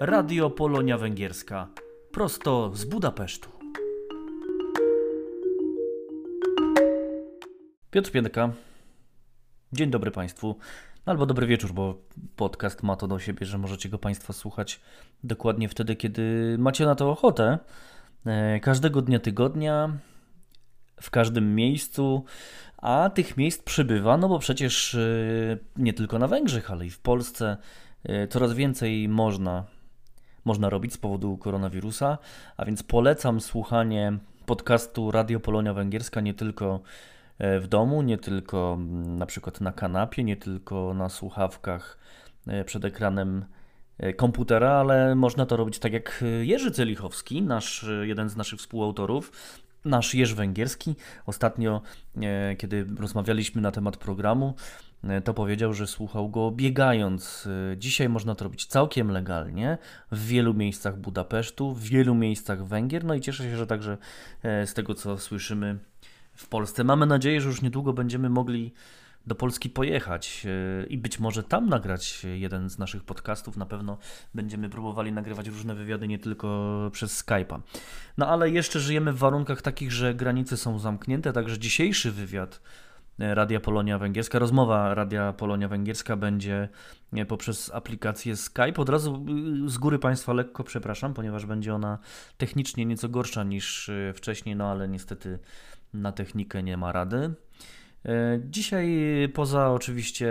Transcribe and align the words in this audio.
Radio 0.00 0.50
Polonia 0.50 0.98
Węgierska. 0.98 1.68
Prosto 2.12 2.70
z 2.74 2.84
Budapesztu. 2.84 3.50
Piotr 7.90 8.10
Piętka. 8.10 8.52
Dzień 9.72 9.90
dobry 9.90 10.10
Państwu. 10.10 10.56
Albo 11.06 11.26
dobry 11.26 11.46
wieczór, 11.46 11.72
bo 11.72 11.98
podcast 12.36 12.82
ma 12.82 12.96
to 12.96 13.08
do 13.08 13.18
siebie, 13.18 13.46
że 13.46 13.58
możecie 13.58 13.88
go 13.88 13.98
Państwo 13.98 14.32
słuchać 14.32 14.80
dokładnie 15.24 15.68
wtedy, 15.68 15.96
kiedy 15.96 16.56
macie 16.58 16.84
na 16.84 16.94
to 16.94 17.10
ochotę. 17.10 17.58
E, 18.26 18.60
każdego 18.60 19.02
dnia 19.02 19.18
tygodnia, 19.18 19.98
w 21.00 21.10
każdym 21.10 21.54
miejscu, 21.54 22.24
a 22.76 23.10
tych 23.14 23.36
miejsc 23.36 23.62
przybywa, 23.62 24.16
no 24.16 24.28
bo 24.28 24.38
przecież 24.38 24.94
e, 24.94 24.98
nie 25.76 25.92
tylko 25.92 26.18
na 26.18 26.28
Węgrzech, 26.28 26.70
ale 26.70 26.86
i 26.86 26.90
w 26.90 26.98
Polsce 26.98 27.56
e, 28.04 28.28
coraz 28.28 28.52
więcej 28.52 29.08
można, 29.08 29.75
można 30.46 30.70
robić 30.70 30.92
z 30.92 30.98
powodu 30.98 31.36
koronawirusa, 31.36 32.18
a 32.56 32.64
więc 32.64 32.82
polecam 32.82 33.40
słuchanie 33.40 34.18
podcastu 34.46 35.10
Radio 35.10 35.40
Polonia 35.40 35.74
Węgierska 35.74 36.20
nie 36.20 36.34
tylko 36.34 36.80
w 37.38 37.66
domu, 37.68 38.02
nie 38.02 38.18
tylko 38.18 38.74
mm, 38.78 39.18
na 39.18 39.26
przykład 39.26 39.60
na 39.60 39.72
kanapie, 39.72 40.24
nie 40.24 40.36
tylko 40.36 40.94
na 40.94 41.08
słuchawkach 41.08 41.98
przed 42.66 42.84
ekranem 42.84 43.44
komputera, 44.16 44.70
ale 44.70 45.14
można 45.14 45.46
to 45.46 45.56
robić 45.56 45.78
tak 45.78 45.92
jak 45.92 46.24
Jerzy 46.42 46.70
Celichowski, 46.70 47.42
nasz, 47.42 47.86
jeden 48.02 48.28
z 48.28 48.36
naszych 48.36 48.58
współautorów, 48.58 49.32
nasz 49.86 50.14
Jerzy 50.14 50.34
Węgierski. 50.34 50.94
Ostatnio, 51.26 51.82
e, 52.22 52.56
kiedy 52.56 52.86
rozmawialiśmy 52.98 53.62
na 53.62 53.72
temat 53.72 53.96
programu, 53.96 54.54
e, 54.56 54.85
to 55.24 55.34
powiedział, 55.34 55.72
że 55.72 55.86
słuchał 55.86 56.28
go 56.28 56.50
biegając. 56.50 57.48
E, 57.72 57.76
dzisiaj 57.76 58.08
można 58.08 58.34
to 58.34 58.44
robić 58.44 58.66
całkiem 58.66 59.10
legalnie 59.10 59.78
w 60.12 60.26
wielu 60.26 60.54
miejscach 60.54 60.98
Budapesztu, 60.98 61.74
w 61.74 61.82
wielu 61.82 62.14
miejscach 62.14 62.66
Węgier. 62.66 63.04
No 63.04 63.14
i 63.14 63.20
cieszę 63.20 63.44
się, 63.44 63.56
że 63.56 63.66
także 63.66 63.98
z 64.42 64.74
tego, 64.74 64.94
co 64.94 65.18
słyszymy 65.18 65.78
w 66.34 66.48
Polsce. 66.48 66.84
Mamy 66.84 67.06
nadzieję, 67.06 67.40
że 67.40 67.48
już 67.48 67.62
niedługo 67.62 67.92
będziemy 67.92 68.28
mogli 68.28 68.72
do 69.26 69.34
Polski 69.34 69.70
pojechać 69.70 70.46
e, 70.82 70.86
i 70.86 70.98
być 70.98 71.18
może 71.18 71.42
tam 71.42 71.68
nagrać 71.68 72.26
jeden 72.34 72.70
z 72.70 72.78
naszych 72.78 73.04
podcastów. 73.04 73.56
Na 73.56 73.66
pewno 73.66 73.98
będziemy 74.34 74.68
próbowali 74.68 75.12
nagrywać 75.12 75.48
różne 75.48 75.74
wywiady 75.74 76.08
nie 76.08 76.18
tylko 76.18 76.90
przez 76.92 77.24
Skype'a. 77.24 77.60
No 78.18 78.28
ale 78.28 78.50
jeszcze 78.50 78.80
żyjemy 78.80 79.12
w 79.12 79.18
warunkach 79.18 79.62
takich, 79.62 79.92
że 79.92 80.14
granice 80.14 80.56
są 80.56 80.78
zamknięte, 80.78 81.32
także 81.32 81.58
dzisiejszy 81.58 82.12
wywiad 82.12 82.60
e, 82.60 82.85
Radia 83.18 83.60
Polonia 83.60 83.98
Węgierska, 83.98 84.38
rozmowa 84.38 84.94
Radia 84.94 85.32
Polonia 85.32 85.68
Węgierska 85.68 86.16
będzie 86.16 86.68
e, 87.12 87.26
poprzez 87.26 87.70
aplikację 87.74 88.36
Skype. 88.36 88.74
Od 88.76 88.88
razu 88.88 89.26
z 89.66 89.78
góry 89.78 89.98
Państwa 89.98 90.32
lekko 90.32 90.64
przepraszam, 90.64 91.14
ponieważ 91.14 91.46
będzie 91.46 91.74
ona 91.74 91.98
technicznie 92.36 92.86
nieco 92.86 93.08
gorsza 93.08 93.44
niż 93.44 93.90
wcześniej, 94.14 94.56
no 94.56 94.70
ale 94.70 94.88
niestety 94.88 95.38
na 95.94 96.12
technikę 96.12 96.62
nie 96.62 96.76
ma 96.76 96.92
rady. 96.92 97.34
E, 98.04 98.40
dzisiaj 98.44 98.88
poza 99.34 99.72
oczywiście 99.72 100.28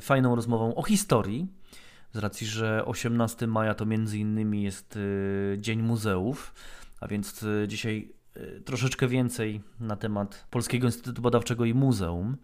fajną 0.00 0.36
rozmową 0.36 0.74
o 0.74 0.82
historii, 0.82 1.48
z 2.12 2.18
racji, 2.18 2.46
że 2.46 2.84
18 2.84 3.46
maja 3.46 3.74
to 3.74 3.86
między 3.86 4.18
innymi 4.18 4.62
jest 4.62 4.96
e, 4.96 5.58
Dzień 5.58 5.82
Muzeów, 5.82 6.54
a 7.00 7.08
więc 7.08 7.42
e, 7.42 7.68
dzisiaj 7.68 8.12
troszeczkę 8.64 9.08
więcej 9.08 9.60
na 9.80 9.96
temat 9.96 10.46
Polskiego 10.50 10.86
Instytutu 10.86 11.22
Badawczego 11.22 11.64
i 11.64 11.74
Muzeum, 11.74 12.36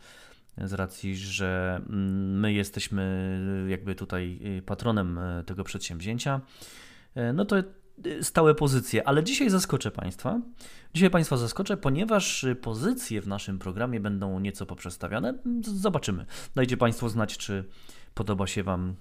z 0.64 0.72
racji, 0.72 1.16
że 1.16 1.80
mm, 1.88 2.41
my 2.41 2.52
jesteśmy 2.52 3.66
jakby 3.69 3.94
tutaj 3.94 4.41
patronem 4.66 5.20
tego 5.46 5.64
przedsięwzięcia. 5.64 6.41
No 7.34 7.44
to 7.44 7.56
stałe 8.22 8.55
pozycje, 8.55 9.08
ale 9.08 9.24
dzisiaj 9.24 9.50
zaskoczę 9.50 9.91
Państwa. 9.91 10.41
Dzisiaj 10.95 11.11
Państwa 11.11 11.36
zaskoczę, 11.36 11.77
ponieważ 11.77 12.46
pozycje 12.62 13.23
w 13.23 13.29
naszym 13.29 13.58
programie 13.58 14.00
będą 14.00 14.40
nieco 14.40 14.67
poprzestawiane. 14.67 15.34
Zobaczymy. 15.62 16.27
Dajcie 16.55 16.77
Państwo 16.77 17.08
znać, 17.08 17.39
czy 17.39 17.64
podoba 18.14 18.46
się 18.46 18.62
Wam 18.62 18.95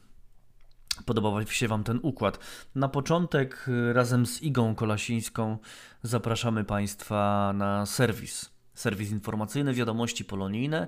podobał 1.04 1.48
się 1.48 1.68
Wam 1.68 1.84
ten 1.84 2.00
układ. 2.04 2.40
Na 2.76 2.90
początek 2.90 3.66
razem 3.94 4.26
z 4.26 4.42
Igą 4.42 4.76
Kolasińską 4.76 5.58
zapraszamy 6.04 6.64
Państwa 6.64 7.54
na 7.56 7.86
serwis. 7.86 8.52
Serwis 8.74 9.12
informacyjny, 9.12 9.74
wiadomości 9.74 10.26
polonijne. 10.26 10.88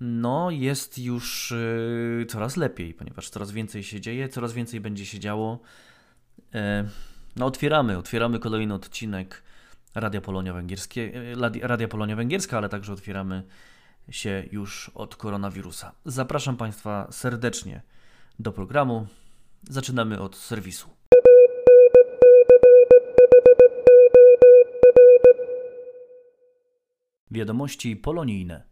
No, 0.00 0.50
jest 0.50 0.98
już 0.98 1.50
y, 1.50 2.26
coraz 2.28 2.56
lepiej, 2.56 2.94
ponieważ 2.94 3.30
coraz 3.30 3.50
więcej 3.50 3.82
się 3.82 4.00
dzieje, 4.00 4.28
coraz 4.28 4.52
więcej 4.52 4.80
będzie 4.80 5.06
się 5.06 5.18
działo. 5.18 5.60
E, 6.54 6.88
no 7.36 7.46
otwieramy, 7.46 7.98
otwieramy 7.98 8.38
kolejny 8.38 8.74
odcinek 8.74 9.42
Radia 9.94 10.20
Polonia, 10.20 10.52
Węgierskie, 10.52 11.12
e, 11.62 11.66
Radia 11.68 11.88
Polonia 11.88 12.16
Węgierska, 12.16 12.58
ale 12.58 12.68
także 12.68 12.92
otwieramy 12.92 13.42
się 14.10 14.44
już 14.52 14.90
od 14.94 15.16
koronawirusa. 15.16 15.92
Zapraszam 16.04 16.56
Państwa 16.56 17.08
serdecznie 17.10 17.82
do 18.38 18.52
programu. 18.52 19.06
Zaczynamy 19.70 20.20
od 20.20 20.36
serwisu. 20.36 20.88
Wiadomości 27.30 27.96
polonijne. 27.96 28.62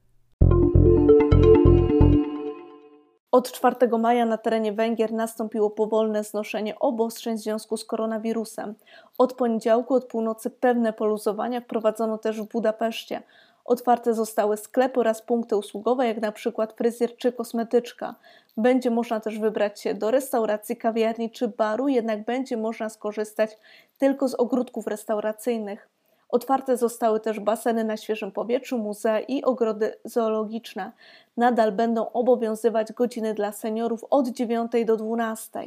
Od 3.32 3.52
4 3.52 3.76
maja 3.98 4.26
na 4.26 4.38
terenie 4.38 4.72
Węgier 4.72 5.12
nastąpiło 5.12 5.70
powolne 5.70 6.24
znoszenie 6.24 6.78
obostrzeń 6.78 7.36
w 7.36 7.40
związku 7.40 7.76
z 7.76 7.84
koronawirusem. 7.84 8.74
Od 9.18 9.32
poniedziałku 9.32 9.94
od 9.94 10.04
północy 10.04 10.50
pewne 10.50 10.92
poluzowania 10.92 11.60
wprowadzono 11.60 12.18
też 12.18 12.40
w 12.40 12.48
Budapeszcie. 12.48 13.22
Otwarte 13.64 14.14
zostały 14.14 14.56
sklepy 14.56 15.00
oraz 15.00 15.22
punkty 15.22 15.56
usługowe, 15.56 16.06
jak 16.06 16.20
na 16.20 16.32
przykład 16.32 16.72
fryzjer 16.72 17.16
czy 17.16 17.32
kosmetyczka. 17.32 18.14
Będzie 18.56 18.90
można 18.90 19.20
też 19.20 19.38
wybrać 19.38 19.80
się 19.80 19.94
do 19.94 20.10
restauracji, 20.10 20.76
kawiarni 20.76 21.30
czy 21.30 21.48
baru, 21.48 21.88
jednak 21.88 22.24
będzie 22.24 22.56
można 22.56 22.88
skorzystać 22.88 23.58
tylko 23.98 24.28
z 24.28 24.34
ogródków 24.34 24.86
restauracyjnych. 24.86 25.88
Otwarte 26.28 26.76
zostały 26.76 27.20
też 27.20 27.40
baseny 27.40 27.84
na 27.84 27.96
świeżym 27.96 28.32
powietrzu, 28.32 28.78
muzea 28.78 29.20
i 29.20 29.42
ogrody 29.42 29.94
zoologiczne. 30.04 30.92
Nadal 31.36 31.72
będą 31.72 32.12
obowiązywać 32.12 32.92
godziny 32.92 33.34
dla 33.34 33.52
seniorów 33.52 34.04
od 34.10 34.28
9 34.28 34.72
do 34.86 34.96
12. 34.96 35.60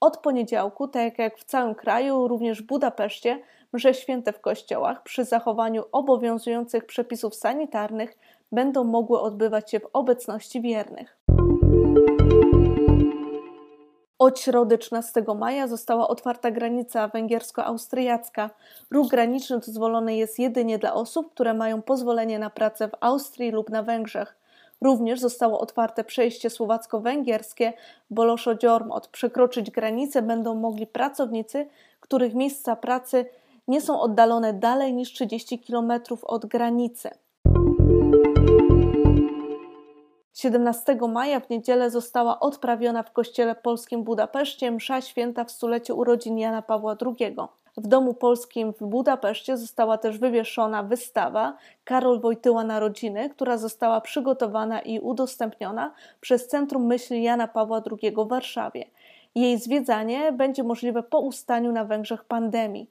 Od 0.00 0.16
poniedziałku, 0.16 0.88
tak 0.88 1.18
jak 1.18 1.38
w 1.38 1.44
całym 1.44 1.74
kraju, 1.74 2.28
również 2.28 2.62
w 2.62 2.66
Budapeszcie, 2.66 3.38
msze 3.72 3.94
święte 3.94 4.32
w 4.32 4.40
kościołach 4.40 5.02
przy 5.02 5.24
zachowaniu 5.24 5.84
obowiązujących 5.92 6.86
przepisów 6.86 7.34
sanitarnych 7.34 8.18
będą 8.52 8.84
mogły 8.84 9.20
odbywać 9.20 9.70
się 9.70 9.80
w 9.80 9.88
obecności 9.92 10.60
wiernych. 10.60 11.18
Od 14.18 14.40
środy 14.40 14.78
13 14.78 15.24
maja 15.38 15.68
została 15.68 16.08
otwarta 16.08 16.50
granica 16.50 17.08
węgiersko-austriacka. 17.08 18.50
Ruch 18.90 19.08
graniczny 19.08 19.58
dozwolony 19.58 20.16
jest 20.16 20.38
jedynie 20.38 20.78
dla 20.78 20.94
osób, 20.94 21.30
które 21.34 21.54
mają 21.54 21.82
pozwolenie 21.82 22.38
na 22.38 22.50
pracę 22.50 22.88
w 22.88 22.96
Austrii 23.00 23.50
lub 23.50 23.70
na 23.70 23.82
Węgrzech. 23.82 24.36
Również 24.80 25.20
zostało 25.20 25.60
otwarte 25.60 26.04
przejście 26.04 26.50
słowacko-węgierskie 26.50 27.72
Boloszo-Dziormot. 28.10 29.08
Przekroczyć 29.08 29.70
granicę 29.70 30.22
będą 30.22 30.54
mogli 30.54 30.86
pracownicy, 30.86 31.66
których 32.00 32.34
miejsca 32.34 32.76
pracy 32.76 33.26
nie 33.70 33.80
są 33.80 34.00
oddalone 34.00 34.52
dalej 34.52 34.94
niż 34.94 35.12
30 35.12 35.58
km 35.58 35.92
od 36.22 36.46
granicy. 36.46 37.10
17 40.34 40.98
maja 41.08 41.40
w 41.40 41.50
niedzielę 41.50 41.90
została 41.90 42.40
odprawiona 42.40 43.02
w 43.02 43.12
kościele 43.12 43.54
polskim 43.54 44.02
w 44.02 44.04
Budapeszcie 44.04 44.70
msza 44.70 45.00
święta 45.00 45.44
w 45.44 45.50
stulecie 45.50 45.94
urodzin 45.94 46.38
Jana 46.38 46.62
Pawła 46.62 46.96
II. 47.06 47.36
W 47.76 47.86
Domu 47.86 48.14
Polskim 48.14 48.72
w 48.72 48.84
Budapeszcie 48.84 49.56
została 49.56 49.98
też 49.98 50.18
wywieszona 50.18 50.82
wystawa 50.82 51.56
Karol 51.84 52.20
Wojtyła 52.20 52.64
Narodziny, 52.64 53.30
która 53.30 53.56
została 53.58 54.00
przygotowana 54.00 54.80
i 54.80 55.00
udostępniona 55.00 55.94
przez 56.20 56.48
Centrum 56.48 56.86
Myśli 56.86 57.22
Jana 57.22 57.48
Pawła 57.48 57.82
II 57.90 58.12
w 58.12 58.28
Warszawie. 58.28 58.84
Jej 59.34 59.58
zwiedzanie 59.58 60.32
będzie 60.32 60.62
możliwe 60.62 61.02
po 61.02 61.20
ustaniu 61.20 61.72
na 61.72 61.84
Węgrzech 61.84 62.24
pandemii. 62.24 62.90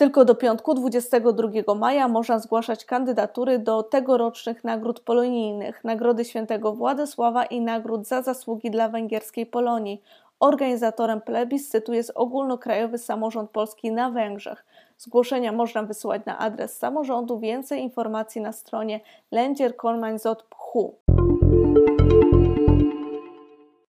Tylko 0.00 0.24
do 0.24 0.34
piątku 0.34 0.74
22 0.74 1.74
maja 1.74 2.08
można 2.08 2.38
zgłaszać 2.38 2.84
kandydatury 2.84 3.58
do 3.58 3.82
tegorocznych 3.82 4.64
nagród 4.64 5.00
polonijnych, 5.00 5.84
Nagrody 5.84 6.24
Świętego 6.24 6.72
Władysława 6.72 7.44
i 7.44 7.60
nagród 7.60 8.06
za 8.06 8.22
zasługi 8.22 8.70
dla 8.70 8.88
węgierskiej 8.88 9.46
Polonii. 9.46 10.02
Organizatorem 10.38 11.20
plebiscytu 11.20 11.92
jest 11.92 12.12
Ogólnokrajowy 12.14 12.98
Samorząd 12.98 13.50
Polski 13.50 13.92
na 13.92 14.10
Węgrzech. 14.10 14.64
Zgłoszenia 14.98 15.52
można 15.52 15.82
wysyłać 15.82 16.22
na 16.26 16.38
adres 16.38 16.78
samorządu. 16.78 17.38
Więcej 17.38 17.82
informacji 17.82 18.40
na 18.40 18.52
stronie 18.52 19.00
lędzierkolmańzot.phu. 19.30 20.94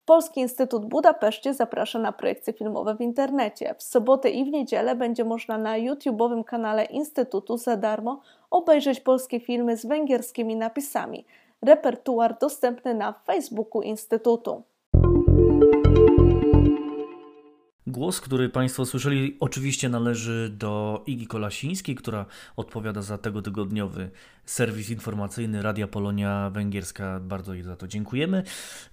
Polski 0.07 0.39
Instytut 0.39 0.85
Budapeszcie 0.85 1.53
zaprasza 1.53 1.99
na 1.99 2.11
projekcje 2.11 2.53
filmowe 2.53 2.95
w 2.95 3.01
internecie. 3.01 3.75
W 3.77 3.83
sobotę 3.83 4.29
i 4.29 4.45
w 4.45 4.47
niedzielę 4.47 4.95
będzie 4.95 5.23
można 5.23 5.57
na 5.57 5.79
YouTube'owym 5.79 6.43
kanale 6.43 6.85
Instytutu 6.85 7.57
za 7.57 7.77
darmo 7.77 8.21
obejrzeć 8.51 8.99
polskie 8.99 9.39
filmy 9.39 9.77
z 9.77 9.85
węgierskimi 9.85 10.55
napisami. 10.55 11.25
Repertuar 11.61 12.37
dostępny 12.39 12.93
na 12.93 13.13
Facebooku 13.13 13.81
Instytutu. 13.81 14.63
Głos, 17.87 18.21
który 18.21 18.49
Państwo 18.49 18.85
słyszeli, 18.85 19.37
oczywiście 19.39 19.89
należy 19.89 20.51
do 20.57 21.03
Igi 21.05 21.27
Kolasińskiej, 21.27 21.95
która 21.95 22.25
odpowiada 22.55 23.01
za 23.01 23.17
tego 23.17 23.41
tygodniowy 23.41 24.09
serwis 24.45 24.89
informacyjny 24.89 25.61
Radia 25.61 25.87
Polonia 25.87 26.49
Węgierska. 26.49 27.19
Bardzo 27.19 27.53
jej 27.53 27.63
za 27.63 27.75
to 27.75 27.87
dziękujemy. 27.87 28.43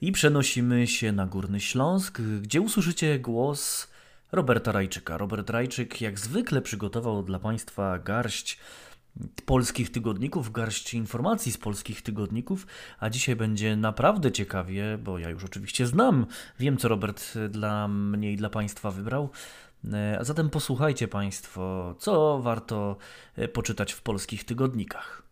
I 0.00 0.12
przenosimy 0.12 0.86
się 0.86 1.12
na 1.12 1.26
Górny 1.26 1.60
Śląsk, 1.60 2.20
gdzie 2.20 2.60
usłyszycie 2.60 3.18
głos 3.18 3.88
Roberta 4.32 4.72
Rajczyka. 4.72 5.18
Robert 5.18 5.50
Rajczyk, 5.50 6.00
jak 6.00 6.18
zwykle, 6.18 6.62
przygotował 6.62 7.22
dla 7.22 7.38
Państwa 7.38 7.98
garść 7.98 8.58
polskich 9.44 9.92
tygodników, 9.92 10.52
garść 10.52 10.94
informacji 10.94 11.52
z 11.52 11.58
polskich 11.58 12.02
tygodników, 12.02 12.66
a 13.00 13.10
dzisiaj 13.10 13.36
będzie 13.36 13.76
naprawdę 13.76 14.32
ciekawie, 14.32 14.98
bo 15.04 15.18
ja 15.18 15.30
już 15.30 15.44
oczywiście 15.44 15.86
znam, 15.86 16.26
wiem 16.60 16.76
co 16.76 16.88
Robert 16.88 17.38
dla 17.50 17.88
mnie 17.88 18.32
i 18.32 18.36
dla 18.36 18.50
Państwa 18.50 18.90
wybrał. 18.90 19.30
E, 19.92 20.18
a 20.20 20.24
zatem 20.24 20.50
posłuchajcie 20.50 21.08
Państwo, 21.08 21.94
co 21.98 22.40
warto 22.42 22.96
e, 23.36 23.48
poczytać 23.48 23.92
w 23.92 24.02
polskich 24.02 24.44
tygodnikach. 24.44 25.22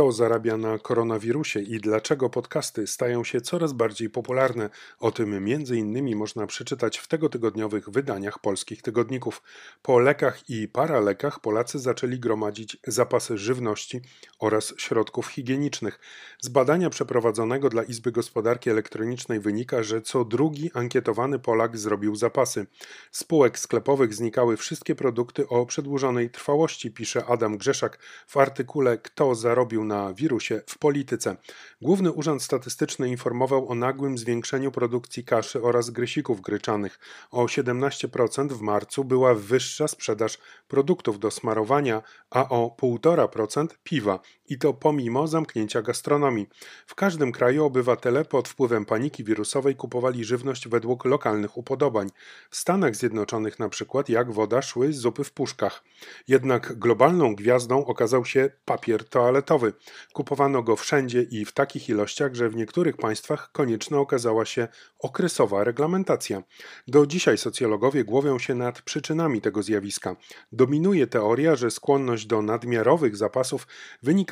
Kto 0.00 0.12
zarabia 0.12 0.56
na 0.56 0.78
koronawirusie 0.78 1.60
i 1.60 1.80
dlaczego 1.80 2.30
podcasty 2.30 2.86
stają 2.86 3.24
się 3.24 3.40
coraz 3.40 3.72
bardziej 3.72 4.10
popularne? 4.10 4.70
O 4.98 5.12
tym 5.12 5.44
między 5.44 5.76
innymi 5.76 6.16
można 6.16 6.46
przeczytać 6.46 6.98
w 6.98 7.08
tegotygodniowych 7.08 7.90
wydaniach 7.90 8.38
polskich 8.38 8.82
tygodników. 8.82 9.42
Po 9.82 9.98
lekach 9.98 10.50
i 10.50 10.68
paralekach 10.68 11.40
Polacy 11.40 11.78
zaczęli 11.78 12.18
gromadzić 12.18 12.76
zapasy 12.86 13.38
żywności 13.38 14.00
oraz 14.38 14.74
środków 14.78 15.26
higienicznych. 15.26 16.00
Z 16.42 16.48
badania 16.48 16.90
przeprowadzonego 16.90 17.68
dla 17.68 17.82
Izby 17.82 18.12
Gospodarki 18.12 18.70
Elektronicznej 18.70 19.40
wynika, 19.40 19.82
że 19.82 20.02
co 20.02 20.24
drugi 20.24 20.70
ankietowany 20.74 21.38
Polak 21.38 21.78
zrobił 21.78 22.16
zapasy. 22.16 22.66
Spółek 23.12 23.58
sklepowych 23.58 24.14
znikały 24.14 24.56
wszystkie 24.56 24.94
produkty 24.94 25.48
o 25.48 25.66
przedłużonej 25.66 26.30
trwałości, 26.30 26.90
pisze 26.90 27.24
Adam 27.26 27.58
Grzeszak 27.58 27.98
w 28.26 28.36
artykule 28.36 28.98
Kto 28.98 29.34
zarobił 29.34 29.89
na 29.90 30.14
wirusie 30.14 30.62
w 30.66 30.78
polityce. 30.78 31.36
Główny 31.82 32.12
Urząd 32.12 32.42
Statystyczny 32.42 33.08
informował 33.08 33.68
o 33.68 33.74
nagłym 33.74 34.18
zwiększeniu 34.18 34.72
produkcji 34.72 35.24
kaszy 35.24 35.62
oraz 35.62 35.90
grysików 35.90 36.40
gryczanych. 36.40 36.98
O 37.30 37.44
17% 37.44 38.48
w 38.48 38.60
marcu 38.60 39.04
była 39.04 39.34
wyższa 39.34 39.88
sprzedaż 39.88 40.38
produktów 40.68 41.18
do 41.18 41.30
smarowania, 41.30 42.02
a 42.30 42.48
o 42.48 42.76
1,5% 42.82 43.66
piwa. 43.84 44.20
I 44.50 44.58
to 44.58 44.74
pomimo 44.74 45.26
zamknięcia 45.26 45.82
gastronomii. 45.82 46.48
W 46.86 46.94
każdym 46.94 47.32
kraju 47.32 47.64
obywatele 47.64 48.24
pod 48.24 48.48
wpływem 48.48 48.84
paniki 48.84 49.24
wirusowej 49.24 49.76
kupowali 49.76 50.24
żywność 50.24 50.68
według 50.68 51.04
lokalnych 51.04 51.56
upodobań. 51.56 52.10
W 52.50 52.56
Stanach 52.56 52.96
Zjednoczonych 52.96 53.58
na 53.58 53.68
przykład 53.68 54.08
jak 54.08 54.32
woda 54.32 54.62
szły 54.62 54.92
zupy 54.92 55.24
w 55.24 55.32
puszkach. 55.32 55.84
Jednak 56.28 56.78
globalną 56.78 57.34
gwiazdą 57.34 57.84
okazał 57.84 58.24
się 58.24 58.50
papier 58.64 59.04
toaletowy. 59.04 59.72
Kupowano 60.12 60.62
go 60.62 60.76
wszędzie 60.76 61.22
i 61.22 61.44
w 61.44 61.52
takich 61.52 61.88
ilościach, 61.88 62.34
że 62.34 62.48
w 62.48 62.56
niektórych 62.56 62.96
państwach 62.96 63.52
konieczna 63.52 63.98
okazała 63.98 64.44
się 64.44 64.68
okresowa 64.98 65.64
reglamentacja. 65.64 66.42
Do 66.88 67.06
dzisiaj 67.06 67.38
socjologowie 67.38 68.04
głowią 68.04 68.38
się 68.38 68.54
nad 68.54 68.82
przyczynami 68.82 69.40
tego 69.40 69.62
zjawiska. 69.62 70.16
Dominuje 70.52 71.06
teoria, 71.06 71.56
że 71.56 71.70
skłonność 71.70 72.26
do 72.26 72.42
nadmiarowych 72.42 73.16
zapasów 73.16 73.66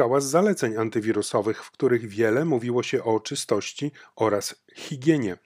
wynikała 0.09 0.21
z 0.21 0.31
zaleceń 0.31 0.77
antywirusowych, 0.77 1.65
w 1.65 1.71
których 1.71 2.09
wiele 2.09 2.45
mówiło 2.45 2.83
się 2.83 3.05
o 3.05 3.21
czystości 3.21 3.93
oraz 4.17 4.55
higienie. 4.75 5.39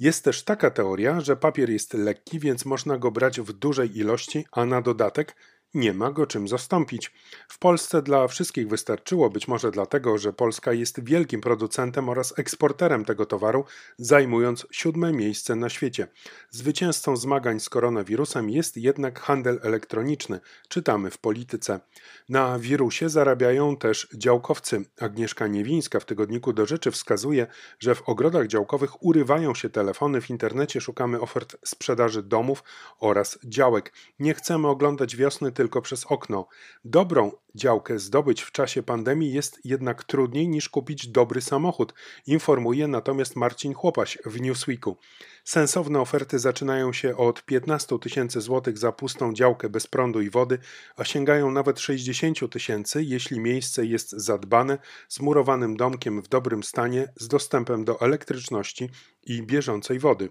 Jest 0.00 0.24
też 0.24 0.44
taka 0.44 0.70
teoria, 0.70 1.20
że 1.20 1.36
papier 1.36 1.70
jest 1.70 1.94
lekki, 1.94 2.38
więc 2.38 2.64
można 2.64 2.98
go 2.98 3.10
brać 3.10 3.40
w 3.40 3.52
dużej 3.52 3.98
ilości, 3.98 4.46
a 4.52 4.64
na 4.64 4.82
dodatek 4.82 5.36
nie 5.74 5.94
ma 5.94 6.10
go 6.10 6.26
czym 6.26 6.48
zastąpić. 6.48 7.12
W 7.48 7.58
Polsce 7.58 8.02
dla 8.02 8.28
wszystkich 8.28 8.68
wystarczyło, 8.68 9.30
być 9.30 9.48
może 9.48 9.70
dlatego, 9.70 10.18
że 10.18 10.32
Polska 10.32 10.72
jest 10.72 11.04
wielkim 11.04 11.40
producentem 11.40 12.08
oraz 12.08 12.38
eksporterem 12.38 13.04
tego 13.04 13.26
towaru, 13.26 13.64
zajmując 13.98 14.66
siódme 14.70 15.12
miejsce 15.12 15.56
na 15.56 15.68
świecie. 15.68 16.08
Zwycięzcą 16.50 17.16
zmagań 17.16 17.60
z 17.60 17.68
koronawirusem 17.68 18.50
jest 18.50 18.76
jednak 18.76 19.20
handel 19.20 19.60
elektroniczny, 19.62 20.40
czytamy 20.68 21.10
w 21.10 21.18
polityce. 21.18 21.80
Na 22.28 22.58
wirusie 22.58 23.08
zarabiają 23.08 23.76
też 23.76 24.08
działkowcy. 24.14 24.84
Agnieszka 25.00 25.46
Niewińska 25.46 26.00
w 26.00 26.04
tygodniku 26.04 26.52
do 26.52 26.66
rzeczy 26.66 26.90
wskazuje, 26.90 27.46
że 27.78 27.94
w 27.94 28.08
ogrodach 28.08 28.46
działkowych 28.46 29.02
urywają 29.02 29.54
się 29.54 29.70
telefony, 29.70 30.20
w 30.20 30.30
internecie 30.30 30.80
szukamy 30.80 31.20
ofert 31.20 31.56
sprzedaży 31.64 32.22
domów 32.22 32.64
oraz 33.00 33.38
działek. 33.44 33.92
Nie 34.18 34.34
chcemy 34.34 34.68
oglądać 34.68 35.16
wiosny 35.16 35.52
tylko 35.58 35.82
przez 35.82 36.06
okno. 36.06 36.48
Dobrą 36.84 37.32
działkę 37.54 37.98
zdobyć 37.98 38.42
w 38.42 38.52
czasie 38.52 38.82
pandemii 38.82 39.32
jest 39.32 39.60
jednak 39.64 40.04
trudniej 40.04 40.48
niż 40.48 40.68
kupić 40.68 41.08
dobry 41.08 41.40
samochód, 41.40 41.94
informuje 42.26 42.88
natomiast 42.88 43.36
Marcin 43.36 43.74
Chłopaś 43.74 44.18
w 44.24 44.40
Newsweeku. 44.40 44.96
Sensowne 45.44 46.00
oferty 46.00 46.38
zaczynają 46.38 46.92
się 46.92 47.16
od 47.16 47.44
15 47.44 47.98
tysięcy 47.98 48.40
złotych 48.40 48.78
za 48.78 48.92
pustą 48.92 49.34
działkę 49.34 49.68
bez 49.68 49.86
prądu 49.86 50.20
i 50.20 50.30
wody, 50.30 50.58
a 50.96 51.04
sięgają 51.04 51.50
nawet 51.50 51.80
60 51.80 52.52
tysięcy, 52.52 53.02
jeśli 53.02 53.40
miejsce 53.40 53.86
jest 53.86 54.10
zadbane, 54.10 54.78
z 55.08 55.20
murowanym 55.20 55.76
domkiem 55.76 56.22
w 56.22 56.28
dobrym 56.28 56.62
stanie, 56.62 57.12
z 57.16 57.28
dostępem 57.28 57.84
do 57.84 58.00
elektryczności 58.00 58.90
i 59.22 59.42
bieżącej 59.42 59.98
wody. 59.98 60.28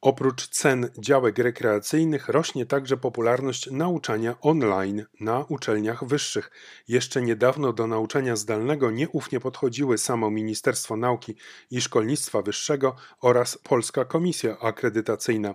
Oprócz 0.00 0.48
cen 0.48 0.90
działek 0.98 1.38
rekreacyjnych 1.38 2.28
rośnie 2.28 2.66
także 2.66 2.96
popularność 2.96 3.70
nauczania 3.70 4.36
online 4.40 5.04
na 5.20 5.44
uczelniach 5.48 6.04
wyższych. 6.04 6.50
Jeszcze 6.88 7.22
niedawno 7.22 7.72
do 7.72 7.86
nauczania 7.86 8.36
zdalnego 8.36 8.90
nieufnie 8.90 9.40
podchodziły 9.40 9.98
samo 9.98 10.30
Ministerstwo 10.30 10.96
Nauki 10.96 11.34
i 11.70 11.80
Szkolnictwa 11.80 12.42
Wyższego 12.42 12.96
oraz 13.20 13.58
Polska 13.58 14.04
Komisja 14.04 14.58
Akredytacyjna. 14.58 15.54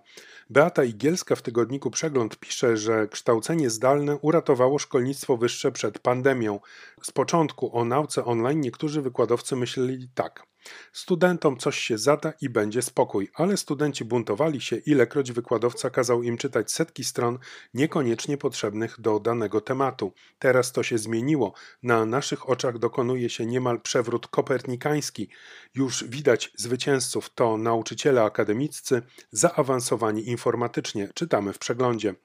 Beata 0.50 0.84
Igielska 0.84 1.36
w 1.36 1.42
tygodniku 1.42 1.92
Przegląd 1.92 2.40
pisze, 2.40 2.78
że 2.78 3.08
kształcenie 3.08 3.70
zdalne 3.70 4.18
uratowało 4.18 4.80
szkolnictwo 4.80 5.38
wyższe 5.38 5.72
przed 5.72 6.00
pandemią. 6.00 6.60
Z 7.02 7.12
początku 7.12 7.78
o 7.78 7.86
nauce 7.86 8.26
online 8.26 8.62
niektórzy 8.62 9.02
wykładowcy 9.02 9.56
myśleli 9.56 10.10
tak. 10.16 10.53
Studentom 10.94 11.58
coś 11.58 11.78
się 11.78 11.98
zada 11.98 12.34
i 12.42 12.50
będzie 12.50 12.82
spokój, 12.82 13.30
ale 13.34 13.58
studenci 13.58 14.06
buntowali 14.06 14.62
się, 14.62 14.76
ilekroć 14.76 15.32
wykładowca 15.32 15.90
kazał 15.90 16.24
im 16.24 16.38
czytać 16.38 16.72
setki 16.72 17.04
stron 17.04 17.40
niekoniecznie 17.74 18.38
potrzebnych 18.38 19.00
do 19.00 19.20
danego 19.20 19.62
tematu. 19.62 20.14
Teraz 20.40 20.72
to 20.72 20.84
się 20.84 20.98
zmieniło. 20.98 21.54
Na 21.84 22.06
naszych 22.06 22.50
oczach 22.50 22.80
dokonuje 22.80 23.30
się 23.30 23.46
niemal 23.46 23.82
przewrót 23.82 24.28
kopernikański. 24.28 25.30
Już 25.76 26.04
widać 26.04 26.52
zwycięzców 26.56 27.30
to 27.30 27.58
nauczyciele 27.58 28.24
akademiccy, 28.24 29.02
zaawansowani 29.32 30.30
informatycznie, 30.30 31.10
czytamy 31.14 31.54
w 31.54 31.60
przeglądzie. 31.60 32.16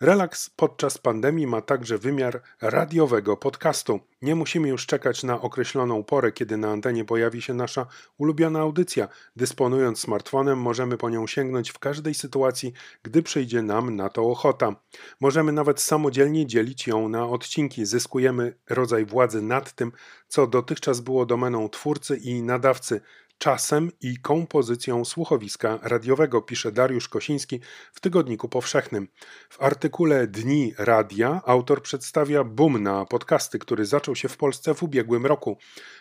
Relaks 0.00 0.50
podczas 0.50 0.98
pandemii 0.98 1.46
ma 1.46 1.60
także 1.60 1.98
wymiar 1.98 2.42
radiowego 2.60 3.36
podcastu. 3.36 4.00
Nie 4.22 4.34
musimy 4.34 4.68
już 4.68 4.86
czekać 4.86 5.22
na 5.22 5.40
określoną 5.40 6.04
porę, 6.04 6.32
kiedy 6.32 6.56
na 6.56 6.68
antenie 6.70 7.04
pojawi 7.04 7.42
się 7.42 7.54
nasza 7.54 7.86
ulubiona 8.18 8.60
audycja. 8.60 9.08
Dysponując 9.36 10.00
smartfonem, 10.00 10.58
możemy 10.58 10.96
po 10.96 11.10
nią 11.10 11.26
sięgnąć 11.26 11.70
w 11.70 11.78
każdej 11.78 12.14
sytuacji, 12.14 12.72
gdy 13.02 13.22
przyjdzie 13.22 13.62
nam 13.62 13.96
na 13.96 14.08
to 14.08 14.22
ochota. 14.30 14.76
Możemy 15.20 15.52
nawet 15.52 15.80
samodzielnie 15.80 16.46
dzielić 16.46 16.86
ją 16.86 17.08
na 17.08 17.26
odcinki. 17.26 17.86
Zyskujemy 17.86 18.54
rodzaj 18.70 19.04
władzy 19.04 19.42
nad 19.42 19.72
tym, 19.72 19.92
co 20.28 20.46
dotychczas 20.46 21.00
było 21.00 21.26
domeną 21.26 21.68
twórcy 21.68 22.16
i 22.16 22.42
nadawcy. 22.42 23.00
Czasem 23.40 23.90
i 24.00 24.16
kompozycją 24.16 25.04
słuchowiska 25.04 25.78
radiowego, 25.82 26.42
pisze 26.42 26.72
Dariusz 26.72 27.08
Kosiński 27.08 27.60
w 27.92 28.00
Tygodniku 28.00 28.48
Powszechnym. 28.48 29.08
W 29.50 29.62
artykule 29.62 30.26
Dni 30.26 30.74
Radia 30.78 31.42
autor 31.46 31.82
przedstawia 31.82 32.44
boom 32.44 32.82
na 32.82 33.04
podcasty, 33.04 33.58
który 33.58 33.86
zaczął 33.86 34.16
się 34.16 34.28
w 34.28 34.36
Polsce 34.36 34.74
w 34.74 34.82
ubiegłym 34.82 35.26
roku. 35.26 35.58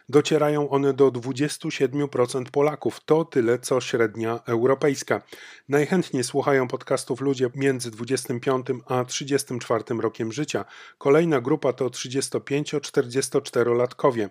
Docierają 0.09 0.69
one 0.69 0.93
do 0.93 1.11
27% 1.11 2.49
Polaków, 2.51 2.99
to 3.05 3.25
tyle 3.25 3.59
co 3.59 3.81
średnia 3.81 4.39
europejska. 4.45 5.21
Najchętniej 5.69 6.23
słuchają 6.23 6.67
podcastów 6.67 7.21
ludzie 7.21 7.49
między 7.55 7.91
25 7.91 8.67
a 8.85 9.05
34 9.05 9.83
rokiem 9.99 10.31
życia. 10.31 10.65
Kolejna 10.97 11.41
grupa 11.41 11.73
to 11.73 11.87
35-44-latkowie. 11.87 14.29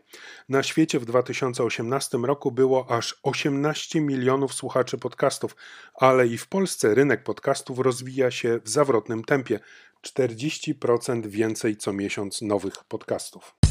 Na 0.49 0.63
świecie 0.63 0.99
w 0.99 1.05
2018 1.05 2.19
roku 2.19 2.53
było 2.53 2.87
aż 2.99 3.21
18 3.23 4.01
milionów 4.01 4.55
słuchaczy 4.55 4.99
podcastów, 4.99 5.57
ale 5.95 6.27
i 6.27 6.39
w 6.39 6.47
Polsce 6.47 6.95
rynek 6.95 7.23
podcastów 7.23 7.79
rozwija 7.79 8.31
się 8.31 8.61
w 8.65 8.69
zawrotnym 8.69 9.25
tempie. 9.25 9.61
40% 10.07 11.27
więcej 11.27 11.77
co 11.77 11.93
miesiąc 11.93 12.43
nowych 12.43 12.85
podcastów. 12.85 13.68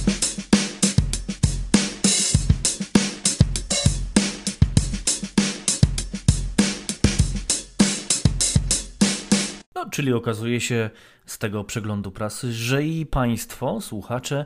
Czyli 9.92 10.14
okazuje 10.14 10.62
się 10.62 10.90
z 11.26 11.38
tego 11.38 11.64
przeglądu 11.64 12.12
prasy, 12.12 12.54
że 12.54 12.84
i 12.84 13.06
Państwo, 13.06 13.82
słuchacze, 13.82 14.46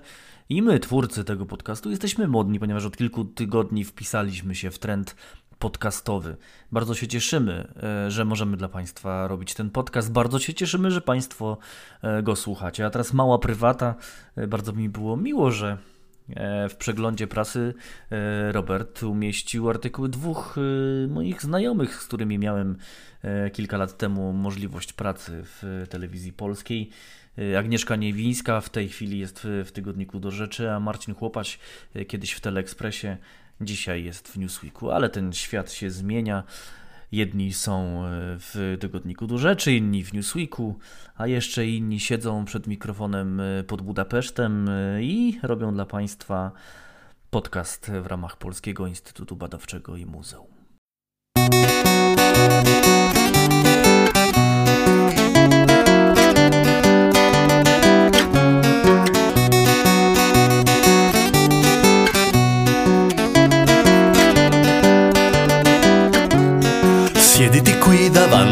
i 0.50 0.62
my, 0.62 0.80
twórcy 0.80 1.24
tego 1.24 1.46
podcastu, 1.46 1.90
jesteśmy 1.90 2.28
modni, 2.28 2.60
ponieważ 2.60 2.86
od 2.86 2.98
kilku 2.98 3.26
tygodni 3.26 3.84
wpisaliśmy 3.84 4.56
się 4.56 4.72
w 4.72 4.80
trend 4.80 5.16
podcastowy. 5.60 6.38
Bardzo 6.72 6.96
się 6.96 7.08
cieszymy, 7.08 7.74
e, 7.84 8.12
że 8.12 8.26
możemy 8.26 8.58
dla 8.58 8.70
Państwa 8.70 9.28
robić 9.28 9.54
ten 9.54 9.70
podcast. 9.70 10.12
Bardzo 10.12 10.40
się 10.40 10.54
cieszymy, 10.54 10.92
że 10.92 11.02
Państwo 11.02 11.58
e, 12.02 12.24
go 12.24 12.36
słuchacie. 12.36 12.86
A 12.86 12.90
teraz 12.90 13.14
mała 13.14 13.40
prywata. 13.40 13.96
E, 14.36 14.48
bardzo 14.48 14.74
mi 14.74 14.90
było 14.90 15.18
miło, 15.18 15.52
że 15.52 15.78
w 16.70 16.76
przeglądzie 16.76 17.28
prasy 17.28 17.74
Robert 18.52 19.04
umieścił 19.04 19.70
artykuły 19.70 20.10
dwóch 20.10 20.56
moich 21.10 21.42
znajomych, 21.42 21.96
z 21.96 22.08
którymi 22.08 22.40
miałem 22.40 22.78
kilka 23.54 23.78
lat 23.78 23.98
temu 23.98 24.34
możliwość 24.34 24.94
pracy 24.94 25.42
w 25.44 25.86
telewizji 25.90 26.34
polskiej. 26.34 26.90
Agnieszka 27.60 27.96
Niewińska 27.96 28.62
w 28.62 28.70
tej 28.70 28.90
chwili 28.90 29.20
jest 29.20 29.48
w, 29.66 29.72
tygodniku 29.72 30.20
do 30.20 30.32
rzeczy, 30.32 30.72
a 30.72 30.80
Marcin 30.80 31.16
Chłopacz 31.16 31.60
kiedyś 32.08 32.32
w 32.32 32.42
Teleekspresie, 32.42 33.18
dzisiaj 33.62 34.04
jest 34.04 34.28
w 34.28 34.38
Newsweeku, 34.38 34.92
ale 34.92 35.10
ten 35.10 35.34
świat 35.34 35.72
się 35.72 35.92
zmienia. 35.92 36.44
Jedni 37.12 37.54
są 37.54 38.06
y, 38.06 38.10
w 38.40 38.78
tygodniku 38.80 39.28
do 39.28 39.38
rzeczy, 39.38 39.74
inni 39.74 40.04
w 40.04 40.14
Newsweeku, 40.14 40.80
a 41.16 41.28
jeszcze 41.28 41.68
inni 41.68 42.00
siedzą 42.00 42.46
przed 42.46 42.68
mikrofonem 42.68 43.42
pod 43.68 43.82
Budapesztem 43.82 44.70
i 45.02 45.40
robią 45.44 45.74
dla 45.74 45.86
Państwa 45.86 46.52
podcast 47.30 47.92
w 48.02 48.06
ramach 48.06 48.38
Polskiego 48.38 48.88
Instytutu 48.88 49.36
Badawczego 49.36 49.98
i 49.98 50.06
Muzeum. 50.06 50.48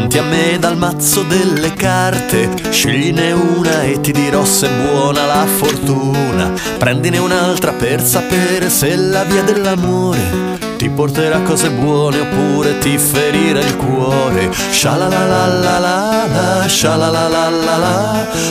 Davanti 0.00 0.18
a 0.18 0.22
me 0.22 0.58
dal 0.58 0.76
mazzo 0.76 1.22
delle 1.22 1.74
carte, 1.74 2.48
scegliene 2.70 3.32
una 3.32 3.82
e 3.82 4.00
ti 4.00 4.12
dirò 4.12 4.44
se 4.44 4.66
è 4.66 4.70
buona 4.70 5.26
la 5.26 5.46
fortuna. 5.46 6.52
Prendine 6.78 7.18
un'altra 7.18 7.72
per 7.72 8.02
sapere 8.02 8.70
se 8.70 8.96
la 8.96 9.24
via 9.24 9.42
dell'amore 9.42 10.69
ti 10.80 10.88
porterà 10.88 11.42
cose 11.42 11.68
buone 11.68 12.20
oppure 12.20 12.78
ti 12.78 12.96
ferirà 12.96 13.60
il 13.60 13.76
cuore. 13.76 14.50
Shalalalalala, 14.50 16.26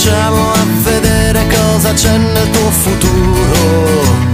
Cominciamo 0.00 0.52
a 0.52 0.66
vedere 0.82 1.46
cosa 1.46 1.92
c'è 1.92 2.16
nel 2.16 2.50
tuo 2.50 2.70
futuro. 2.70 4.28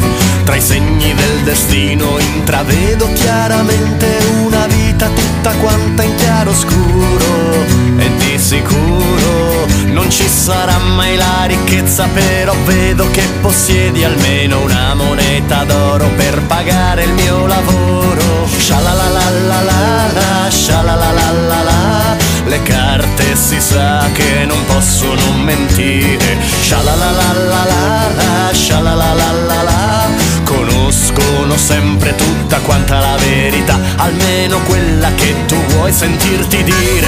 Tra 0.44 0.54
i 0.54 0.60
segni 0.60 1.12
del 1.12 1.42
destino 1.42 2.18
intravedo 2.20 3.12
chiaramente 3.14 4.06
una 4.44 4.66
vita 4.66 5.08
tutta 5.08 5.50
quanta 5.54 6.04
in 6.04 6.14
chiaro 6.14 6.54
scuro 6.54 7.64
e 7.96 8.10
di 8.16 8.38
sicuro 8.38 9.66
non 9.86 10.08
ci 10.08 10.28
sarà 10.28 10.78
mai 10.78 11.16
la 11.16 11.46
ricchezza 11.46 12.06
però 12.14 12.54
vedo 12.64 13.10
che 13.10 13.26
possiedi 13.40 14.04
almeno 14.04 14.60
una 14.60 14.94
moneta 14.94 15.64
d'oro 15.64 16.08
per 16.14 16.42
pagare 16.42 17.04
il 17.04 17.12
mio 17.12 17.46
lavoro 17.46 18.46
Shalalalalala, 18.46 20.48
shalalalalala 20.48 22.26
le 22.46 22.62
carte 22.62 23.34
si 23.34 23.60
sa 23.60 24.08
che 24.12 24.35
possono 24.76 25.32
mentire 25.42 26.36
Shalalalalala, 26.60 28.52
shalalalalala 28.52 30.08
conoscono 30.44 31.56
sempre 31.56 32.14
tutta 32.14 32.58
quanta 32.58 32.98
la 32.98 33.16
verità, 33.16 33.78
almeno 33.96 34.58
quella 34.60 35.12
che 35.14 35.34
tu 35.46 35.56
vuoi 35.70 35.92
sentirti 35.92 36.62
dire. 36.62 37.06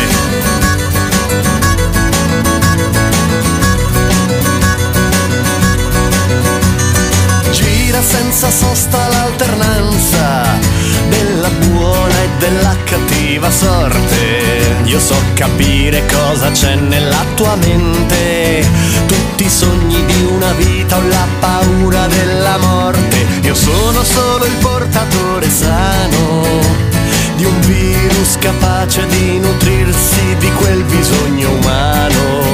Gira 7.50 8.00
senza 8.02 8.50
sosta 8.50 9.08
l'alternanza 9.08 10.58
della 11.10 11.50
buona 11.50 12.07
della 12.38 12.74
cattiva 12.84 13.50
sorte. 13.50 14.76
Io 14.84 14.98
so 14.98 15.14
capire 15.34 16.04
cosa 16.06 16.50
c'è 16.50 16.74
nella 16.76 17.24
tua 17.34 17.56
mente, 17.56 18.66
tutti 19.06 19.44
i 19.44 19.50
sogni 19.50 20.04
di 20.06 20.22
una 20.22 20.52
vita 20.52 20.96
o 20.96 21.02
la 21.08 21.26
paura 21.40 22.06
della 22.06 22.56
morte. 22.58 23.26
Io 23.42 23.54
sono 23.54 24.02
solo 24.02 24.44
il 24.44 24.54
portatore 24.60 25.50
sano 25.50 26.86
di 27.36 27.44
un 27.44 27.60
virus 27.60 28.36
capace 28.38 29.06
di 29.06 29.38
nutrirsi 29.38 30.36
di 30.38 30.50
quel 30.52 30.82
bisogno 30.84 31.50
umano 31.50 32.46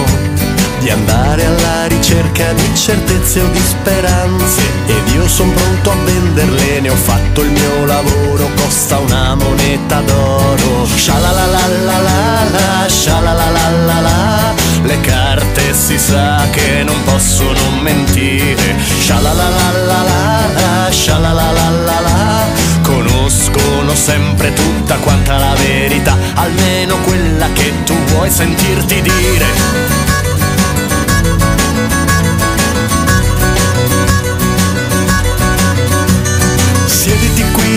di 0.80 0.90
andare 0.90 1.46
alla 1.46 1.86
ricerca 2.14 2.52
di 2.52 2.76
certezze 2.76 3.40
o 3.40 3.48
di 3.48 3.58
speranze 3.58 4.62
ed 4.86 5.14
io 5.14 5.26
sono 5.26 5.50
pronto 5.52 5.90
a 5.90 5.94
venderle, 6.04 6.80
ne 6.80 6.90
ho 6.90 6.94
fatto 6.94 7.42
il 7.42 7.50
mio 7.50 7.86
lavoro, 7.86 8.48
costa 8.54 8.98
una 8.98 9.34
moneta 9.34 10.00
d'oro. 10.00 10.86
Shalalalalala, 10.86 12.86
shalalalalala, 12.86 14.54
le 14.82 15.00
carte 15.00 15.74
si 15.74 15.98
sa 15.98 16.46
che 16.52 16.84
non 16.84 17.02
possono 17.02 17.70
mentire. 17.80 18.76
Shalalalalala, 19.00 20.90
shalalalalala, 20.90 22.46
conoscono 22.82 23.94
sempre 23.94 24.52
tutta 24.52 24.96
quanta 24.96 25.36
la 25.36 25.54
verità, 25.56 26.16
almeno 26.34 26.96
quella 26.98 27.50
che 27.52 27.72
tu 27.84 27.94
vuoi 28.06 28.30
sentirti 28.30 29.02
dire. 29.02 30.13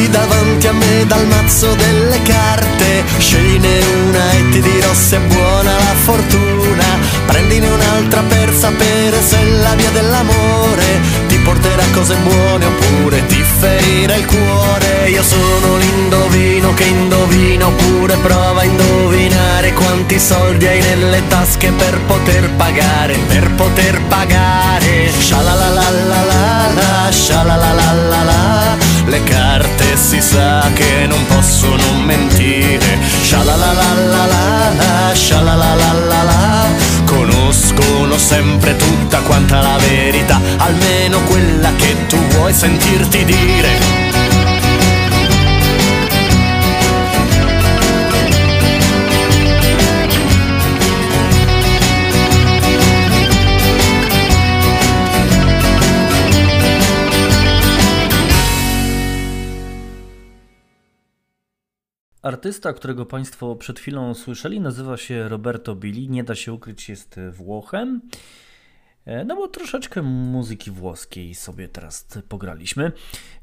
Davanti 0.10 0.68
a 0.68 0.74
me 0.74 1.06
dal 1.06 1.26
mazzo 1.28 1.74
delle 1.76 2.22
carte 2.22 3.04
Scegliene 3.18 3.80
una 4.08 4.32
e 4.32 4.50
ti 4.50 4.62
dirò 4.62 4.94
se 4.94 5.18
è 5.18 5.20
buona 5.20 5.72
la 5.72 5.96
fortuna 6.04 6.86
Prendine 7.26 7.68
un'altra 7.68 8.22
per 8.22 8.54
sapere 8.54 9.22
se 9.22 9.44
la 9.62 9.76
via 9.76 9.90
dell'amore 9.92 11.00
Ti 11.28 11.38
porterà 11.40 11.84
cose 11.94 12.16
buone 12.16 12.66
oppure 12.66 13.26
ti 13.26 13.44
ferire 13.60 14.18
il 14.18 14.26
cuore. 14.26 15.10
Io 15.10 15.24
sono 15.24 15.78
l'indovino 15.78 16.74
che 16.74 16.84
indovina 16.84 17.68
oppure 17.68 18.16
prova 18.18 18.62
a 18.62 18.64
indovinare 18.64 19.74
quanti 19.74 20.20
soldi 20.20 20.68
hai 20.68 20.82
nelle 20.82 21.28
tasche 21.28 21.72
per 21.72 22.00
poter 22.02 22.50
pagare, 22.52 23.18
per 23.28 23.52
poter 23.52 24.02
pagare. 24.04 25.12
Shalalalalala, 25.18 27.12
shalalalalala, 27.12 28.78
le 29.08 29.24
carte 29.24 29.96
si 29.96 30.22
sa 30.22 30.70
che 30.74 31.08
non 31.08 31.26
possono 31.28 32.00
mentire. 32.04 33.00
Shalalalalala, 33.22 35.14
shalalalalala, 35.14 36.66
conoscono 37.06 38.18
sempre 38.18 38.76
tutta 38.76 39.20
quanta 39.20 39.62
la 39.62 39.78
verità, 39.78 40.40
almeno 40.58 41.22
quella 41.24 41.74
che 41.76 42.06
tu 42.08 42.18
vuoi 42.30 42.54
sentirti 42.54 43.24
dire. 43.24 44.07
Artysta, 62.28 62.74
którego 62.74 63.06
Państwo 63.06 63.56
przed 63.56 63.80
chwilą 63.80 64.14
słyszeli, 64.14 64.60
nazywa 64.60 64.98
się 64.98 65.30
Roberto 65.30 65.76
Billi. 65.76 66.10
Nie 66.10 66.24
da 66.24 66.36
się 66.36 66.54
ukryć, 66.54 66.90
jest 66.90 67.20
Włochem. 67.32 68.02
E, 69.06 69.26
no 69.26 69.36
bo 69.36 69.48
troszeczkę 69.48 70.02
muzyki 70.02 70.72
włoskiej 70.72 71.36
sobie 71.36 71.68
teraz 71.68 72.08
pograliśmy. 72.30 72.92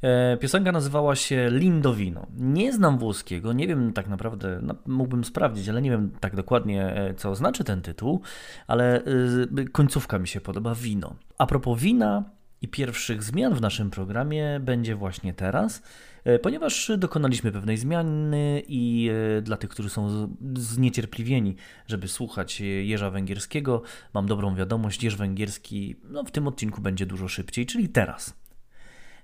E, 0.03 0.37
piosenka 0.37 0.73
nazywała 0.73 1.17
się 1.17 1.49
Lindovino. 1.51 2.27
Nie 2.37 2.73
znam 2.73 2.99
włoskiego, 2.99 3.53
nie 3.53 3.67
wiem 3.67 3.93
tak 3.93 4.09
naprawdę, 4.09 4.59
no, 4.63 4.75
mógłbym 4.87 5.25
sprawdzić, 5.25 5.69
ale 5.69 5.83
nie 5.83 5.91
wiem 5.91 6.11
tak 6.21 6.37
dokładnie, 6.37 6.97
e, 6.97 7.15
co 7.15 7.35
znaczy 7.35 7.65
ten 7.65 7.83
tytuł, 7.83 8.21
ale 8.67 9.03
końcówka 9.73 10.19
mi 10.19 10.29
się 10.29 10.41
podoba, 10.41 10.75
wino. 10.75 11.15
A 11.39 11.47
propos 11.47 11.81
wina 11.81 12.25
i 12.63 12.69
pierwszych 12.69 13.23
zmian 13.23 13.55
w 13.55 13.61
naszym 13.61 13.91
programie 13.91 14.61
będzie 14.61 14.97
właśnie 14.97 15.35
teraz. 15.35 15.83
E, 16.25 16.39
ponieważ 16.39 16.93
dokonaliśmy 16.99 17.53
pewnej 17.53 17.77
zmiany 17.77 18.63
i 18.69 19.11
e, 19.39 19.43
dla 19.43 19.57
tych, 19.57 19.71
którzy 19.71 19.91
są 19.91 20.29
zniecierpliwieni, 20.57 21.57
żeby 21.87 22.09
słuchać 22.09 22.61
Jeża 22.61 23.11
Węgierskiego, 23.11 23.83
mam 24.15 24.27
dobrą 24.27 24.55
wiadomość, 24.55 25.05
Jeż 25.05 25.17
Węgierski 25.17 25.97
no, 26.05 26.25
w 26.25 26.31
tym 26.31 26.49
odcinku 26.49 26.81
będzie 26.81 27.07
dużo 27.07 27.29
szybciej, 27.29 27.67
czyli 27.67 27.89
teraz. 27.89 28.35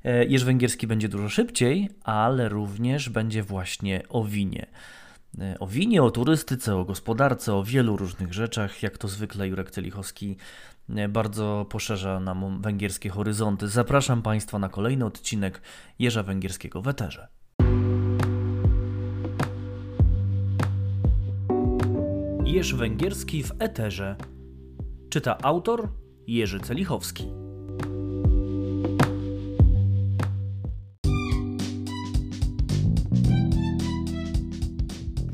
E, 0.05 0.25
Jeż 0.25 0.45
Węgierski 0.45 0.87
będzie 0.87 1.09
dużo 1.09 1.29
szybciej, 1.29 1.89
ale 2.05 2.49
również 2.49 3.09
będzie 3.09 3.43
właśnie 3.43 4.03
o 4.09 4.25
winie. 4.25 4.67
O 5.59 5.67
winie, 5.67 6.03
o 6.03 6.11
turystyce, 6.11 6.77
o 6.77 6.85
gospodarce, 6.85 7.55
o 7.55 7.65
wielu 7.65 7.97
różnych 7.97 8.35
rzeczach, 8.35 8.83
jak 8.83 8.99
to 8.99 9.09
zwykle 9.09 9.49
Jurek 9.49 9.71
Celichowski 9.71 10.37
bardzo 11.09 11.67
poszerza 11.71 12.21
nam 12.21 12.63
węgierskie 12.63 13.11
horyzonty. 13.11 13.69
Zapraszam 13.69 14.23
Państwa 14.23 14.59
na 14.59 14.69
kolejny 14.69 15.05
odcinek 15.05 15.63
Jeża 15.99 16.23
Węgierskiego 16.23 16.83
w 16.83 16.89
Eterze. 16.89 17.29
Jeż 22.45 22.75
Węgierski 22.75 23.43
w 23.43 23.53
Eterze. 23.59 24.17
Czyta 25.11 25.39
autor 25.43 25.89
Jerzy 26.27 26.61
Celichowski. 26.61 27.27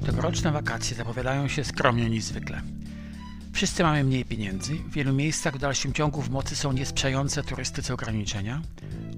Tegoroczne 0.07 0.53
wakacje 0.53 0.97
zapowiadają 0.97 1.49
się 1.49 1.65
skromnie 1.65 2.11
niż 2.11 2.25
zwykle. 2.25 2.63
Wszyscy 3.57 3.83
mamy 3.83 4.05
mniej 4.05 4.25
pieniędzy, 4.25 4.75
w 4.75 4.93
wielu 4.93 5.13
miejscach 5.13 5.55
w 5.55 5.59
dalszym 5.59 5.93
ciągu 5.93 6.23
w 6.23 6.31
mocy 6.31 6.57
są 6.57 6.73
niesprzyjające 6.73 7.43
turystyce 7.43 7.95
ograniczenia. 7.95 8.63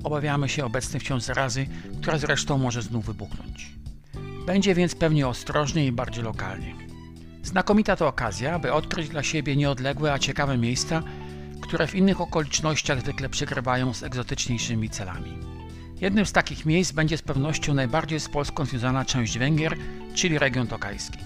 Obawiamy 0.05 0.49
się 0.49 0.65
obecnej 0.65 1.01
wciąż 1.01 1.23
zarazy, 1.23 1.67
która 2.01 2.19
zresztą 2.19 2.59
może 2.59 2.83
znów 2.83 3.07
wybuchnąć. 3.07 3.73
Będzie 4.47 4.75
więc 4.75 4.95
pewnie 4.95 5.29
ostrożnie 5.29 5.87
i 5.87 5.93
bardziej 5.93 6.25
lokalnie. 6.25 6.75
Znakomita 7.43 7.97
to 7.97 8.09
okazja, 8.09 8.59
by 8.59 8.73
odkryć 8.73 9.09
dla 9.09 9.23
siebie 9.23 9.57
nieodległe, 9.57 10.13
a 10.13 10.19
ciekawe 10.19 10.59
miejsca, 10.59 11.03
które 11.61 11.87
w 11.87 11.95
innych 11.95 12.21
okolicznościach 12.21 13.01
zwykle 13.01 13.29
przegrywają 13.29 13.95
z 13.95 14.03
egzotyczniejszymi 14.03 14.91
celami. 14.91 15.39
Jednym 16.01 16.27
z 16.27 16.33
takich 16.33 16.67
miejsc 16.67 16.93
będzie 16.93 17.19
z 17.19 17.23
pewnością 17.23 17.75
najbardziej 17.75 18.21
z 18.21 18.29
Polską 18.29 18.65
związana 18.65 19.05
część 19.05 19.39
Węgier, 19.39 19.77
czyli 20.15 20.39
region 20.39 20.67
tokajski. 20.67 21.19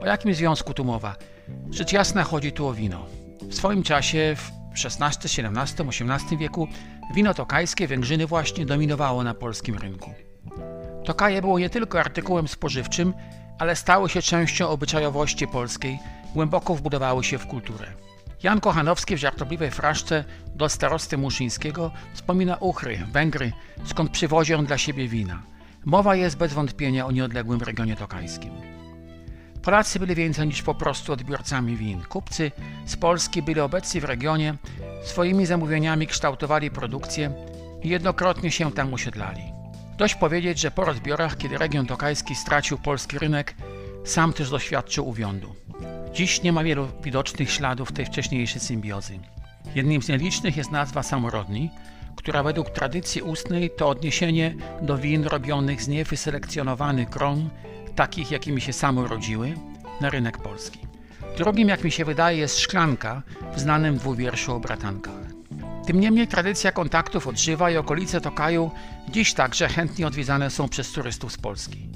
O 0.00 0.06
jakim 0.06 0.34
związku 0.34 0.74
tu 0.74 0.84
mowa? 0.84 1.16
Rzecz 1.70 1.92
jasna 1.92 2.24
chodzi 2.24 2.52
tu 2.52 2.66
o 2.66 2.74
wino. 2.74 3.06
W 3.42 3.54
swoim 3.54 3.82
czasie 3.82 4.36
w 4.36 4.50
XVI, 4.84 5.06
XVII, 5.24 5.88
XVIII 5.88 6.38
wieku 6.38 6.68
wino 7.14 7.34
tokajskie 7.34 7.88
Węgrzyny 7.88 8.26
właśnie 8.26 8.66
dominowało 8.66 9.24
na 9.24 9.34
polskim 9.34 9.78
rynku. 9.78 10.14
Tokaje 11.04 11.40
było 11.40 11.58
nie 11.58 11.70
tylko 11.70 12.00
artykułem 12.00 12.48
spożywczym, 12.48 13.14
ale 13.58 13.76
stały 13.76 14.08
się 14.08 14.22
częścią 14.22 14.68
obyczajowości 14.68 15.46
polskiej, 15.46 15.98
głęboko 16.34 16.74
wbudowały 16.74 17.24
się 17.24 17.38
w 17.38 17.46
kulturę. 17.46 17.86
Jan 18.42 18.60
Kochanowski 18.60 19.16
w 19.16 19.18
żartobliwej 19.18 19.70
fraszce 19.70 20.24
do 20.54 20.68
starosty 20.68 21.18
Muszyńskiego 21.18 21.90
wspomina 22.14 22.56
Uchry, 22.56 22.98
Węgry, 23.12 23.52
skąd 23.84 24.10
przywozi 24.10 24.54
on 24.54 24.66
dla 24.66 24.78
siebie 24.78 25.08
wina. 25.08 25.42
Mowa 25.84 26.16
jest 26.16 26.36
bez 26.36 26.52
wątpienia 26.52 27.06
o 27.06 27.10
nieodległym 27.10 27.60
regionie 27.60 27.96
tokajskim. 27.96 28.77
Polacy 29.68 29.98
byli 29.98 30.14
więcej 30.14 30.46
niż 30.46 30.62
po 30.62 30.74
prostu 30.74 31.12
odbiorcami 31.12 31.76
win. 31.76 32.02
Kupcy 32.02 32.52
z 32.86 32.96
Polski 32.96 33.42
byli 33.42 33.60
obecni 33.60 34.00
w 34.00 34.04
regionie, 34.04 34.54
swoimi 35.04 35.46
zamówieniami 35.46 36.06
kształtowali 36.06 36.70
produkcję 36.70 37.32
i 37.82 37.88
jednokrotnie 37.88 38.50
się 38.50 38.72
tam 38.72 38.94
osiedlali. 38.94 39.42
Dość 39.96 40.14
powiedzieć, 40.14 40.60
że 40.60 40.70
po 40.70 40.84
rozbiorach, 40.84 41.36
kiedy 41.36 41.58
region 41.58 41.86
tokajski 41.86 42.34
stracił 42.34 42.78
polski 42.78 43.18
rynek, 43.18 43.54
sam 44.04 44.32
też 44.32 44.50
doświadczył 44.50 45.08
uwiądu. 45.08 45.54
Dziś 46.12 46.42
nie 46.42 46.52
ma 46.52 46.64
wielu 46.64 46.88
widocznych 47.02 47.50
śladów 47.50 47.92
tej 47.92 48.06
wcześniejszej 48.06 48.60
symbiozy. 48.60 49.18
Jednym 49.74 50.02
z 50.02 50.08
nielicznych 50.08 50.56
jest 50.56 50.70
nazwa 50.70 51.02
samorodni, 51.02 51.70
która 52.16 52.42
według 52.42 52.70
tradycji 52.70 53.22
ustnej 53.22 53.70
to 53.70 53.88
odniesienie 53.88 54.54
do 54.82 54.98
win 54.98 55.24
robionych 55.24 55.82
z 55.82 55.88
niewyselekcjonowanych 55.88 57.08
gron 57.08 57.50
takich, 57.98 58.30
jakimi 58.30 58.60
się 58.60 58.72
same 58.72 59.00
urodziły, 59.00 59.54
na 60.00 60.10
rynek 60.10 60.38
polski. 60.38 60.78
Drugim, 61.36 61.68
jak 61.68 61.84
mi 61.84 61.90
się 61.90 62.04
wydaje, 62.04 62.38
jest 62.38 62.58
szklanka 62.58 63.22
w 63.54 63.60
znanym 63.60 63.98
dwuwierszu 63.98 64.54
o 64.54 64.60
bratankach. 64.60 65.24
Tym 65.86 66.00
niemniej 66.00 66.28
tradycja 66.28 66.72
kontaktów 66.72 67.26
odżywa 67.26 67.70
i 67.70 67.76
okolice 67.76 68.20
Tokaju 68.20 68.70
dziś 69.08 69.34
także 69.34 69.68
chętnie 69.68 70.06
odwiedzane 70.06 70.50
są 70.50 70.68
przez 70.68 70.92
turystów 70.92 71.32
z 71.32 71.36
Polski. 71.36 71.88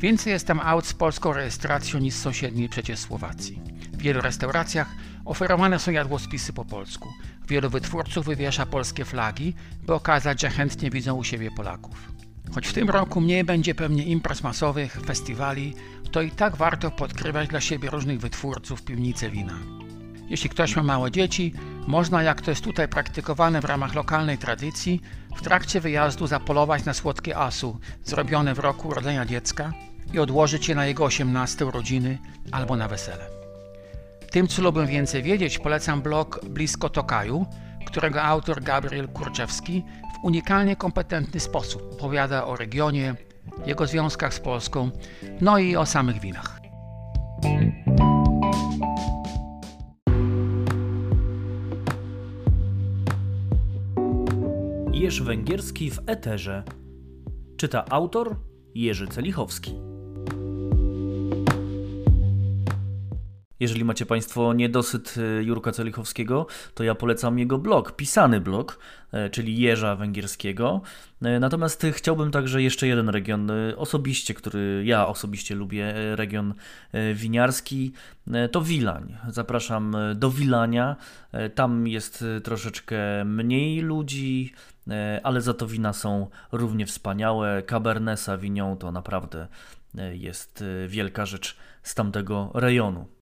Więcej 0.00 0.32
jest 0.32 0.46
tam 0.46 0.60
aut 0.60 0.86
z 0.86 0.94
polską 0.94 1.32
rejestracją 1.32 2.00
niż 2.00 2.14
z 2.14 2.22
sąsiedniej 2.22 2.68
przecież 2.68 2.98
Słowacji. 2.98 3.60
W 3.92 4.02
wielu 4.02 4.20
restauracjach 4.20 4.88
oferowane 5.24 5.78
są 5.78 5.90
jadłospisy 5.90 6.52
po 6.52 6.64
polsku. 6.64 7.08
Wielu 7.48 7.70
wytwórców 7.70 8.26
wywiesza 8.26 8.66
polskie 8.66 9.04
flagi, 9.04 9.54
by 9.86 9.94
okazać, 9.94 10.40
że 10.40 10.50
chętnie 10.50 10.90
widzą 10.90 11.14
u 11.14 11.24
siebie 11.24 11.50
Polaków. 11.50 12.19
Choć 12.54 12.68
w 12.68 12.72
tym 12.72 12.90
roku 12.90 13.20
mniej 13.20 13.44
będzie 13.44 13.74
pewnie 13.74 14.04
imprez 14.04 14.42
masowych, 14.42 15.00
festiwali, 15.06 15.74
to 16.12 16.22
i 16.22 16.30
tak 16.30 16.56
warto 16.56 16.90
podkrywać 16.90 17.48
dla 17.48 17.60
siebie 17.60 17.90
różnych 17.90 18.20
wytwórców 18.20 18.82
piwnice 18.82 19.30
wina. 19.30 19.58
Jeśli 20.28 20.50
ktoś 20.50 20.76
ma 20.76 20.82
małe 20.82 21.10
dzieci, 21.10 21.54
można, 21.86 22.22
jak 22.22 22.40
to 22.40 22.50
jest 22.50 22.64
tutaj 22.64 22.88
praktykowane 22.88 23.60
w 23.60 23.64
ramach 23.64 23.94
lokalnej 23.94 24.38
tradycji, 24.38 25.00
w 25.36 25.42
trakcie 25.42 25.80
wyjazdu 25.80 26.26
zapolować 26.26 26.84
na 26.84 26.94
słodkie 26.94 27.36
asu 27.36 27.78
zrobione 28.04 28.54
w 28.54 28.58
roku 28.58 28.88
urodzenia 28.88 29.26
dziecka 29.26 29.72
i 30.12 30.18
odłożyć 30.18 30.68
je 30.68 30.74
na 30.74 30.86
jego 30.86 31.04
18 31.04 31.66
urodziny 31.66 32.18
albo 32.52 32.76
na 32.76 32.88
wesele. 32.88 33.26
Tym, 34.30 34.48
co 34.48 34.62
lubię 34.62 34.86
więcej 34.86 35.22
wiedzieć, 35.22 35.58
polecam 35.58 36.02
blog 36.02 36.40
Blisko 36.44 36.88
Tokaju, 36.88 37.46
którego 37.86 38.22
autor 38.22 38.62
Gabriel 38.62 39.08
Kurczewski 39.08 39.84
unikalnie 40.22 40.76
kompetentny 40.76 41.40
sposób 41.40 41.82
opowiada 41.92 42.46
o 42.46 42.56
regionie, 42.56 43.14
jego 43.66 43.86
związkach 43.86 44.34
z 44.34 44.40
Polską, 44.40 44.90
no 45.40 45.58
i 45.58 45.76
o 45.76 45.86
samych 45.86 46.20
winach. 46.20 46.60
Jerzy 54.92 55.24
Węgierski 55.24 55.90
w 55.90 55.98
Eterze. 56.06 56.62
Czyta 57.56 57.84
autor 57.90 58.36
Jerzy 58.74 59.08
Celichowski. 59.08 59.89
Jeżeli 63.60 63.84
macie 63.84 64.06
Państwo 64.06 64.52
niedosyt 64.52 65.14
y, 65.16 65.44
Jurka 65.44 65.72
Celichowskiego, 65.72 66.46
to 66.74 66.84
ja 66.84 66.94
polecam 66.94 67.38
jego 67.38 67.58
blog, 67.58 67.96
pisany 67.96 68.40
blog, 68.40 68.78
e, 69.12 69.30
czyli 69.30 69.58
Jeża 69.58 69.96
Węgierskiego. 69.96 70.80
E, 71.22 71.40
natomiast 71.40 71.86
chciałbym 71.92 72.30
także 72.30 72.62
jeszcze 72.62 72.86
jeden 72.86 73.08
region 73.08 73.50
e, 73.50 73.76
osobiście, 73.76 74.34
który 74.34 74.82
ja 74.86 75.06
osobiście 75.06 75.54
lubię, 75.54 75.94
region 76.16 76.54
winiarski, 77.14 77.92
to 78.52 78.62
Wilań. 78.62 79.16
Zapraszam 79.28 79.96
do 80.14 80.30
Wilania. 80.30 80.96
Tam 81.54 81.88
jest 81.88 82.24
troszeczkę 82.44 83.24
mniej 83.24 83.80
ludzi, 83.80 84.52
ale 85.22 85.40
za 85.40 85.54
to 85.54 85.66
wina 85.66 85.92
są 85.92 86.26
równie 86.52 86.86
wspaniałe. 86.86 87.62
Cabernet 87.62 88.20
Sauvignon 88.20 88.76
to 88.76 88.92
naprawdę 88.92 89.48
jest 90.12 90.64
wielka 90.88 91.26
rzecz 91.26 91.56
z 91.82 91.94
tamtego 91.94 92.50
rejonu. 92.54 93.19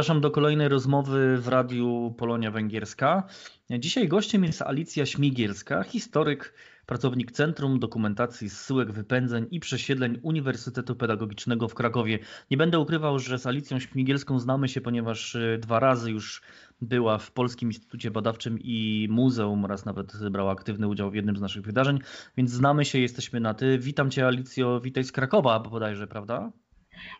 Zapraszam 0.00 0.20
do 0.20 0.30
kolejnej 0.30 0.68
rozmowy 0.68 1.38
w 1.38 1.48
Radiu 1.48 2.14
Polonia 2.18 2.50
Węgierska. 2.50 3.22
Dzisiaj 3.70 4.08
gościem 4.08 4.44
jest 4.44 4.62
Alicja 4.62 5.06
Śmigielska, 5.06 5.82
historyk, 5.82 6.54
pracownik 6.86 7.32
Centrum 7.32 7.78
Dokumentacji 7.78 8.50
Zsyłek 8.50 8.92
Wypędzeń 8.92 9.46
i 9.50 9.60
Przesiedleń 9.60 10.18
Uniwersytetu 10.22 10.96
Pedagogicznego 10.96 11.68
w 11.68 11.74
Krakowie. 11.74 12.18
Nie 12.50 12.56
będę 12.56 12.78
ukrywał, 12.78 13.18
że 13.18 13.38
z 13.38 13.46
Alicją 13.46 13.78
Śmigielską 13.78 14.38
znamy 14.38 14.68
się, 14.68 14.80
ponieważ 14.80 15.36
e, 15.36 15.58
dwa 15.58 15.80
razy 15.80 16.10
już 16.10 16.42
była 16.80 17.18
w 17.18 17.32
Polskim 17.32 17.68
Instytucie 17.68 18.10
Badawczym 18.10 18.58
i 18.60 19.08
Muzeum 19.10 19.64
oraz 19.64 19.84
nawet 19.84 20.28
brała 20.30 20.52
aktywny 20.52 20.88
udział 20.88 21.10
w 21.10 21.14
jednym 21.14 21.36
z 21.36 21.40
naszych 21.40 21.62
wydarzeń, 21.62 21.98
więc 22.36 22.50
znamy 22.50 22.84
się, 22.84 22.98
jesteśmy 22.98 23.40
na 23.40 23.54
ty. 23.54 23.78
Witam 23.78 24.10
Cię 24.10 24.26
Alicjo, 24.26 24.80
witaj 24.80 25.04
z 25.04 25.12
Krakowa 25.12 25.60
bodajże, 25.60 26.06
prawda? 26.06 26.52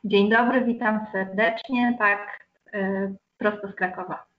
Dzień 0.04 0.30
dobry, 0.30 0.64
witam 0.64 1.00
serdecznie. 1.12 1.96
Tak, 1.98 2.49
prosto 3.38 3.68
z 3.72 3.74
Krakowa. 3.74 4.30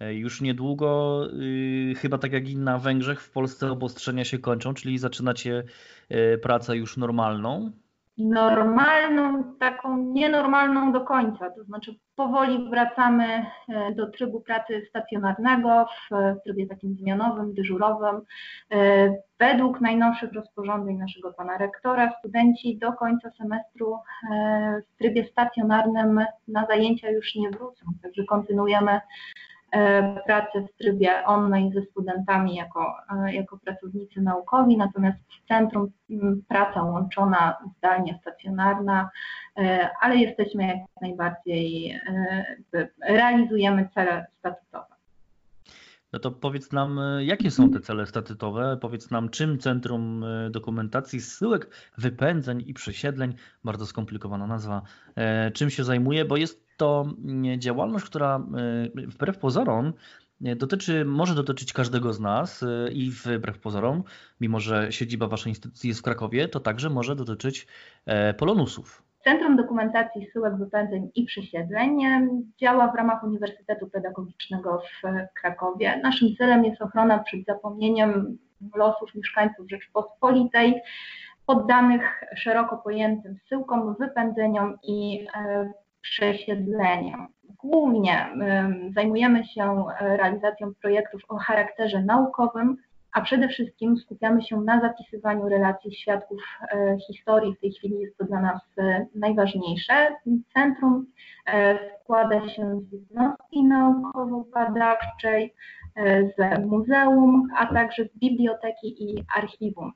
E, 0.00 0.14
już 0.14 0.40
niedługo, 0.40 1.22
y, 1.32 1.94
chyba 1.98 2.18
tak 2.18 2.32
jak 2.32 2.48
i 2.48 2.56
na 2.56 2.78
Węgrzech, 2.78 3.20
w 3.20 3.30
Polsce 3.30 3.70
obostrzenia 3.70 4.24
się 4.24 4.38
kończą, 4.38 4.74
czyli 4.74 4.98
zaczynacie 4.98 5.64
e, 6.08 6.38
pracę 6.38 6.76
już 6.76 6.96
normalną. 6.96 7.72
Normalną, 8.18 9.44
taką 9.58 9.96
nienormalną 9.96 10.92
do 10.92 11.00
końca, 11.00 11.50
to 11.50 11.64
znaczy 11.64 11.94
powoli 12.16 12.70
wracamy 12.70 13.24
e, 13.68 13.94
do 13.94 14.10
trybu 14.10 14.40
pracy 14.40 14.86
stacjonarnego 14.88 15.86
w 16.10 16.42
trybie 16.44 16.66
takim 16.66 16.94
zmianowym, 16.94 17.54
dyżurowym. 17.54 18.20
Według 19.38 19.80
najnowszych 19.80 20.32
rozporządzeń 20.32 20.96
naszego 20.96 21.32
pana 21.32 21.58
rektora, 21.58 22.12
studenci 22.18 22.78
do 22.78 22.92
końca 22.92 23.30
semestru 23.30 23.98
w 24.94 24.98
trybie 24.98 25.24
stacjonarnym 25.24 26.24
na 26.48 26.66
zajęcia 26.66 27.10
już 27.10 27.34
nie 27.34 27.50
wrócą, 27.50 27.86
także 28.02 28.24
kontynuujemy 28.24 29.00
E, 29.72 30.02
pracy 30.26 30.66
w 30.68 30.78
trybie 30.78 31.24
online 31.24 31.72
ze 31.72 31.82
studentami 31.82 32.54
jako, 32.54 32.94
e, 33.10 33.34
jako 33.34 33.58
pracownicy 33.58 34.20
naukowi, 34.20 34.76
natomiast 34.76 35.18
w 35.18 35.48
centrum 35.48 35.90
praca 36.48 36.82
łączona 36.82 37.56
zdalnie, 37.78 38.18
stacjonarna, 38.20 39.10
e, 39.56 39.90
ale 40.00 40.16
jesteśmy 40.16 40.66
jak 40.66 40.76
najbardziej, 41.00 42.00
realizujemy 43.08 43.88
cele 43.94 44.26
statutowe. 44.38 44.86
No 46.12 46.18
to 46.18 46.30
powiedz 46.30 46.72
nam, 46.72 47.00
jakie 47.20 47.50
są 47.50 47.70
te 47.70 47.80
cele 47.80 48.06
statutowe? 48.06 48.78
Powiedz 48.80 49.10
nam, 49.10 49.28
czym 49.28 49.58
Centrum 49.58 50.24
Dokumentacji 50.50 51.20
Zsyłek, 51.20 51.90
Wypędzeń 51.98 52.64
i 52.66 52.74
Przesiedleń, 52.74 53.34
bardzo 53.64 53.86
skomplikowana 53.86 54.46
nazwa, 54.46 54.82
czym 55.54 55.70
się 55.70 55.84
zajmuje, 55.84 56.24
bo 56.24 56.36
jest 56.36 56.67
to 56.78 57.06
mm, 57.24 57.60
działalność, 57.60 58.04
która 58.04 58.46
y, 58.98 59.06
wbrew 59.06 59.38
pozorom 59.38 59.92
y, 60.46 60.56
dotyczy, 60.56 61.04
może 61.04 61.34
dotyczyć 61.34 61.72
każdego 61.72 62.12
z 62.12 62.20
nas 62.20 62.62
y, 62.62 62.90
i 62.92 63.10
wbrew 63.10 63.58
pozorom, 63.58 64.02
mimo 64.40 64.60
że 64.60 64.92
siedziba 64.92 65.26
waszej 65.26 65.50
instytucji 65.50 65.88
jest 65.88 66.00
w 66.00 66.02
Krakowie, 66.02 66.48
to 66.48 66.60
także 66.60 66.90
może 66.90 67.16
dotyczyć 67.16 67.66
e, 68.06 68.34
polonusów. 68.34 69.02
Centrum 69.24 69.56
Dokumentacji 69.56 70.26
Syłek 70.32 70.56
Wypędzeń 70.56 71.10
i 71.14 71.24
Przesiedleń 71.24 71.98
działa 72.60 72.92
w 72.92 72.94
ramach 72.94 73.24
Uniwersytetu 73.24 73.90
Pedagogicznego 73.90 74.82
w 75.02 75.06
Krakowie. 75.40 76.00
Naszym 76.02 76.36
celem 76.36 76.64
jest 76.64 76.82
ochrona 76.82 77.18
przed 77.18 77.44
zapomnieniem 77.44 78.38
losów 78.76 79.14
mieszkańców 79.14 79.70
Rzeczpospolitej, 79.70 80.82
poddanych 81.46 82.02
szeroko 82.36 82.76
pojętym 82.76 83.36
syłkom, 83.48 83.96
wypędzeniom 84.00 84.78
i 84.82 85.26
przesiedleniem. 86.02 87.26
Głównie 87.58 88.26
zajmujemy 88.94 89.44
się 89.44 89.84
e, 90.00 90.16
realizacją 90.16 90.74
projektów 90.82 91.22
o 91.28 91.36
charakterze 91.36 92.02
naukowym, 92.02 92.76
a 93.12 93.20
przede 93.20 93.48
wszystkim 93.48 93.96
skupiamy 93.96 94.42
się 94.42 94.60
na 94.60 94.80
zapisywaniu 94.80 95.48
relacji 95.48 95.94
świadków 95.94 96.40
e, 96.72 96.96
historii. 97.06 97.54
W 97.54 97.60
tej 97.60 97.72
chwili 97.72 98.00
jest 98.00 98.18
to 98.18 98.24
dla 98.24 98.40
nas 98.40 98.60
e, 98.78 99.06
najważniejsze. 99.14 100.08
Centrum 100.54 101.06
składa 102.02 102.48
się 102.48 102.80
z 102.80 102.92
jednostki 102.92 103.64
naukowo-badawczej, 103.64 105.54
z 106.36 106.66
muzeum, 106.66 107.48
a 107.56 107.66
także 107.66 108.04
z 108.04 108.18
biblioteki 108.18 109.04
i 109.04 109.24
archiwum. 109.36 109.92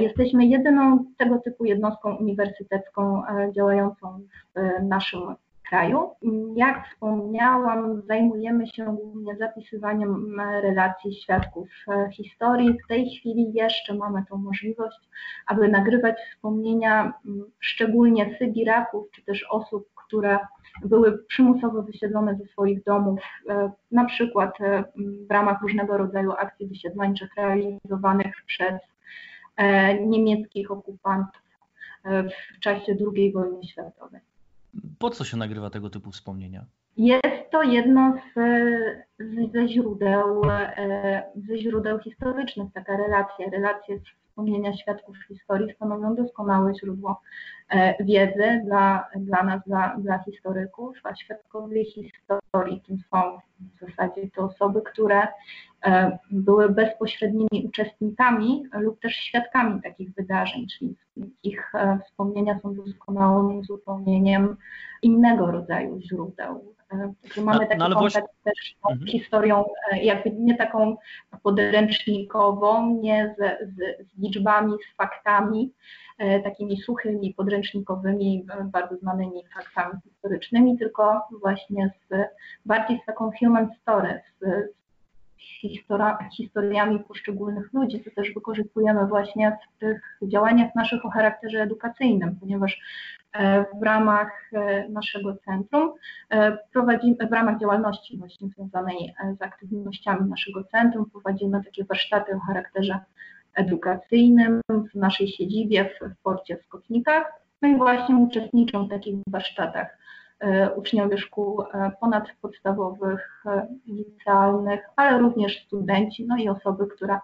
Jesteśmy 0.00 0.46
jedyną 0.46 1.04
tego 1.18 1.38
typu 1.38 1.64
jednostką 1.64 2.16
uniwersytecką 2.16 3.22
działającą 3.54 4.20
w 4.56 4.82
naszym 4.82 5.34
kraju. 5.68 6.10
Jak 6.56 6.88
wspomniałam, 6.88 8.02
zajmujemy 8.02 8.66
się 8.66 8.96
głównie 8.96 9.36
zapisywaniem 9.36 10.40
relacji 10.40 11.14
świadków 11.14 11.68
e, 11.88 12.10
historii. 12.12 12.78
W 12.84 12.88
tej 12.88 13.10
chwili 13.10 13.52
jeszcze 13.52 13.94
mamy 13.94 14.24
tą 14.28 14.36
możliwość, 14.36 14.98
aby 15.46 15.68
nagrywać 15.68 16.16
wspomnienia 16.30 17.12
szczególnie 17.60 18.36
Sybiraków, 18.38 19.10
czy 19.10 19.24
też 19.24 19.46
osób, 19.50 19.88
które 20.06 20.38
były 20.84 21.18
przymusowo 21.18 21.82
wysiedlone 21.82 22.36
ze 22.36 22.46
swoich 22.46 22.84
domów, 22.84 23.20
e, 23.48 23.70
na 23.90 24.04
przykład 24.04 24.60
e, 24.60 24.84
w 25.28 25.30
ramach 25.30 25.62
różnego 25.62 25.96
rodzaju 25.96 26.32
akcji 26.32 26.66
wysiedleńczych 26.66 27.30
realizowanych 27.36 28.34
przez 28.46 28.74
niemieckich 30.00 30.70
okupantów 30.70 31.42
w 32.56 32.60
czasie 32.60 32.96
II 33.16 33.32
wojny 33.32 33.64
światowej. 33.64 34.20
Po 34.98 35.10
co 35.10 35.24
się 35.24 35.36
nagrywa 35.36 35.70
tego 35.70 35.90
typu 35.90 36.10
wspomnienia? 36.10 36.64
Jest 36.96 37.50
to 37.50 37.62
jedno 37.62 38.14
z, 38.14 38.38
ze, 39.52 39.68
źródeł, 39.68 40.42
e, 40.50 41.22
ze 41.48 41.58
źródeł 41.58 41.98
historycznych, 41.98 42.72
taka 42.74 42.96
relacja. 42.96 43.50
Relacje 43.50 44.00
wspomnienia 44.34 44.76
świadków 44.76 45.16
historii 45.28 45.74
stanowią 45.74 46.14
doskonałe 46.14 46.74
źródło 46.74 47.20
e, 47.68 48.04
wiedzy 48.04 48.62
dla, 48.64 49.08
dla 49.16 49.42
nas, 49.42 49.62
dla, 49.66 49.96
dla 49.98 50.18
historyków, 50.18 50.96
a 51.04 51.14
świadkowie 51.14 51.84
historii 51.84 52.82
tym 52.86 52.98
są 53.10 53.38
w 53.58 53.86
zasadzie 53.86 54.30
to 54.30 54.42
osoby, 54.42 54.82
które 54.82 55.28
e, 55.84 56.18
były 56.30 56.68
bezpośrednimi 56.68 57.66
uczestnikami 57.68 58.64
lub 58.72 59.00
też 59.00 59.12
świadkami 59.12 59.82
takich 59.82 60.14
wydarzeń, 60.14 60.66
czyli 60.78 60.96
ich 61.42 61.74
e, 61.74 61.98
wspomnienia 62.06 62.58
są 62.60 62.74
doskonałym 62.74 63.58
uzupełnieniem 63.58 64.56
innego 65.02 65.46
rodzaju 65.50 66.00
źródeł. 66.00 66.74
Także 67.22 67.42
mamy 67.42 67.66
taki 67.66 67.78
no, 67.78 67.84
kontakt 67.84 68.00
właśnie... 68.00 68.22
też 68.44 68.76
z 68.88 68.90
mhm. 68.90 69.06
historią, 69.06 69.64
jakby 70.02 70.30
nie 70.30 70.56
taką 70.56 70.96
podręcznikową, 71.42 72.96
nie 73.00 73.34
z, 73.38 73.68
z, 73.68 74.08
z 74.08 74.18
liczbami, 74.18 74.72
z 74.72 74.96
faktami, 74.96 75.72
e, 76.18 76.40
takimi 76.40 76.80
suchymi, 76.80 77.34
podręcznikowymi, 77.34 78.46
e, 78.50 78.64
bardzo 78.64 78.96
znanymi 78.96 79.42
faktami 79.54 79.94
historycznymi, 80.04 80.78
tylko 80.78 81.20
właśnie 81.40 81.90
z 82.10 82.14
bardziej 82.66 83.00
z 83.02 83.06
taką 83.06 83.30
human 83.40 83.68
story, 83.82 84.20
z 84.40 84.44
historiami 86.36 86.98
poszczególnych 86.98 87.72
ludzi, 87.72 88.04
co 88.04 88.10
też 88.10 88.34
wykorzystujemy 88.34 89.06
właśnie 89.06 89.58
w 89.76 89.78
tych 89.78 90.02
działaniach 90.22 90.74
naszych 90.74 91.04
o 91.04 91.10
charakterze 91.10 91.62
edukacyjnym, 91.62 92.36
ponieważ 92.40 92.80
e, 93.32 93.64
w 93.80 93.82
ramach 93.82 94.50
naszego 94.88 95.36
centrum 95.36 95.92
prowadzimy, 96.72 97.16
w 97.30 97.32
ramach 97.32 97.60
działalności 97.60 98.18
właśnie 98.18 98.48
związanej 98.48 99.14
z 99.38 99.42
aktywnościami 99.42 100.30
naszego 100.30 100.64
centrum 100.64 101.10
prowadzimy 101.10 101.64
takie 101.64 101.84
warsztaty 101.84 102.36
o 102.36 102.40
charakterze 102.40 102.98
edukacyjnym 103.54 104.60
w 104.92 104.94
naszej 104.94 105.28
siedzibie 105.28 105.84
w, 105.84 106.22
porcie 106.22 106.56
w 106.56 106.62
Skotnikach. 106.62 107.32
No 107.62 107.68
i 107.68 107.76
właśnie 107.76 108.16
uczestniczą 108.16 108.86
w 108.86 108.90
takich 108.90 109.14
warsztatach 109.26 109.86
e, 109.86 109.98
uczniowie 110.76 111.18
szkół 111.18 111.62
e, 111.62 111.90
ponadpodstawowych, 112.00 113.44
e, 113.46 113.66
licealnych, 113.86 114.80
ale 114.96 115.18
również 115.18 115.64
studenci, 115.66 116.26
no 116.26 116.36
i 116.36 116.48
osoby, 116.48 116.86
które 116.86 117.18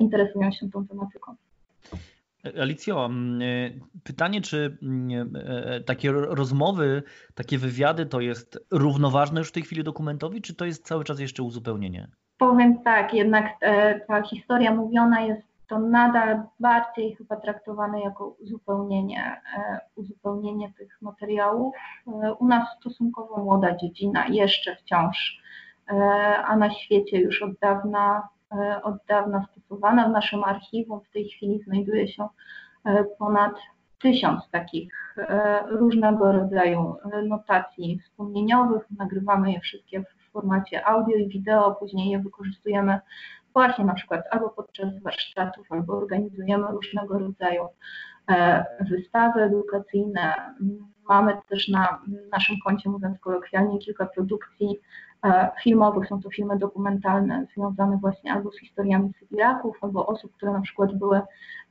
interesują 0.00 0.52
się 0.52 0.70
tą 0.70 0.86
tematyką. 0.86 1.34
Alicjo, 2.60 3.10
pytanie, 4.04 4.40
czy 4.40 4.78
takie 5.86 6.12
rozmowy, 6.12 7.02
takie 7.34 7.58
wywiady 7.58 8.06
to 8.06 8.20
jest 8.20 8.66
równoważne 8.70 9.40
już 9.40 9.48
w 9.48 9.52
tej 9.52 9.62
chwili 9.62 9.84
dokumentowi, 9.84 10.42
czy 10.42 10.54
to 10.54 10.64
jest 10.64 10.86
cały 10.86 11.04
czas 11.04 11.20
jeszcze 11.20 11.42
uzupełnienie? 11.42 12.08
Powiem 12.38 12.82
tak, 12.82 13.14
jednak 13.14 13.46
ta 14.08 14.22
historia 14.22 14.74
mówiona 14.74 15.20
jest 15.20 15.55
to 15.68 15.78
nadal 15.78 16.42
bardziej 16.60 17.16
chyba 17.16 17.36
traktowane 17.36 18.00
jako 18.00 18.28
uzupełnienie, 18.28 19.40
e, 19.58 19.80
uzupełnienie 19.96 20.72
tych 20.78 21.02
materiałów. 21.02 21.74
E, 22.06 22.34
u 22.34 22.46
nas 22.46 22.68
stosunkowo 22.80 23.44
młoda 23.44 23.76
dziedzina, 23.76 24.26
jeszcze 24.26 24.76
wciąż, 24.76 25.42
e, 25.88 25.94
a 26.46 26.56
na 26.56 26.70
świecie 26.70 27.20
już 27.20 27.42
od 27.42 27.58
dawna, 27.58 28.28
od 28.82 28.94
dawna 29.08 29.46
stosowana. 29.50 30.08
W 30.08 30.12
naszym 30.12 30.44
archiwum 30.44 31.00
w 31.00 31.12
tej 31.12 31.28
chwili 31.28 31.62
znajduje 31.62 32.08
się 32.08 32.28
ponad 33.18 33.52
tysiąc 33.98 34.50
takich 34.50 35.16
różnego 35.68 36.32
rodzaju 36.32 36.94
notacji 37.28 38.00
wspomnieniowych. 38.04 38.82
Nagrywamy 38.98 39.52
je 39.52 39.60
wszystkie 39.60 40.00
w 40.00 40.32
formacie 40.32 40.86
audio 40.86 41.16
i 41.16 41.28
wideo, 41.28 41.74
później 41.74 42.10
je 42.10 42.18
wykorzystujemy 42.18 43.00
właśnie 43.56 43.84
na 43.84 43.94
przykład 43.94 44.24
albo 44.30 44.48
podczas 44.50 45.02
warsztatów, 45.02 45.72
albo 45.72 45.96
organizujemy 45.96 46.66
różnego 46.70 47.18
rodzaju 47.18 47.62
e, 48.30 48.64
wystawy 48.90 49.42
edukacyjne. 49.42 50.34
Mamy 51.08 51.36
też 51.48 51.68
na 51.68 52.02
naszym 52.32 52.56
koncie, 52.64 52.90
mówiąc 52.90 53.18
kolokwialnie, 53.18 53.78
kilka 53.78 54.06
produkcji 54.06 54.80
e, 55.24 55.50
filmowych. 55.62 56.08
Są 56.08 56.22
to 56.22 56.30
filmy 56.30 56.58
dokumentalne 56.58 57.46
związane 57.54 57.98
właśnie 58.00 58.32
albo 58.32 58.50
z 58.52 58.60
historiami 58.60 59.12
Sybiraków, 59.18 59.76
albo 59.80 60.06
osób, 60.06 60.32
które 60.36 60.52
na 60.52 60.60
przykład 60.60 60.98
były 60.98 61.20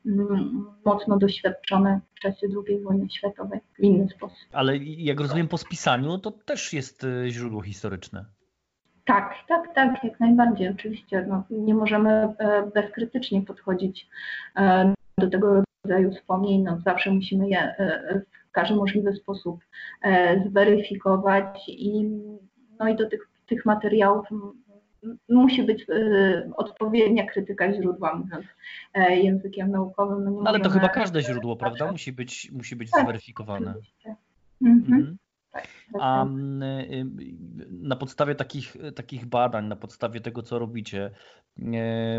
mm, 0.06 0.66
mocno 0.86 1.18
doświadczone 1.18 2.02
w 2.16 2.20
czasie 2.20 2.48
II 2.68 2.84
wojny 2.84 3.10
światowej 3.10 3.60
w 3.76 3.80
inny 3.80 4.10
sposób. 4.10 4.38
Ale 4.52 4.78
jak 4.78 5.20
rozumiem 5.20 5.48
po 5.48 5.58
spisaniu, 5.58 6.18
to 6.18 6.32
też 6.32 6.74
jest 6.74 7.04
e, 7.04 7.30
źródło 7.30 7.62
historyczne. 7.62 8.26
Tak, 9.06 9.36
tak, 9.48 9.76
tak, 9.76 10.04
jak 10.04 10.20
najbardziej. 10.20 10.70
Oczywiście 10.70 11.26
no, 11.28 11.44
nie 11.50 11.76
możemy 11.76 12.10
e, 12.10 12.72
bezkrytycznie 12.74 13.42
podchodzić 13.42 14.08
e, 14.56 14.94
do 15.18 15.30
tego 15.30 15.64
rodzaju 15.84 16.12
wspomnień. 16.12 16.64
No, 16.64 16.80
zawsze 16.86 17.12
musimy 17.12 17.50
je 17.50 17.60
e, 17.60 18.22
w 18.50 18.52
każdy 18.52 18.76
możliwy 18.76 19.14
sposób 19.14 19.60
zweryfikować 20.50 21.70
i, 21.70 22.04
no, 22.80 22.88
i 22.88 22.96
do 22.96 23.10
tych, 23.10 23.30
tych 23.48 23.66
materiałów 23.66 24.28
musi 25.30 25.64
być 25.64 25.86
odpowiednia 26.56 27.26
krytyka 27.26 27.74
źródła, 27.74 28.16
mówiąc 28.16 28.46
językiem 29.10 29.72
naukowym. 29.72 30.24
No, 30.24 30.32
no 30.32 30.50
ale 30.50 30.60
to 30.60 30.70
chyba 30.70 30.90
każde 30.90 31.22
źródło, 31.22 31.56
prawda? 31.56 31.92
Musi 31.92 32.14
być, 32.14 32.52
musi 32.52 32.76
być 32.76 32.92
tak, 32.92 33.04
zweryfikowane. 33.04 33.74
Mhm. 34.06 34.16
Mhm. 34.62 35.18
Tak, 35.56 35.68
A 36.00 36.26
y, 36.26 36.30
na 37.70 37.96
podstawie 37.96 38.36
takich, 38.36 38.78
takich 38.96 39.26
badań, 39.26 39.66
na 39.66 39.76
podstawie 39.76 40.22
tego, 40.22 40.42
co 40.42 40.60
robicie, 40.60 41.12
y, 41.60 41.64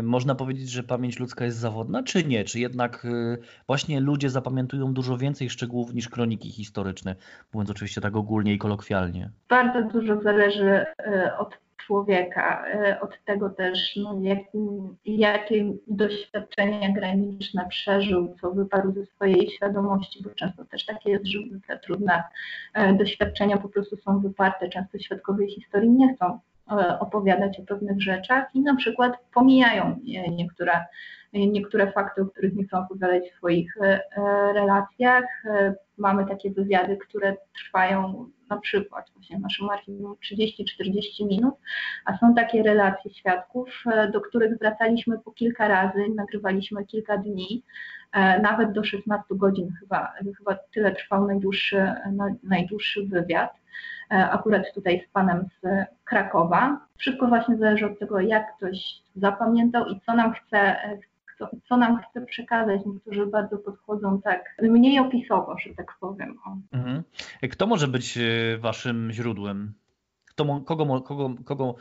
można 0.03 0.35
powiedzieć, 0.35 0.69
że 0.69 0.83
pamięć 0.83 1.19
ludzka 1.19 1.45
jest 1.45 1.57
zawodna, 1.57 2.03
czy 2.03 2.23
nie? 2.23 2.43
Czy 2.43 2.59
jednak 2.59 3.05
y, 3.05 3.37
właśnie 3.67 3.99
ludzie 3.99 4.29
zapamiętują 4.29 4.93
dużo 4.93 5.17
więcej 5.17 5.49
szczegółów 5.49 5.93
niż 5.93 6.09
kroniki 6.09 6.51
historyczne, 6.51 7.15
mówiąc 7.53 7.69
oczywiście 7.69 8.01
tak 8.01 8.15
ogólnie 8.15 8.53
i 8.53 8.57
kolokwialnie? 8.57 9.31
Bardzo 9.49 9.83
dużo 9.83 10.21
zależy 10.21 10.85
od 11.39 11.66
człowieka, 11.77 12.65
e, 12.67 12.99
od 13.01 13.23
tego 13.25 13.49
też, 13.49 13.95
no, 13.95 14.19
jak, 14.21 14.39
jakie 15.05 15.73
doświadczenia 15.87 16.91
graniczne 16.91 17.65
przeżył, 17.69 18.35
co 18.41 18.51
wyparł 18.51 18.91
ze 18.91 19.05
swojej 19.05 19.49
świadomości, 19.49 20.23
bo 20.23 20.29
często 20.29 20.65
też 20.65 20.85
takie 20.85 21.11
jest, 21.11 21.25
że 21.25 21.39
te 21.67 21.79
trudne 21.79 22.23
e, 22.73 22.93
doświadczenia 22.93 23.57
po 23.57 23.69
prostu 23.69 23.97
są 23.97 24.19
wyparte, 24.19 24.69
często 24.69 24.99
świadkowie 24.99 25.47
historii 25.47 25.89
nie 25.89 26.15
chcą 26.15 26.39
e, 26.71 26.99
opowiadać 26.99 27.59
o 27.59 27.63
pewnych 27.63 28.01
rzeczach 28.01 28.55
i 28.55 28.59
na 28.59 28.75
przykład 28.75 29.17
pomijają 29.33 29.99
niektóre, 30.31 30.85
niektóre 31.33 31.91
fakty, 31.91 32.21
o 32.21 32.25
których 32.25 32.55
nie 32.55 32.63
chcą 32.63 32.79
opowiadać 32.79 33.23
w 33.31 33.37
swoich 33.37 33.77
relacjach. 34.53 35.25
Mamy 35.97 36.25
takie 36.25 36.51
wywiady, 36.51 36.97
które 36.97 37.37
trwają 37.55 38.29
na 38.49 38.57
przykład 38.57 39.09
właśnie 39.13 39.37
w 39.37 39.41
naszym 39.41 39.69
archiwum 39.69 40.15
30-40 40.15 41.27
minut, 41.27 41.55
a 42.05 42.17
są 42.17 42.35
takie 42.35 42.63
relacje 42.63 43.13
świadków, 43.13 43.83
e, 43.91 44.11
do 44.11 44.21
których 44.21 44.55
zwracaliśmy 44.55 45.19
po 45.19 45.31
kilka 45.31 45.67
razy, 45.67 46.05
nagrywaliśmy 46.15 46.85
kilka 46.85 47.17
dni, 47.17 47.63
e, 48.11 48.41
nawet 48.41 48.71
do 48.71 48.83
16 48.83 49.23
godzin 49.31 49.73
chyba, 49.79 50.13
chyba 50.37 50.55
tyle 50.73 50.95
trwał 50.95 51.27
najdłuższy, 51.27 51.91
najdłuższy 52.43 53.03
wywiad 53.05 53.51
e, 54.11 54.29
akurat 54.29 54.73
tutaj 54.73 55.05
z 55.09 55.13
panem 55.13 55.45
z 55.61 55.85
Krakowa. 56.03 56.79
Wszystko 56.97 57.27
właśnie 57.27 57.57
zależy 57.57 57.85
od 57.85 57.99
tego, 57.99 58.19
jak 58.19 58.57
ktoś 58.57 59.01
zapamiętał 59.15 59.85
i 59.85 59.99
co 60.05 60.13
nam 60.15 60.33
chce, 60.33 60.75
co, 61.39 61.49
co 61.69 61.77
nam 61.77 62.01
chce 62.01 62.25
przekazać. 62.25 62.81
Niektórzy 62.85 63.25
bardzo 63.25 63.57
podchodzą 63.57 64.21
tak 64.21 64.57
mniej 64.61 64.99
opisowo, 64.99 65.55
że 65.59 65.75
tak 65.75 65.97
powiem. 65.99 66.37
Mhm. 66.71 67.03
Kto 67.51 67.67
może 67.67 67.87
być 67.87 68.17
e, 68.17 68.57
waszym 68.57 69.11
źródłem? 69.11 69.73
Kto, 70.25 70.61
kogo, 70.61 71.01
kogo, 71.01 71.35
kogo 71.45 71.75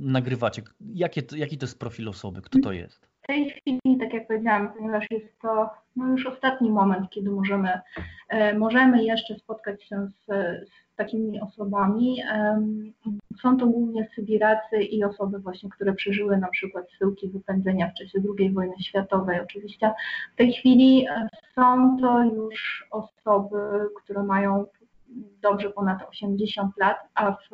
nagrywacie? 0.00 0.62
Jakie, 0.80 1.22
jaki 1.36 1.58
to 1.58 1.66
jest 1.66 1.78
profil 1.78 2.08
osoby? 2.08 2.42
Kto 2.42 2.58
to 2.62 2.72
jest? 2.72 3.07
Tej 3.28 3.50
chwili, 3.50 3.98
tak 4.00 4.12
jak 4.12 4.26
powiedziałam, 4.26 4.72
ponieważ 4.72 5.06
jest 5.10 5.40
to 5.42 5.70
no 5.96 6.06
już 6.06 6.26
ostatni 6.26 6.70
moment, 6.70 7.10
kiedy 7.10 7.30
możemy, 7.30 7.80
e, 8.28 8.58
możemy 8.58 9.04
jeszcze 9.04 9.34
spotkać 9.34 9.84
się 9.84 10.06
z, 10.06 10.26
z 10.68 10.96
takimi 10.96 11.40
osobami. 11.40 12.22
Są 13.42 13.56
to 13.56 13.66
głównie 13.66 14.08
Sybiracy 14.14 14.82
i 14.82 15.04
osoby 15.04 15.38
właśnie, 15.38 15.70
które 15.70 15.94
przeżyły 15.94 16.36
na 16.36 16.48
przykład 16.48 16.84
syłki 16.98 17.28
wypędzenia 17.28 17.90
w 17.90 17.94
czasie 17.94 18.18
II 18.38 18.50
wojny 18.50 18.74
światowej. 18.82 19.40
Oczywiście 19.40 19.92
w 20.34 20.36
tej 20.36 20.52
chwili 20.52 21.06
e, 21.08 21.28
są 21.54 21.96
to 22.00 22.24
już 22.24 22.86
osoby, 22.90 23.58
które 24.02 24.22
mają 24.22 24.66
dobrze 25.42 25.70
ponad 25.70 25.98
80 26.10 26.76
lat, 26.76 26.96
a 27.14 27.32
w 27.32 27.48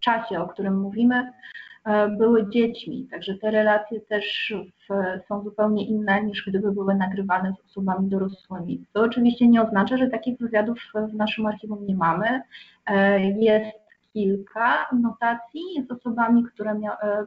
czasie, 0.00 0.40
o 0.40 0.48
którym 0.48 0.80
mówimy, 0.80 1.32
były 2.18 2.50
dziećmi, 2.50 3.08
także 3.10 3.34
te 3.34 3.50
relacje 3.50 4.00
też 4.00 4.54
w, 4.88 4.94
są 5.28 5.42
zupełnie 5.42 5.86
inne 5.86 6.22
niż 6.22 6.44
gdyby 6.46 6.72
były 6.72 6.94
nagrywane 6.94 7.52
z 7.52 7.70
osobami 7.70 8.08
dorosłymi. 8.08 8.84
To 8.92 9.00
oczywiście 9.00 9.48
nie 9.48 9.62
oznacza, 9.62 9.96
że 9.96 10.06
takich 10.06 10.38
wywiadów 10.38 10.78
w 10.94 11.14
naszym 11.14 11.46
archiwum 11.46 11.86
nie 11.86 11.96
mamy. 11.96 12.40
E, 12.86 13.20
jest 13.20 13.76
kilka 14.12 14.86
notacji 15.02 15.86
z 15.88 15.90
osobami, 15.90 16.44
które 16.44 16.74
mia, 16.74 16.96
e, 17.02 17.24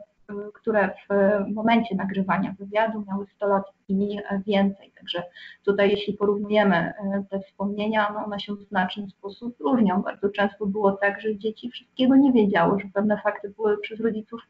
które 0.54 0.90
w 1.10 1.54
momencie 1.54 1.96
nagrywania 1.96 2.56
wywiadu 2.60 3.04
miały 3.08 3.26
100 3.36 3.48
lat 3.48 3.64
i 3.90 4.18
więcej. 4.48 4.92
Także 4.98 5.24
tutaj, 5.66 5.92
jeśli 5.92 6.14
porównujemy 6.14 6.76
e, 6.76 6.94
te 7.30 7.40
wspomnienia, 7.40 8.12
no 8.14 8.26
one 8.26 8.40
się 8.40 8.56
w 8.56 8.64
znaczny 8.64 9.10
sposób 9.10 9.60
różnią. 9.60 10.02
Bardzo 10.02 10.30
często 10.30 10.66
było 10.66 10.92
tak, 10.92 11.22
że 11.22 11.38
dzieci 11.38 11.70
wszystkiego 11.72 12.16
nie 12.16 12.32
wiedziały, 12.32 12.80
że 12.80 12.88
pewne 12.94 13.22
fakty 13.22 13.50
były 13.50 13.78
przez 13.78 14.00
rodziców 14.00 14.42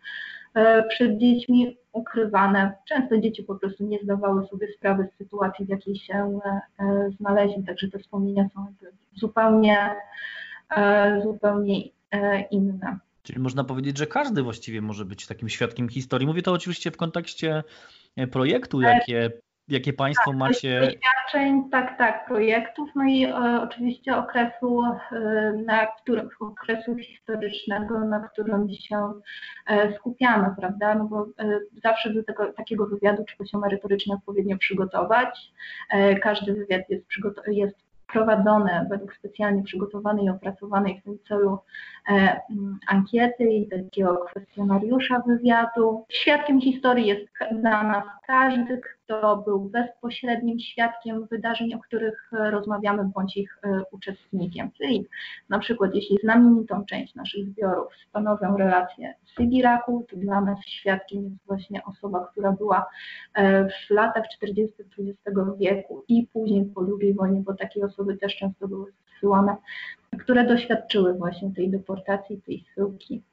e, 0.54 0.84
przed 0.84 1.18
dziećmi 1.18 1.78
ukrywane. 1.92 2.74
Często 2.88 3.18
dzieci 3.18 3.44
po 3.44 3.56
prostu 3.56 3.84
nie 3.84 4.00
zdawały 4.04 4.48
sobie 4.48 4.68
sprawy 4.74 5.08
z 5.14 5.18
sytuacji, 5.18 5.66
w 5.66 5.70
jakiej 5.70 5.96
się 5.96 6.40
e, 6.80 7.10
znaleźli, 7.20 7.64
także 7.64 7.88
te 7.88 8.00
wspomnienia 8.00 8.50
są 8.54 8.66
zupełnie, 9.16 9.96
zupełnie 11.24 11.84
inne. 12.52 13.00
Czyli 13.24 13.40
można 13.40 13.64
powiedzieć, 13.64 13.98
że 13.98 14.08
każdy 14.08 14.44
właściwie 14.44 14.82
może 14.82 15.06
być 15.06 15.28
takim 15.28 15.50
świadkiem 15.50 15.90
historii. 15.90 16.28
Mówię 16.28 16.42
to 16.42 16.54
oczywiście 16.54 16.92
w 16.92 16.98
kontekście 16.98 17.64
e, 18.16 18.28
projektu, 18.28 18.82
jakie, 18.82 19.32
jakie 19.68 19.94
Państwo 19.94 20.32
tak, 20.32 20.40
macie. 20.40 20.80
Doświadczeń, 20.80 21.70
tak, 21.72 21.98
tak, 21.98 22.28
projektów, 22.28 22.90
no 22.96 23.04
i 23.04 23.26
e, 23.26 23.62
oczywiście 23.62 24.18
okresu, 24.18 24.84
e, 25.12 25.54
na 25.66 25.86
którym, 25.86 26.30
okresu 26.40 26.96
historycznego, 26.98 28.00
na 28.00 28.20
którym 28.20 28.70
się 28.70 29.14
e, 29.68 29.96
skupiamy, 29.96 30.56
prawda? 30.60 30.96
No 30.96 31.06
bo 31.06 31.28
e, 31.40 31.60
zawsze 31.84 32.14
do 32.14 32.24
tego, 32.24 32.54
takiego 32.54 32.86
wywiadu 32.86 33.24
trzeba 33.24 33.46
się 33.46 33.58
merytorycznie 33.58 34.16
odpowiednio 34.16 34.58
przygotować. 34.58 35.52
E, 35.90 36.16
każdy 36.16 36.54
wywiad 36.54 36.82
jest, 36.90 37.06
jest 37.48 37.89
prowadzone 38.12 38.88
według 38.90 39.16
specjalnie 39.16 39.64
przygotowanej 39.64 40.26
i 40.26 40.30
opracowanej 40.30 41.00
w 41.00 41.04
tym 41.04 41.20
celu 41.28 41.60
e, 42.10 42.42
mm, 42.50 42.80
ankiety 42.88 43.44
i 43.44 43.70
takiego 43.70 44.18
kwestionariusza 44.18 45.24
wywiadu. 45.28 46.06
Świadkiem 46.10 46.62
historii 46.62 47.08
jest 47.08 47.28
dla 47.52 47.84
nas 47.84 48.04
każdy, 48.28 48.82
kto 49.10 49.38
był 49.38 49.60
bezpośrednim 49.60 50.60
świadkiem 50.60 51.28
wydarzeń, 51.28 51.74
o 51.74 51.80
których 51.80 52.32
rozmawiamy, 52.32 53.04
bądź 53.16 53.38
ich 53.38 53.58
e, 53.64 53.82
uczestnikiem. 53.92 54.72
Czyli 54.78 55.08
na 55.50 55.60
przykład, 55.60 55.96
jeśli 55.96 56.18
znamienitą 56.24 56.86
część 56.86 57.16
naszych 57.16 57.46
zbiorów 57.46 57.88
stanowią 58.10 58.58
relacje 58.58 59.14
z 59.26 59.36
Sybiraku, 59.36 60.06
to 60.10 60.18
dla 60.18 60.42
nas 60.42 60.60
świadkiem 60.66 61.24
jest 61.24 61.46
właśnie 61.48 61.84
osoba, 61.84 62.28
która 62.32 62.52
była 62.52 62.86
e, 63.34 63.70
w 63.70 63.90
latach 63.90 64.24
40. 64.36 64.76
XX 65.00 65.38
wieku 65.60 66.04
i 66.08 66.28
później 66.34 66.66
po 66.66 66.82
II 67.02 67.14
wojnie, 67.14 67.42
bo 67.42 67.54
takie 67.54 67.86
osoby 67.86 68.18
też 68.18 68.36
często 68.36 68.68
były 68.68 68.92
zsyłane, 69.18 69.56
które 70.20 70.48
doświadczyły 70.48 71.14
właśnie 71.14 71.52
tej 71.56 71.70
deportacji, 71.70 72.42
tej 72.42 72.66
syłki. 72.76 73.24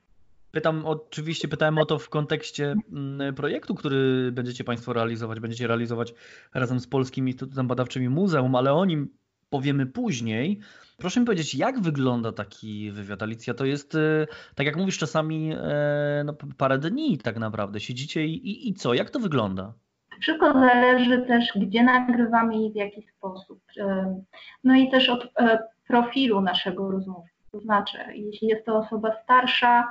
Pytam, 0.50 0.86
oczywiście 0.86 1.48
pytałem 1.48 1.78
o 1.78 1.86
to 1.86 1.98
w 1.98 2.08
kontekście 2.08 2.74
mm, 2.92 3.34
projektu, 3.34 3.74
który 3.74 4.32
będziecie 4.32 4.64
Państwo 4.64 4.92
realizować. 4.92 5.40
Będziecie 5.40 5.66
realizować 5.66 6.14
razem 6.54 6.80
z 6.80 6.86
Polskim 6.86 7.28
Instytutem 7.28 7.66
Badawczym 7.66 8.12
Muzeum, 8.12 8.54
ale 8.54 8.72
o 8.72 8.84
nim 8.84 9.08
powiemy 9.50 9.86
później. 9.86 10.60
Proszę 10.98 11.20
mi 11.20 11.26
powiedzieć, 11.26 11.54
jak 11.54 11.80
wygląda 11.80 12.32
taki 12.32 12.90
wywiad, 12.90 13.22
Alicja? 13.22 13.54
To 13.54 13.64
jest, 13.64 13.94
y, 13.94 14.26
tak 14.54 14.66
jak 14.66 14.76
mówisz, 14.76 14.98
czasami 14.98 15.52
e, 15.52 16.22
no, 16.24 16.34
parę 16.58 16.78
dni 16.78 17.18
tak 17.18 17.36
naprawdę. 17.38 17.80
Siedzicie 17.80 18.24
i, 18.26 18.68
i, 18.68 18.74
co? 18.74 18.94
Jak 18.94 19.10
to 19.10 19.18
wygląda? 19.18 19.72
Wszystko 20.20 20.52
zależy 20.52 21.22
też, 21.22 21.52
gdzie 21.56 21.82
nagrywamy 21.82 22.62
i 22.62 22.72
w 22.72 22.76
jaki 22.76 23.02
sposób. 23.02 23.60
No 24.64 24.74
i 24.74 24.90
też 24.90 25.08
od 25.08 25.24
e, 25.38 25.58
profilu 25.88 26.40
naszego 26.40 26.90
rozmówcy. 26.90 27.36
To 27.52 27.60
znaczy, 27.60 27.98
jeśli 28.14 28.48
jest 28.48 28.66
to 28.66 28.76
osoba 28.76 29.16
starsza, 29.24 29.88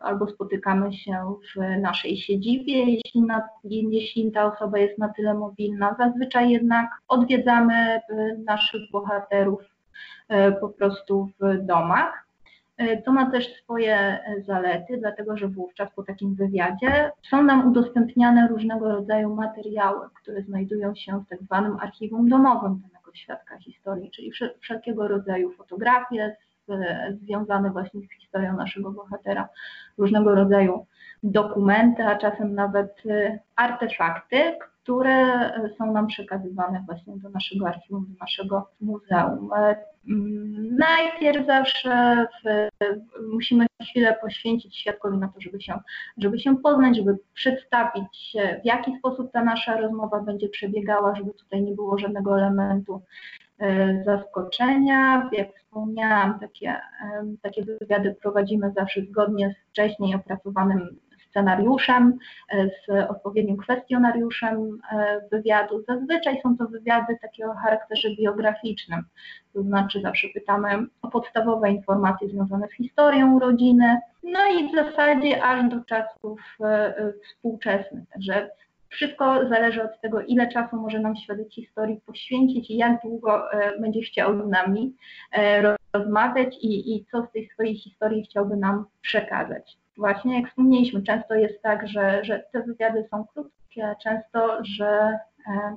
albo 0.00 0.26
spotykamy 0.26 0.92
się 0.92 1.34
w 1.56 1.80
naszej 1.80 2.16
siedzibie, 2.16 2.84
jeśli, 2.84 3.22
na, 3.22 3.42
jeśli 3.64 4.32
ta 4.32 4.52
osoba 4.52 4.78
jest 4.78 4.98
na 4.98 5.08
tyle 5.08 5.34
mobilna. 5.34 5.96
Zazwyczaj 5.98 6.50
jednak 6.50 6.90
odwiedzamy 7.08 7.74
e, 7.74 8.00
naszych 8.44 8.90
bohaterów 8.92 9.60
e, 10.28 10.52
po 10.52 10.68
prostu 10.68 11.28
w 11.40 11.66
domach. 11.66 12.26
E, 12.76 13.02
to 13.02 13.12
ma 13.12 13.30
też 13.30 13.62
swoje 13.62 14.18
zalety, 14.46 14.96
dlatego 14.98 15.36
że 15.36 15.48
wówczas 15.48 15.88
po 15.96 16.02
takim 16.02 16.34
wywiadzie 16.34 17.10
są 17.30 17.42
nam 17.42 17.68
udostępniane 17.68 18.48
różnego 18.48 18.88
rodzaju 18.88 19.34
materiały, 19.34 20.08
które 20.22 20.42
znajdują 20.42 20.94
się 20.94 21.20
w 21.20 21.28
tak 21.28 21.42
zwanym 21.42 21.76
archiwum 21.80 22.28
domowym 22.28 22.80
danego 22.80 23.14
świadka 23.14 23.58
historii, 23.58 24.10
czyli 24.10 24.32
wszelkiego 24.60 25.08
rodzaju 25.08 25.52
fotografie 25.52 26.36
związane 27.22 27.70
właśnie 27.70 28.00
z 28.00 28.12
historią 28.20 28.56
naszego 28.56 28.90
bohatera, 28.90 29.48
różnego 29.98 30.34
rodzaju 30.34 30.86
dokumenty, 31.22 32.04
a 32.04 32.16
czasem 32.16 32.54
nawet 32.54 33.02
artefakty, 33.56 34.58
które 34.84 35.50
są 35.78 35.92
nam 35.92 36.06
przekazywane 36.06 36.82
właśnie 36.86 37.16
do 37.16 37.28
naszego 37.28 37.68
archiwum, 37.68 38.06
do 38.08 38.18
naszego 38.20 38.70
muzeum. 38.80 39.50
Mm, 40.08 40.76
najpierw 40.76 41.46
zawsze 41.46 42.26
w, 42.44 42.68
musimy 43.32 43.66
chwilę 43.82 44.16
poświęcić 44.22 44.76
świadkowi 44.76 45.18
na 45.18 45.28
to, 45.28 45.40
żeby 45.40 45.60
się, 45.60 45.78
żeby 46.18 46.38
się 46.38 46.56
poznać, 46.56 46.96
żeby 46.96 47.18
przedstawić, 47.34 48.36
w 48.62 48.66
jaki 48.66 48.98
sposób 48.98 49.32
ta 49.32 49.44
nasza 49.44 49.76
rozmowa 49.76 50.20
będzie 50.20 50.48
przebiegała, 50.48 51.14
żeby 51.14 51.34
tutaj 51.34 51.62
nie 51.62 51.72
było 51.72 51.98
żadnego 51.98 52.38
elementu 52.38 52.94
e, 52.94 53.43
zaskoczenia. 54.04 55.30
Jak 55.32 55.48
wspomniałam, 55.58 56.40
takie, 56.40 56.80
takie 57.42 57.64
wywiady 57.64 58.16
prowadzimy 58.22 58.72
zawsze 58.76 59.02
zgodnie 59.02 59.50
z 59.50 59.70
wcześniej 59.70 60.14
opracowanym 60.14 60.98
scenariuszem, 61.34 62.18
e, 62.52 62.66
z 62.66 63.10
odpowiednim 63.10 63.56
kwestionariuszem 63.56 64.78
e, 64.92 65.20
wywiadu. 65.32 65.84
Zazwyczaj 65.88 66.40
są 66.42 66.56
to 66.56 66.66
wywiady 66.66 67.18
takie 67.22 67.46
o 67.46 67.54
charakterze 67.54 68.08
biograficznym, 68.16 69.02
to 69.52 69.62
znaczy 69.62 70.00
zawsze 70.00 70.28
pytamy 70.34 70.86
o 71.02 71.08
podstawowe 71.08 71.70
informacje 71.70 72.28
związane 72.28 72.68
z 72.68 72.72
historią 72.72 73.38
rodziny, 73.38 73.98
no 74.22 74.40
i 74.58 74.68
w 74.68 74.74
zasadzie 74.74 75.44
aż 75.44 75.70
do 75.70 75.84
czasów 75.84 76.40
e, 76.60 76.94
współczesnych. 77.24 78.08
Także 78.12 78.50
wszystko 78.94 79.48
zależy 79.48 79.82
od 79.82 80.00
tego, 80.00 80.20
ile 80.20 80.48
czasu 80.48 80.76
może 80.76 81.00
nam 81.00 81.16
świadek 81.16 81.50
historii 81.50 82.00
poświęcić 82.06 82.70
i 82.70 82.76
jak 82.76 83.02
długo 83.02 83.42
będzie 83.80 84.00
chciał 84.00 84.46
z 84.46 84.50
nami 84.50 84.94
rozmawiać 85.92 86.56
i, 86.62 86.96
i 86.96 87.04
co 87.04 87.26
z 87.26 87.32
tej 87.32 87.48
swojej 87.48 87.76
historii 87.76 88.24
chciałby 88.24 88.56
nam 88.56 88.84
przekazać 89.02 89.76
właśnie 89.96 90.40
jak 90.40 90.50
wspomnieliśmy, 90.50 91.02
często 91.02 91.34
jest 91.34 91.62
tak, 91.62 91.88
że, 91.88 92.24
że 92.24 92.44
te 92.52 92.62
wywiady 92.62 93.08
są 93.10 93.24
krótkie, 93.24 93.94
często, 94.02 94.64
że, 94.64 95.18
e, 95.46 95.76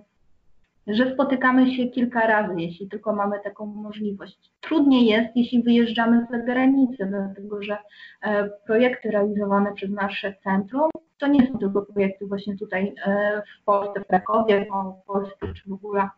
że 0.88 1.13
spotykamy 1.13 1.76
się 1.76 1.88
kilka 1.88 2.28
razy, 2.28 2.53
jeśli 2.57 2.89
tylko 2.89 3.15
mamy 3.15 3.39
taką 3.43 3.65
możliwość. 3.65 4.51
Trudniej 4.61 5.05
jest, 5.05 5.30
jeśli 5.36 5.63
wyjeżdżamy 5.63 6.28
za 6.32 6.38
granicę, 6.38 7.05
dlatego 7.05 7.63
że 7.63 7.78
e, 8.22 8.49
projekty 8.65 9.11
realizowane 9.11 9.74
przez 9.74 9.89
nasze 9.89 10.34
centrum 10.43 10.89
to 11.18 11.28
nie 11.28 11.47
są 11.47 11.57
tylko 11.57 11.82
projekty 11.82 12.28
właśnie 12.28 12.57
tutaj 12.57 12.93
e, 13.05 13.41
w 13.61 13.63
Polsce, 13.65 14.01
w 14.01 14.07
Krakowie, 14.07 14.65
w 15.03 15.05
Polsce 15.05 15.53
czy 15.53 15.70
w 15.70 15.74
ogóle 15.74 16.09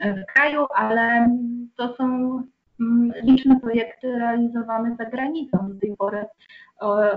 w 0.00 0.32
kraju, 0.34 0.66
ale 0.74 1.30
to 1.76 1.94
są 1.94 2.04
mm, 2.80 3.12
liczne 3.22 3.60
projekty 3.60 4.18
realizowane 4.18 4.96
za 4.96 5.04
granicą. 5.04 5.58
Do 5.68 5.80
tej 5.80 5.96
pory 5.96 6.26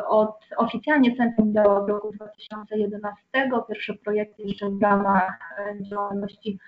od 0.08 0.40
oficjalnie 0.58 1.18
centrum 1.18 1.54
działa 1.54 1.86
w 1.86 1.90
roku 1.90 2.12
2011. 2.12 3.18
Pierwsze 3.68 3.94
projekty 3.94 4.44
jeszcze 4.44 4.70
w 4.70 4.82
ramach 4.82 5.40
e, 5.58 5.84
działalności 5.84 6.60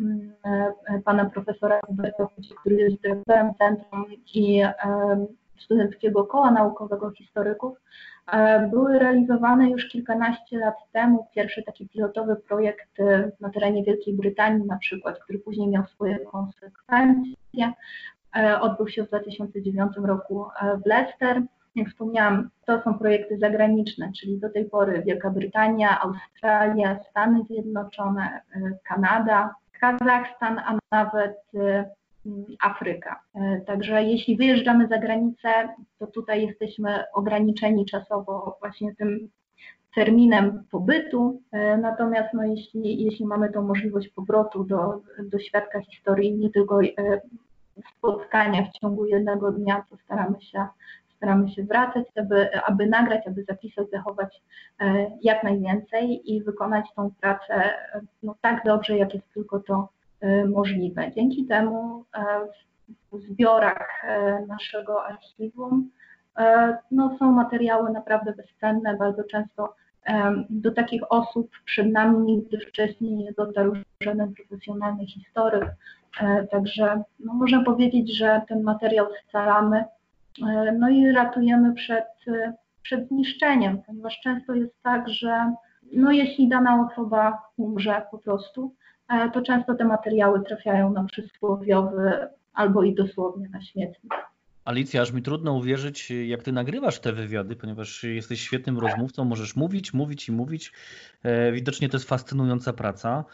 mm, 0.00 0.32
e, 0.44 1.00
pana 1.04 1.30
profesora 1.30 1.80
Roberta, 1.88 2.26
który 2.60 2.76
jest 2.76 3.02
dyrektorem 3.02 3.54
centrum 3.58 4.06
i 4.34 4.60
e, 4.60 4.72
Studenckiego 5.64 6.24
Koła 6.24 6.50
Naukowego 6.50 7.10
Historyków, 7.10 7.78
były 8.70 8.98
realizowane 8.98 9.70
już 9.70 9.88
kilkanaście 9.88 10.58
lat 10.58 10.74
temu. 10.92 11.26
Pierwszy 11.34 11.62
taki 11.62 11.88
pilotowy 11.88 12.36
projekt 12.36 12.98
na 13.40 13.50
terenie 13.50 13.84
Wielkiej 13.84 14.14
Brytanii 14.14 14.66
na 14.66 14.78
przykład, 14.78 15.18
który 15.18 15.38
później 15.38 15.68
miał 15.68 15.86
swoje 15.86 16.18
konsekwencje, 16.18 17.72
odbył 18.60 18.88
się 18.88 19.04
w 19.04 19.08
2009 19.08 19.92
roku 20.04 20.46
w 20.84 20.86
Leicester 20.86 21.42
jak 21.74 21.88
wspomniałam, 21.88 22.50
to 22.66 22.82
są 22.82 22.98
projekty 22.98 23.38
zagraniczne, 23.38 24.12
czyli 24.20 24.38
do 24.38 24.50
tej 24.50 24.64
pory 24.64 25.02
Wielka 25.06 25.30
Brytania, 25.30 26.00
Australia, 26.00 26.98
Stany 27.10 27.44
Zjednoczone, 27.44 28.40
Kanada, 28.84 29.54
Kazachstan, 29.80 30.58
a 30.58 30.78
nawet 30.90 31.36
Afryka. 32.60 33.22
Y, 33.36 33.64
także 33.66 34.04
jeśli 34.04 34.36
wyjeżdżamy 34.36 34.88
za 34.88 34.98
granicę, 34.98 35.68
to 35.98 36.06
tutaj 36.06 36.46
jesteśmy 36.46 37.04
ograniczeni 37.14 37.86
czasowo 37.86 38.56
właśnie 38.60 38.94
tym 38.94 39.28
terminem 39.94 40.64
pobytu, 40.70 41.42
natomiast 41.78 42.34
no, 42.34 42.44
jeśli, 42.44 43.04
jeśli 43.04 43.26
mamy 43.26 43.52
tą 43.52 43.62
możliwość 43.62 44.08
powrotu 44.08 44.64
do, 44.64 45.00
do 45.18 45.38
świadka 45.38 45.80
historii, 45.80 46.34
nie 46.34 46.50
tylko 46.50 46.78
spotkania 47.98 48.64
w 48.64 48.78
ciągu 48.78 49.06
jednego 49.06 49.52
dnia, 49.52 49.84
to 49.90 49.96
staramy 49.96 50.42
się 50.42 50.66
staramy 51.22 51.50
się 51.50 51.64
wracać, 51.64 52.06
aby, 52.16 52.62
aby 52.62 52.86
nagrać, 52.86 53.26
aby 53.26 53.44
zapisać, 53.44 53.90
zachować 53.90 54.42
e, 54.80 55.10
jak 55.22 55.42
najwięcej 55.42 56.32
i 56.32 56.42
wykonać 56.42 56.86
tą 56.96 57.10
pracę 57.20 57.54
e, 57.54 58.00
no, 58.22 58.34
tak 58.40 58.64
dobrze, 58.64 58.98
jak 58.98 59.14
jest 59.14 59.32
tylko 59.34 59.60
to 59.60 59.74
e, 59.74 60.01
możliwe. 60.48 61.12
Dzięki 61.14 61.46
temu 61.46 62.04
w 63.12 63.18
zbiorach 63.18 64.02
naszego 64.48 65.04
archiwum 65.04 65.90
no, 66.90 67.16
są 67.18 67.32
materiały 67.32 67.90
naprawdę 67.90 68.32
bezcenne, 68.32 68.96
bardzo 68.96 69.24
często 69.24 69.74
do 70.50 70.72
takich 70.72 71.12
osób 71.12 71.50
przed 71.64 71.92
nami 71.92 72.18
nigdy 72.18 72.58
wcześniej 72.58 73.14
nie 73.14 73.32
dotarł 73.32 73.72
żaden 74.00 74.34
profesjonalny 74.34 75.06
historyk, 75.06 75.64
także 76.50 77.02
no, 77.20 77.34
można 77.34 77.64
powiedzieć, 77.64 78.18
że 78.18 78.42
ten 78.48 78.62
materiał 78.62 79.06
scalamy 79.28 79.84
E, 80.40 80.72
no 80.72 80.88
i 80.88 81.12
ratujemy 81.12 81.74
przed, 81.74 82.06
e, 82.28 82.52
przed 82.82 83.08
zniszczeniem, 83.08 83.82
ponieważ 83.86 84.20
często 84.20 84.54
jest 84.54 84.82
tak, 84.82 85.08
że 85.08 85.54
no 85.92 86.12
jeśli 86.12 86.48
dana 86.48 86.88
osoba 86.90 87.42
umrze 87.56 88.02
po 88.10 88.18
prostu, 88.18 88.74
e, 88.74 88.81
to 89.32 89.42
często 89.42 89.74
te 89.74 89.84
materiały 89.84 90.44
trafiają 90.44 90.92
na 90.92 91.04
przysłowiowy 91.04 92.28
albo 92.52 92.82
i 92.82 92.94
dosłownie 92.94 93.48
na 93.48 93.62
śmietnik. 93.62 94.12
Alicja, 94.64 95.02
aż 95.02 95.12
mi 95.12 95.22
trudno 95.22 95.52
uwierzyć, 95.52 96.10
jak 96.10 96.42
ty 96.42 96.52
nagrywasz 96.52 96.98
te 96.98 97.12
wywiady, 97.12 97.56
ponieważ 97.56 98.02
jesteś 98.04 98.40
świetnym 98.40 98.78
rozmówcą, 98.78 99.24
możesz 99.24 99.56
mówić, 99.56 99.94
mówić 99.94 100.28
i 100.28 100.32
mówić. 100.32 100.72
Widocznie 101.52 101.88
to 101.88 101.96
jest 101.96 102.08
fascynująca 102.08 102.72
praca. 102.72 103.24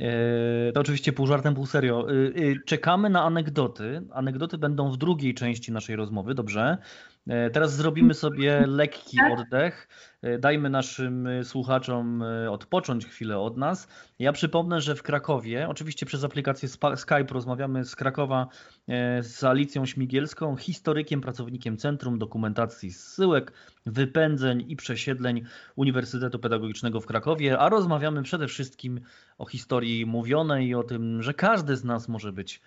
E, 0.00 0.72
to 0.72 0.80
oczywiście 0.80 1.12
pół 1.12 1.26
żartem, 1.26 1.54
pół 1.54 1.66
serio. 1.66 2.06
E, 2.10 2.14
e, 2.14 2.56
czekamy 2.66 3.10
na 3.10 3.24
anegdoty. 3.24 4.02
Anegdoty 4.12 4.58
będą 4.58 4.90
w 4.90 4.96
drugiej 4.96 5.34
części 5.34 5.72
naszej 5.72 5.96
rozmowy, 5.96 6.34
dobrze? 6.34 6.78
E, 7.28 7.50
teraz 7.50 7.76
zrobimy 7.76 8.14
sobie 8.14 8.66
lekki 8.66 9.18
oddech. 9.32 9.88
E, 10.22 10.38
dajmy 10.38 10.70
naszym 10.70 11.26
e, 11.26 11.44
słuchaczom 11.44 12.24
odpocząć 12.50 13.06
chwilę 13.06 13.38
od 13.38 13.56
nas. 13.56 13.88
Ja 14.18 14.32
przypomnę, 14.32 14.80
że 14.80 14.94
w 14.94 15.02
Krakowie, 15.02 15.68
oczywiście 15.68 16.06
przez 16.06 16.24
aplikację 16.24 16.68
Skype 16.96 17.32
rozmawiamy 17.32 17.84
z 17.84 17.96
Krakowa 17.96 18.48
z 19.20 19.44
Alicją 19.44 19.86
Śmigielską, 19.86 20.56
historykiem, 20.56 21.20
pracownikiem 21.20 21.76
Centrum 21.76 22.18
Dokumentacji 22.18 22.92
Zsyłek, 22.92 23.52
Wypędzeń 23.86 24.64
i 24.68 24.76
Przesiedleń 24.76 25.44
Uniwersytetu 25.76 26.38
Pedagogicznego 26.38 27.00
w 27.00 27.06
Krakowie, 27.06 27.58
a 27.58 27.68
rozmawiamy 27.68 28.22
przede 28.22 28.48
wszystkim 28.48 29.00
o 29.38 29.46
historii 29.46 30.06
mówionej 30.06 30.66
i 30.66 30.74
o 30.74 30.82
tym, 30.82 31.22
że 31.22 31.34
każdy 31.34 31.76
z 31.76 31.84
nas 31.84 32.08
może 32.08 32.32
być 32.32 32.60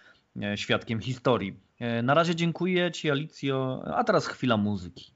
świadkiem 0.55 0.99
historii. 0.99 1.59
E, 1.79 2.01
na 2.01 2.13
razie 2.13 2.35
dziękuję 2.35 2.91
Ci, 2.91 3.11
Alicjo, 3.11 3.83
a 3.95 4.03
teraz 4.03 4.27
chwila 4.27 4.57
muzyki. 4.57 5.13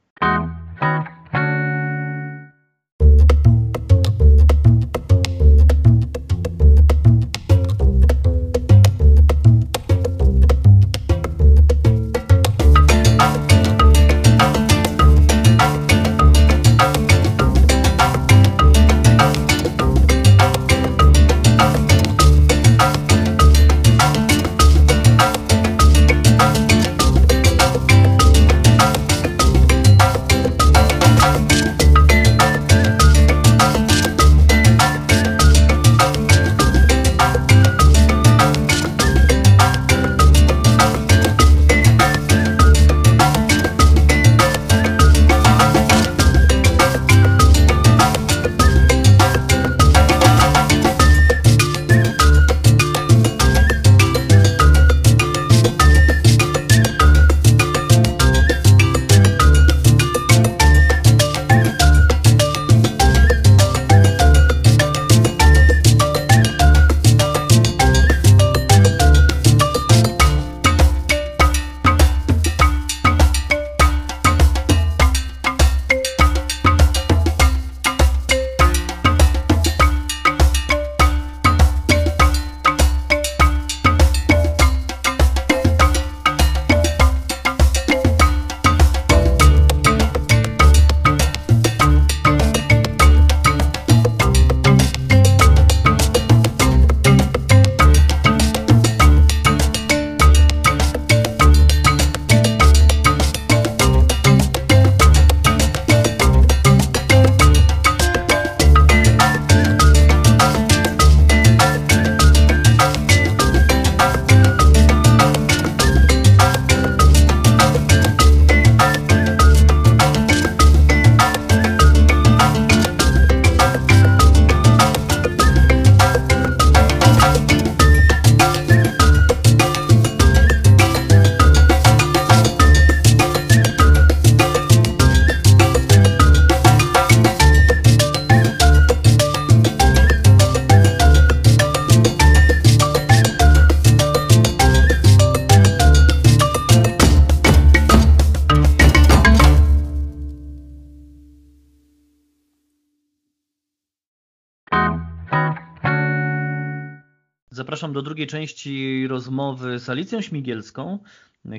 Części 158.36 159.08
rozmowy 159.08 159.80
z 159.80 159.90
Alicją 159.90 160.22
Śmigielską, 160.22 161.00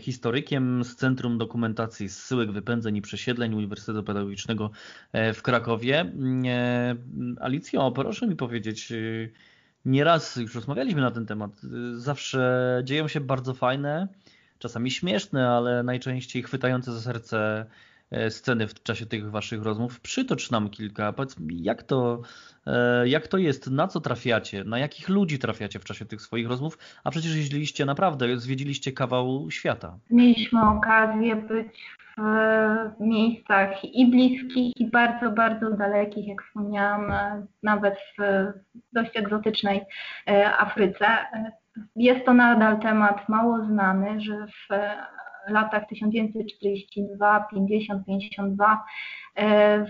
historykiem 0.01 0.85
z 0.85 0.97
Centrum 0.97 1.39
Dokumentacji 1.39 2.09
Zsyłek, 2.09 2.53
Wypędzeń 2.53 2.97
i 2.97 3.03
Przesiedleń 3.03 3.55
Uniwersytetu 3.55 4.03
Pedagogicznego 4.03 4.71
e, 5.13 5.33
w 5.33 5.43
Krakowie. 5.43 6.13
E, 6.47 6.97
Alicjo, 7.41 7.91
proszę 7.91 8.27
mi 8.27 8.37
powiedzieć, 8.37 8.93
e, 8.93 8.97
nieraz 9.85 10.37
już 10.37 10.55
rozmawialiśmy 10.55 11.01
na 11.01 11.11
ten 11.11 11.27
temat, 11.27 11.61
zawsze 11.95 12.81
dzieją 12.85 13.09
się 13.09 13.21
bardzo 13.21 13.55
fajne, 13.55 14.09
czasami 14.59 14.91
śmieszne, 14.91 15.49
ale 15.49 15.83
najczęściej 15.83 16.43
chwytające 16.43 16.93
za 16.93 17.01
serce 17.01 17.67
sceny 18.31 18.69
w 18.69 18.83
czasie 18.83 19.07
tych 19.07 19.31
waszych 19.31 19.63
rozmów. 19.63 20.01
Przytocz 20.01 20.51
nam 20.51 20.71
kilka. 20.71 21.13
Powiedz 21.13 21.37
jak 21.49 21.83
to, 21.83 22.23
jak 23.05 23.29
to 23.29 23.39
jest, 23.39 23.71
na 23.71 23.89
co 23.89 24.01
trafiacie, 24.01 24.65
na 24.65 24.79
jakich 24.79 25.09
ludzi 25.09 25.39
trafiacie 25.39 25.79
w 25.79 25.85
czasie 25.85 26.05
tych 26.05 26.23
swoich 26.23 26.49
rozmów, 26.49 26.79
a 27.05 27.11
przecież 27.11 27.37
jeździliście 27.37 27.85
naprawdę, 27.85 28.39
zwiedziliście 28.39 28.93
kawał 28.93 29.51
świata. 29.51 29.99
Mieliśmy 30.11 30.63
okazję 30.63 31.37
być 31.37 31.97
w 32.19 33.01
miejscach 33.01 33.85
i 33.85 34.11
bliskich, 34.11 34.73
i 34.77 34.91
bardzo, 34.91 35.31
bardzo 35.31 35.71
dalekich, 35.71 36.29
jak 36.29 36.43
wspomniałam, 36.43 37.13
nawet 37.63 37.95
w 38.19 38.47
dość 38.93 39.11
egzotycznej 39.17 39.81
e, 40.29 40.57
Afryce. 40.57 41.07
Jest 41.97 42.27
to 42.27 42.35
nadal 42.35 42.81
temat 42.81 43.29
mało 43.29 43.65
znany, 43.65 44.21
że 44.21 44.47
w 44.47 44.75
latach 45.51 45.89
1942, 45.89 47.47
50, 47.51 48.07
52 48.07 48.85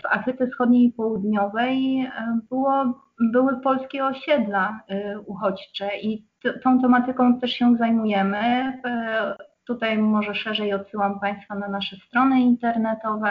w 0.03 0.07
Afryce 0.11 0.47
Wschodniej 0.47 0.85
i 0.85 0.93
Południowej 0.93 2.01
e, 2.01 2.41
było, 2.49 3.03
były 3.33 3.61
polskie 3.61 4.05
osiedla 4.05 4.81
e, 4.89 5.21
uchodźcze 5.21 5.99
i 6.03 6.27
tą 6.63 6.81
tematyką 6.81 7.41
też 7.41 7.51
się 7.51 7.77
zajmujemy. 7.77 8.39
E, 8.39 9.37
tutaj 9.67 9.99
może 9.99 10.35
szerzej 10.35 10.75
odsyłam 10.75 11.21
Państwa 11.21 11.55
na 11.55 11.69
nasze 11.69 11.97
strony 11.97 12.41
internetowe, 12.41 13.31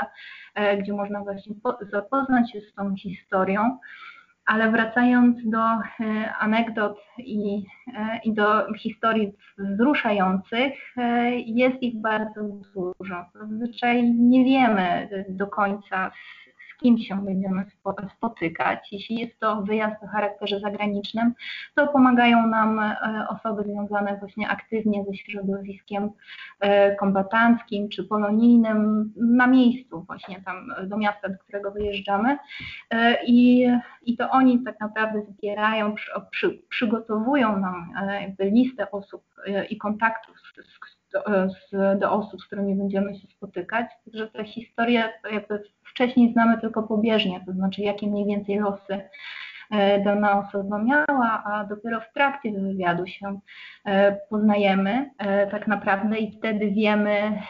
gdzie 0.79 0.93
można 0.93 1.23
właśnie 1.23 1.55
zapoznać 1.91 2.51
się 2.51 2.61
z 2.61 2.73
tą 2.73 2.95
historią. 2.95 3.77
Ale 4.45 4.71
wracając 4.71 5.49
do 5.49 5.59
e, 5.59 5.79
anegdot 6.39 6.97
i, 7.17 7.63
e, 7.97 8.19
i 8.23 8.33
do 8.33 8.73
historii 8.73 9.33
wzruszających, 9.57 10.73
e, 10.97 11.31
jest 11.35 11.83
ich 11.83 12.01
bardzo 12.01 12.41
dużo. 12.43 13.25
Zazwyczaj 13.33 14.13
nie 14.13 14.45
wiemy 14.45 15.09
do 15.29 15.47
końca, 15.47 16.11
z 16.75 16.77
kim 16.77 16.97
się 16.97 17.25
będziemy 17.25 17.65
spotykać. 18.17 18.91
Jeśli 18.91 19.15
jest 19.19 19.39
to 19.39 19.61
wyjazd 19.61 20.03
o 20.03 20.07
charakterze 20.07 20.59
zagranicznym, 20.59 21.33
to 21.75 21.87
pomagają 21.87 22.47
nam 22.47 22.79
e, 22.79 23.25
osoby 23.29 23.63
związane 23.63 24.17
właśnie 24.17 24.49
aktywnie 24.49 25.03
ze 25.03 25.15
środowiskiem 25.15 26.09
e, 26.59 26.95
kombatanckim 26.95 27.89
czy 27.89 28.03
polonijnym 28.03 29.13
na 29.17 29.47
miejscu, 29.47 30.01
właśnie 30.01 30.41
tam 30.41 30.73
do 30.87 30.97
miasta, 30.97 31.29
do 31.29 31.37
którego 31.37 31.71
wyjeżdżamy. 31.71 32.37
E, 32.89 33.17
I, 33.25 33.67
i 34.01 34.17
to 34.17 34.29
oni 34.29 34.63
tak 34.63 34.79
naprawdę 34.79 35.21
zbierają, 35.21 35.95
przy, 35.95 36.11
przy, 36.31 36.61
przygotowują 36.69 37.59
nam 37.59 37.93
listę 38.39 38.91
osób 38.91 39.23
i 39.69 39.77
kontaktów 39.77 40.35
z, 40.39 40.67
z, 40.67 41.04
do 41.99 42.11
osób, 42.11 42.41
z 42.41 42.45
którymi 42.45 42.75
będziemy 42.75 43.15
się 43.15 43.27
spotykać, 43.27 43.85
że 44.13 44.27
te 44.27 44.45
historie 44.45 45.09
jakby 45.31 45.63
wcześniej 45.83 46.33
znamy 46.33 46.61
tylko 46.61 46.83
pobieżnie, 46.83 47.41
to 47.45 47.51
znaczy 47.51 47.81
jakie 47.81 48.07
mniej 48.07 48.25
więcej 48.25 48.59
losy 48.59 49.01
e, 49.71 50.03
dana 50.03 50.39
osoba 50.39 50.83
miała, 50.83 51.43
a 51.45 51.65
dopiero 51.69 52.01
w 52.01 52.13
trakcie 52.13 52.51
wywiadu 52.51 53.07
się 53.07 53.39
e, 53.85 54.17
poznajemy 54.29 55.09
e, 55.17 55.47
tak 55.47 55.67
naprawdę 55.67 56.17
i 56.17 56.37
wtedy 56.37 56.71
wiemy, 56.71 57.41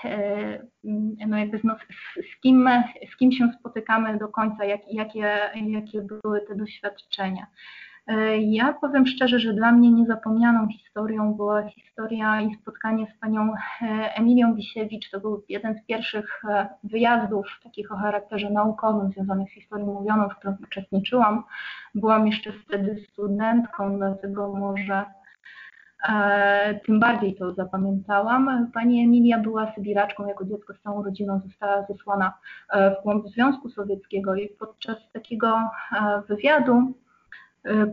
no 1.28 1.38
jakby 1.38 1.60
no, 1.64 1.76
z, 2.16 2.42
kim, 2.42 2.70
z 3.14 3.18
kim 3.18 3.32
się 3.32 3.52
spotykamy 3.60 4.18
do 4.18 4.28
końca, 4.28 4.66
jak, 4.66 4.82
jakie, 4.94 5.40
jakie 5.56 6.02
były 6.02 6.42
te 6.42 6.56
doświadczenia. 6.56 7.48
E, 8.08 8.38
ja 8.38 8.74
powiem 8.74 9.08
szczerze, 9.08 9.40
że 9.40 9.54
dla 9.54 9.72
mnie 9.72 9.92
niezapomnianą 9.92 10.68
historią 10.68 11.34
była 11.34 11.64
historia 11.64 12.42
i 12.42 12.56
spotkanie 12.56 13.08
z 13.16 13.20
panią 13.20 13.54
e, 13.54 13.86
Emilią 14.16 14.56
Wisiewicz. 14.56 15.10
To 15.12 15.20
był 15.20 15.44
jeden 15.50 15.76
z 15.80 15.86
pierwszych 15.86 16.42
e, 16.50 16.68
wyjazdów 16.84 17.46
takich 17.64 17.92
o 17.92 17.96
charakterze 17.96 18.50
naukowym 18.50 19.12
związanych 19.12 19.50
z 19.50 19.54
historią 19.54 19.86
mówioną, 19.86 20.30
w 20.30 20.36
którym 20.36 20.58
uczestniczyłam. 20.64 21.44
Byłam 21.96 22.28
jeszcze 22.28 22.52
wtedy 22.52 23.06
studentką, 23.12 23.98
dlatego 23.98 24.54
może 24.54 25.06
tym 26.86 27.00
bardziej 27.00 27.36
to 27.36 27.54
zapamiętałam. 27.54 28.72
Pani 28.74 29.04
Emilia 29.04 29.40
była 29.40 29.74
sybiraczką, 29.76 30.28
jako 30.28 30.46
dziecko 30.46 30.74
z 30.74 30.82
całą 30.82 31.04
rodziną 31.04 31.42
została 31.48 31.86
zesłana 31.90 32.34
w 32.74 33.04
głąb 33.04 33.28
Związku 33.28 33.70
Sowieckiego 33.70 34.36
i 34.36 34.48
podczas 34.48 34.98
takiego 35.14 35.70
wywiadu 36.28 36.94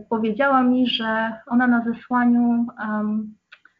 powiedziała 0.09 0.63
mi, 0.63 0.87
że 0.87 1.33
ona 1.47 1.67
na 1.67 1.83
zesłaniu 1.83 2.65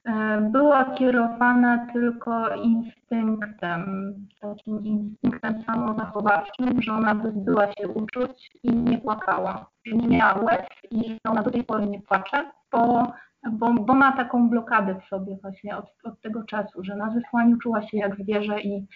e, 0.06 0.41
była 0.41 0.86
kierowana 0.86 1.88
tylko 1.94 2.56
instynktem, 2.56 4.14
takim 4.41 4.86
instynktem 4.86 5.64
samozachowawczym, 5.66 6.82
że 6.82 6.94
ona 6.94 7.16
wyzbyła 7.16 7.68
się 7.72 7.88
uczuć 7.88 8.52
i 8.64 8.76
nie 8.76 8.98
płakała, 8.98 9.66
że 9.86 9.96
nie 9.96 10.08
miała 10.08 10.41
łez 10.41 10.68
i 10.91 11.10
że 11.10 11.32
ona 11.32 11.44
do 11.44 11.52
tej 11.52 11.64
pory 11.64 11.88
nie 11.88 12.02
płacze, 12.02 12.52
bo, 12.72 13.14
bo, 13.52 13.74
bo 13.74 13.94
ma 13.96 14.12
taką 14.12 14.50
blokadę 14.50 14.96
w 14.96 15.10
sobie 15.10 15.38
właśnie 15.41 15.78
od, 15.78 15.86
od 16.04 16.22
tego 16.22 16.44
czasu, 16.44 16.84
że 16.84 16.96
na 16.96 17.14
zesłaniu 17.14 17.58
czuła 17.58 17.82
się 17.88 17.98
jak 17.98 18.16
zwierzę 18.16 18.62
i 18.62 18.88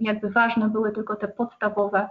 jakby 0.00 0.30
ważne 0.30 0.68
były 0.68 0.92
tylko 0.92 1.16
te 1.16 1.28
podstawowe, 1.28 2.08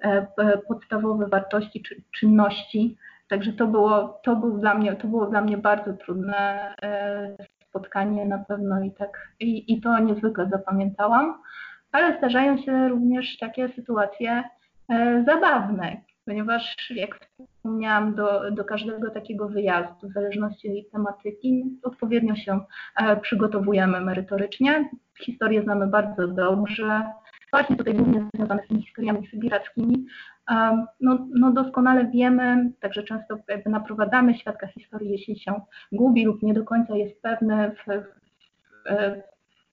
e, 0.00 0.26
podstawowe 0.68 1.26
wartości 1.26 1.82
czy 1.82 2.02
czynności, 2.20 2.96
Także 3.28 3.52
to 3.52 3.66
było, 3.66 4.20
to 4.24 4.36
był 4.36 4.58
dla 4.58 4.74
mnie, 4.74 4.96
to 4.96 5.08
było 5.08 5.26
dla 5.26 5.40
mnie 5.40 5.58
bardzo 5.58 5.92
trudne 5.92 6.74
e, 6.82 7.36
spotkanie 7.68 8.26
na 8.26 8.38
pewno 8.38 8.84
i 8.84 8.92
tak 8.92 9.28
i, 9.40 9.72
i 9.72 9.80
to 9.80 9.98
niezwykle 9.98 10.48
zapamiętałam, 10.52 11.34
ale 11.92 12.18
zdarzają 12.18 12.58
się 12.58 12.88
również 12.88 13.38
takie 13.38 13.68
sytuacje 13.68 14.44
e, 14.88 15.24
zabawne, 15.26 15.96
ponieważ 16.24 16.90
jak 16.90 17.28
wspomniałam, 17.56 18.14
do, 18.14 18.50
do 18.50 18.64
każdego 18.64 19.10
takiego 19.10 19.48
wyjazdu, 19.48 20.08
w 20.08 20.12
zależności 20.12 20.80
od 20.86 20.90
tematyki, 20.92 21.64
odpowiednio 21.82 22.34
się 22.34 22.60
e, 22.96 23.16
przygotowujemy 23.16 24.00
merytorycznie. 24.00 24.90
Historię 25.20 25.62
znamy 25.62 25.86
bardzo 25.86 26.28
dobrze, 26.28 27.02
właśnie 27.50 27.76
tutaj 27.76 27.94
głównie 27.94 28.28
związane 28.34 28.62
z 28.64 28.68
tymi 28.68 28.82
historiami 28.82 29.26
sybirackimi, 29.26 30.06
no, 31.00 31.26
no 31.34 31.52
doskonale 31.52 32.06
wiemy, 32.06 32.70
także 32.80 33.02
często 33.02 33.38
jakby 33.48 33.70
naprowadzamy 33.70 34.34
świadka 34.34 34.66
historii, 34.66 35.10
jeśli 35.10 35.38
się 35.38 35.60
gubi 35.92 36.24
lub 36.24 36.42
nie 36.42 36.54
do 36.54 36.64
końca 36.64 36.96
jest 36.96 37.22
pewny 37.22 37.70
w, 37.70 37.86
w, 37.86 39.22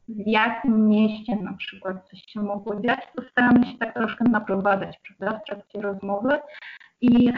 w 0.08 0.28
jakim 0.28 0.88
mieście 0.88 1.36
na 1.36 1.54
przykład 1.54 2.10
coś 2.10 2.26
się 2.26 2.42
mogło 2.42 2.82
dziać, 2.82 3.00
to 3.16 3.24
staramy 3.32 3.66
się 3.66 3.78
tak 3.78 3.94
troszkę 3.94 4.24
naprowadzać 4.24 5.00
prawda, 5.08 5.40
w 5.40 5.46
trakcie 5.46 5.82
rozmowy. 5.82 6.40
I, 7.02 7.34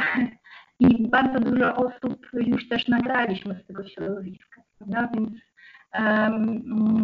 i 0.79 1.09
bardzo 1.09 1.39
dużo 1.39 1.75
osób 1.75 2.27
już 2.33 2.69
też 2.69 2.87
nagraliśmy 2.87 3.59
z 3.63 3.67
tego 3.67 3.87
środowiska, 3.87 4.61
prawda, 4.77 5.09
więc 5.13 5.29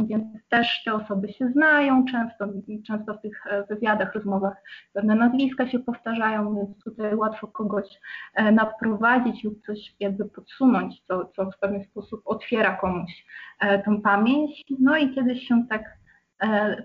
więc 0.08 0.24
też 0.50 0.84
te 0.86 0.94
osoby 0.94 1.34
się 1.34 1.48
znają, 1.48 2.06
często, 2.06 2.46
często 2.88 3.14
w 3.14 3.22
tych 3.22 3.48
e, 3.48 3.64
wywiadach, 3.64 4.16
rozmowach 4.16 4.54
pewne 4.94 5.16
nazwiska 5.16 5.68
się 5.68 5.80
powtarzają, 5.80 6.56
więc 6.56 6.84
tutaj 6.84 7.16
łatwo 7.16 7.48
kogoś 7.48 7.86
e, 8.34 8.52
naprowadzić 8.52 9.44
lub 9.44 9.66
coś 9.66 9.96
jakby 10.00 10.26
podsunąć, 10.26 11.02
co, 11.08 11.26
co 11.26 11.52
w 11.52 11.60
pewien 11.60 11.84
sposób 11.84 12.22
otwiera 12.26 12.78
komuś 12.78 13.26
e, 13.60 13.84
tą 13.84 14.02
pamięć. 14.02 14.64
No 14.80 14.98
i 14.98 15.16
kiedyś 15.16 15.48
się 15.48 15.66
tak, 15.70 15.84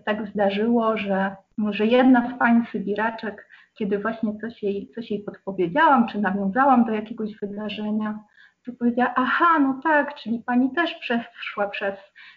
tak 0.05 0.27
zdarzyło, 0.27 0.97
że, 0.97 1.37
że 1.71 1.87
jedna 1.87 2.31
z 2.31 2.39
pań 2.39 2.67
Sybiraczek, 2.73 3.49
kiedy 3.75 3.99
właśnie 3.99 4.39
coś 4.41 4.63
jej, 4.63 4.91
coś 4.95 5.11
jej 5.11 5.21
podpowiedziałam, 5.21 6.09
czy 6.09 6.21
nawiązałam 6.21 6.85
do 6.85 6.93
jakiegoś 6.93 7.37
wydarzenia, 7.43 8.19
to 8.67 8.73
powiedziała, 8.73 9.13
aha, 9.17 9.59
no 9.59 9.81
tak, 9.83 10.15
czyli 10.15 10.43
pani 10.47 10.71
też 10.71 10.95
przeszła 10.95 11.69
przez, 11.69 11.95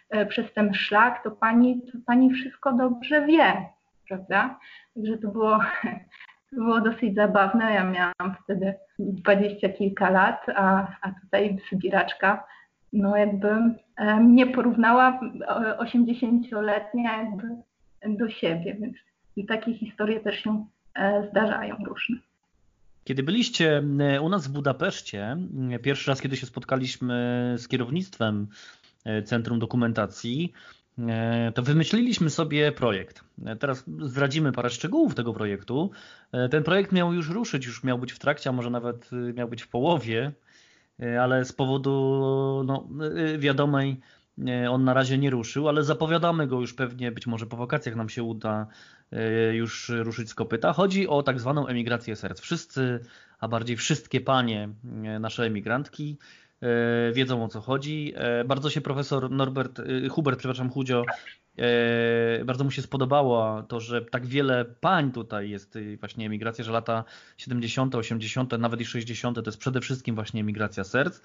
e, 0.09 0.25
przez 0.25 0.53
ten 0.53 0.73
szlak, 0.73 1.23
to 1.23 1.31
pani, 1.31 1.81
to 1.81 1.97
pani 2.05 2.33
wszystko 2.33 2.73
dobrze 2.73 3.25
wie, 3.25 3.65
prawda? 4.07 4.59
Także 4.95 5.17
to 5.17 5.27
było, 5.27 5.59
to 6.49 6.55
było 6.55 6.81
dosyć 6.81 7.15
zabawne. 7.15 7.73
Ja 7.73 7.83
miałam 7.83 8.35
wtedy 8.43 8.73
dwadzieścia 8.99 9.69
kilka 9.69 10.09
lat, 10.09 10.45
a, 10.55 10.87
a 11.01 11.11
tutaj 11.21 11.57
Sybiraczka 11.69 12.43
no 12.93 13.17
jakby 13.17 13.49
nie 14.21 14.47
porównała 14.47 15.19
80-letnia 15.79 17.17
jakby 17.17 17.47
do 18.17 18.29
siebie, 18.29 18.77
więc 18.79 18.95
i 19.35 19.45
takie 19.45 19.73
historie 19.73 20.19
też 20.19 20.43
się 20.43 20.65
e, 20.95 21.27
zdarzają 21.31 21.75
różne. 21.85 22.17
Kiedy 23.09 23.23
byliście 23.23 23.83
u 24.21 24.29
nas 24.29 24.47
w 24.47 24.51
Budapeszcie, 24.51 25.37
pierwszy 25.81 26.11
raz, 26.11 26.21
kiedy 26.21 26.37
się 26.37 26.45
spotkaliśmy 26.45 27.55
z 27.57 27.67
kierownictwem 27.67 28.47
Centrum 29.25 29.59
Dokumentacji, 29.59 30.53
to 31.53 31.63
wymyśliliśmy 31.63 32.29
sobie 32.29 32.71
projekt. 32.71 33.23
Teraz 33.59 33.83
zdradzimy 34.01 34.51
parę 34.51 34.69
szczegółów 34.69 35.15
tego 35.15 35.33
projektu. 35.33 35.91
Ten 36.51 36.63
projekt 36.63 36.91
miał 36.91 37.13
już 37.13 37.29
ruszyć, 37.29 37.65
już 37.65 37.83
miał 37.83 37.99
być 37.99 38.11
w 38.11 38.19
trakcie, 38.19 38.49
a 38.49 38.53
może 38.53 38.69
nawet 38.69 39.09
miał 39.33 39.47
być 39.47 39.61
w 39.61 39.67
połowie, 39.67 40.31
ale 41.21 41.45
z 41.45 41.53
powodu 41.53 42.63
no, 42.65 42.87
wiadomej 43.37 43.99
on 44.69 44.83
na 44.83 44.93
razie 44.93 45.17
nie 45.17 45.29
ruszył, 45.29 45.69
ale 45.69 45.83
zapowiadamy 45.83 46.47
go 46.47 46.61
już 46.61 46.73
pewnie, 46.73 47.11
być 47.11 47.27
może 47.27 47.45
po 47.45 47.57
wakacjach 47.57 47.95
nam 47.95 48.09
się 48.09 48.23
uda 48.23 48.67
e, 49.11 49.55
już 49.55 49.89
ruszyć 49.89 50.29
z 50.29 50.35
kopyta. 50.35 50.73
Chodzi 50.73 51.07
o 51.07 51.23
tak 51.23 51.39
zwaną 51.39 51.67
emigrację 51.67 52.15
serc. 52.15 52.39
Wszyscy, 52.39 52.99
a 53.39 53.47
bardziej 53.47 53.77
wszystkie 53.77 54.21
panie, 54.21 54.69
e, 55.03 55.19
nasze 55.19 55.43
emigrantki, 55.43 56.17
e, 56.61 57.11
wiedzą 57.13 57.43
o 57.43 57.47
co 57.47 57.61
chodzi. 57.61 58.13
Bardzo 58.45 58.69
się 58.69 58.81
profesor 58.81 59.31
Norbert, 59.31 59.81
Hubert, 60.09 60.39
przepraszam, 60.39 60.69
Chudzio, 60.69 61.03
bardzo 62.45 62.63
mu 62.63 62.71
się 62.71 62.81
spodobało 62.81 63.63
to, 63.63 63.79
że 63.79 64.01
tak 64.01 64.25
wiele 64.25 64.65
pań 64.65 65.11
tutaj 65.11 65.49
jest 65.49 65.77
właśnie 65.99 66.25
emigracja, 66.25 66.63
że 66.63 66.71
lata 66.71 67.03
70., 67.37 67.95
80., 67.95 68.51
nawet 68.59 68.81
i 68.81 68.85
60. 68.85 69.35
to 69.35 69.43
jest 69.45 69.57
przede 69.57 69.81
wszystkim 69.81 70.15
właśnie 70.15 70.41
emigracja 70.41 70.83
serc. 70.83 71.21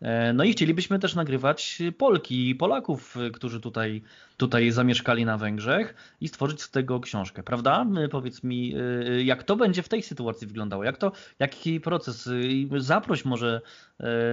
E, 0.00 0.32
no 0.32 0.44
i 0.44 0.52
chcielibyśmy 0.52 0.98
też 0.98 1.14
nagrywać 1.14 1.82
Polki 1.98 2.50
i 2.50 2.54
Polaków, 2.54 3.16
którzy 3.32 3.60
tutaj, 3.60 4.02
tutaj 4.36 4.70
zamieszkali 4.70 5.24
na 5.24 5.38
Węgrzech 5.38 5.94
i 6.20 6.28
stworzyć 6.28 6.62
z 6.62 6.70
tego 6.70 7.00
książkę, 7.00 7.42
prawda? 7.42 7.86
E, 8.04 8.08
powiedz 8.08 8.44
mi, 8.44 8.74
e, 8.74 9.22
jak 9.22 9.42
to 9.42 9.56
będzie 9.56 9.82
w 9.82 9.88
tej 9.88 10.02
sytuacji 10.02 10.46
wyglądało? 10.46 10.84
Jak 10.84 10.98
to, 10.98 11.12
jaki 11.38 11.80
proces? 11.80 12.30
Zaproś 12.76 13.24
może 13.24 13.60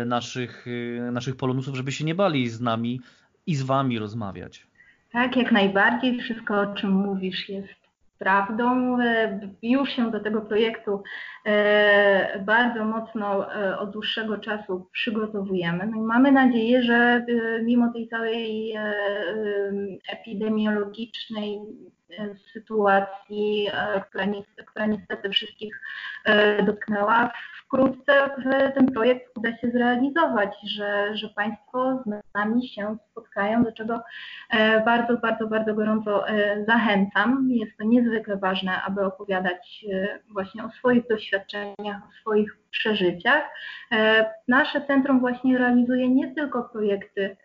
naszych, 0.06 0.66
naszych 1.12 1.36
polonusów, 1.36 1.76
żeby 1.76 1.92
się 1.92 2.06
nie 2.06 2.16
bali 2.16 2.50
z 2.50 2.62
nami 2.62 3.02
i 3.48 3.56
z 3.56 3.62
wami 3.62 4.00
rozmawiać. 4.00 4.68
Tak, 5.14 5.38
jak 5.38 5.52
najbardziej. 5.52 6.20
Wszystko, 6.20 6.60
o 6.62 6.74
czym 6.74 6.92
mówisz, 6.92 7.50
jest 7.50 7.84
prawdą. 8.20 9.00
E, 9.02 9.40
już 9.62 9.90
się 9.90 10.12
do 10.12 10.20
tego 10.20 10.42
projektu 10.42 11.04
e, 11.46 12.40
bardzo 12.40 12.86
mocno 12.86 13.56
e, 13.56 13.80
od 13.80 13.92
dłuższego 13.92 14.38
czasu 14.38 14.90
przygotowujemy. 14.92 15.88
No 15.88 15.98
i 15.98 16.02
mamy 16.02 16.32
nadzieję, 16.32 16.84
że 16.84 17.26
mimo 17.64 17.94
tej 17.94 18.08
całej 18.08 18.74
epidemiologicznej 20.10 21.60
sytuacji, 22.54 23.68
która, 24.10 24.86
niestety 24.86 25.30
wszystkich 25.30 25.82
dotknęła, 26.66 27.32
wkrótce 27.74 28.30
ten 28.76 28.86
projekt 28.86 29.38
uda 29.38 29.58
się 29.58 29.72
zrealizować, 29.72 30.56
że, 30.64 31.18
że 31.18 31.30
Państwo 31.30 32.04
z 32.06 32.36
nami 32.36 32.68
się 32.68 32.98
spotkają, 33.12 33.64
do 33.64 33.72
czego 33.72 34.02
e, 34.50 34.82
bardzo, 34.86 35.18
bardzo, 35.18 35.48
bardzo 35.48 35.74
gorąco 35.74 36.28
e, 36.28 36.66
zachęcam. 36.68 37.48
Jest 37.52 37.78
to 37.78 37.84
niezwykle 37.84 38.38
ważne, 38.38 38.82
aby 38.82 39.06
opowiadać 39.06 39.86
e, 39.94 40.20
właśnie 40.30 40.64
o 40.64 40.70
swoich 40.70 41.08
doświadczeniach, 41.08 42.02
o 42.10 42.22
swoich 42.22 42.58
przeżyciach. 42.72 43.44
Nasze 44.48 44.82
centrum 44.82 45.20
właśnie 45.20 45.58
realizuje 45.58 46.10
nie 46.10 46.36
tylko 46.36 46.64
projekty 46.64 47.38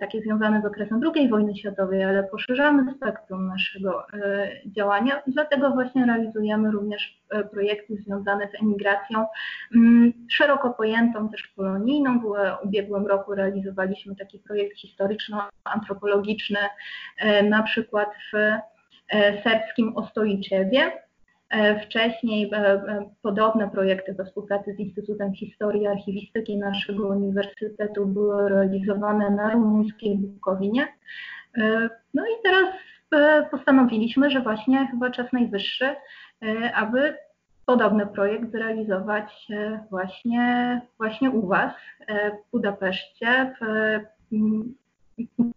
takie 0.00 0.22
związane 0.22 0.62
z 0.62 0.64
okresem 0.64 1.00
II 1.14 1.28
wojny 1.28 1.56
światowej, 1.56 2.04
ale 2.04 2.24
poszerzamy 2.24 2.94
spektrum 2.96 3.46
naszego 3.46 4.06
e, 4.12 4.50
działania. 4.66 5.22
Dlatego 5.26 5.70
właśnie 5.70 6.06
realizujemy 6.06 6.70
również 6.70 7.22
e, 7.30 7.44
projekty 7.44 7.96
związane 7.96 8.48
z 8.48 8.62
emigracją 8.62 9.26
mm, 9.74 10.12
szeroko 10.30 10.70
pojętą, 10.70 11.28
też 11.28 11.42
polonijną. 11.56 12.20
W 12.20 12.24
ubiegłym 12.64 13.06
roku 13.06 13.34
realizowaliśmy 13.34 14.16
taki 14.16 14.38
projekt 14.38 14.78
historyczno-antropologiczny, 14.78 16.58
na 17.50 17.62
przykład 17.62 18.08
w 18.32 18.58
serbskim 19.42 19.96
Ostojiczewie, 19.96 20.92
E, 20.92 21.11
wcześniej 21.86 22.50
e, 22.52 22.56
e, 22.56 23.10
podobne 23.22 23.70
projekty 23.70 24.14
we 24.14 24.24
współpracy 24.24 24.74
z 24.74 24.78
Instytutem 24.78 25.34
Historii 25.34 25.82
i 25.82 25.86
Archiwistyki 25.86 26.58
naszego 26.58 27.08
uniwersytetu 27.08 28.06
były 28.06 28.48
realizowane 28.48 29.30
na 29.30 29.50
rumuńskiej 29.50 30.16
Bukowinie. 30.16 30.88
No 32.14 32.26
i 32.26 32.42
teraz 32.42 32.74
postanowiliśmy, 33.50 34.30
że 34.30 34.40
właśnie 34.40 34.88
chyba 34.90 35.10
czas 35.10 35.32
najwyższy, 35.32 35.94
aby 36.74 37.16
podobny 37.66 38.06
projekt 38.06 38.52
zrealizować 38.52 39.46
właśnie, 39.90 40.80
właśnie 40.98 41.30
u 41.30 41.46
Was 41.46 41.72
w 42.02 42.50
Budapeszcie, 42.52 43.54
w 43.60 43.64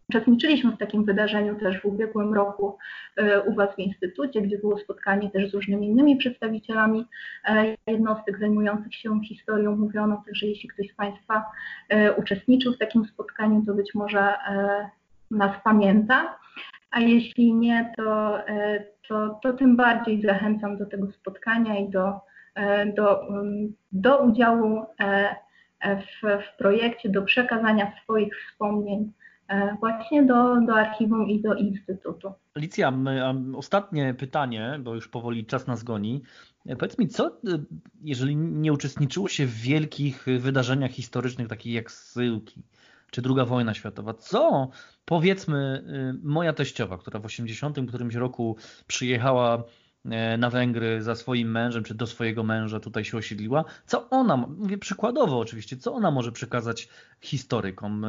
Uczestniczyliśmy 0.10 0.72
w 0.72 0.78
takim 0.78 1.06
wydarzeniu 1.06 1.56
też 1.56 1.82
w 1.82 1.86
ubiegłym 1.86 2.34
roku 2.34 2.78
e, 3.16 3.42
u 3.42 3.56
Was 3.56 3.76
w 3.76 3.80
Instytucie, 3.80 4.42
gdzie 4.42 4.58
było 4.58 4.78
spotkanie 4.78 5.32
też 5.32 5.52
z 5.52 5.54
różnymi 5.54 5.88
innymi 5.88 6.18
przedstawicielami 6.18 7.06
e, 7.46 7.76
jednostek 7.88 8.40
zajmujących 8.40 8.96
się 8.96 9.20
historią. 9.30 9.76
Mówiono 9.76 10.24
też, 10.26 10.38
że 10.38 10.48
jeśli 10.48 10.70
ktoś 10.70 10.92
z 10.92 10.96
Państwa 10.96 11.46
e, 11.90 12.14
uczestniczył 12.14 12.74
w 12.74 12.78
takim 12.78 13.06
spotkaniu, 13.06 13.64
to 13.66 13.74
być 13.74 13.96
może 13.96 14.34
nas 15.32 15.52
pamięta, 15.64 16.38
a 16.92 17.00
jeśli 17.00 17.54
nie, 17.54 17.94
to, 17.98 18.38
to, 19.08 19.40
to 19.44 19.54
tym 19.54 19.76
bardziej 19.76 20.22
zachęcam 20.22 20.78
do 20.78 20.86
tego 20.86 21.12
spotkania 21.12 21.78
i 21.78 21.90
do, 21.90 22.20
do, 22.96 23.28
do 23.92 24.18
udziału 24.18 24.86
w, 25.82 26.22
w 26.22 26.58
projekcie, 26.58 27.10
do 27.10 27.22
przekazania 27.22 27.92
swoich 28.04 28.34
wspomnień 28.38 29.12
właśnie 29.80 30.26
do, 30.26 30.62
do 30.62 30.76
archiwum 30.76 31.30
i 31.30 31.42
do 31.42 31.54
instytutu. 31.54 32.34
Alicja, 32.56 32.94
ostatnie 33.56 34.14
pytanie, 34.14 34.80
bo 34.84 34.96
już 34.96 35.08
powoli 35.08 35.46
czas 35.46 35.68
nas 35.68 35.84
goni. 35.84 36.22
E, 36.66 36.76
powiedz 36.76 36.98
mi, 36.98 37.08
co, 37.08 37.28
e, 37.28 37.32
jeżeli 38.04 38.36
nie 38.36 38.74
uczestniczyło 38.74 39.28
się 39.28 39.46
w 39.46 39.54
wielkich 39.54 40.26
wydarzeniach 40.40 40.92
historycznych, 40.92 41.48
takich 41.48 41.74
jak 41.74 41.92
Syłki, 41.92 42.64
czy 43.12 43.22
druga 43.22 43.46
wojna 43.46 43.74
światowa, 43.74 44.14
co 44.14 44.70
powiedzmy 45.06 45.84
moja 46.24 46.54
teściowa, 46.54 46.98
która 46.98 47.20
w 47.20 47.26
80 47.26 47.78
którymś 47.88 48.16
roku 48.16 48.58
przyjechała 48.88 49.64
na 50.38 50.50
Węgry 50.50 51.02
za 51.02 51.16
swoim 51.16 51.52
mężem, 51.52 51.84
czy 51.84 51.96
do 51.96 52.08
swojego 52.08 52.44
męża 52.44 52.80
tutaj 52.80 53.06
się 53.06 53.18
osiedliła, 53.18 53.66
co 53.86 54.10
ona, 54.10 54.38
mówię 54.38 54.78
przykładowo 54.78 55.40
oczywiście, 55.40 55.78
co 55.78 55.94
ona 55.94 56.12
może 56.12 56.32
przekazać 56.32 56.90
historykom? 57.22 58.06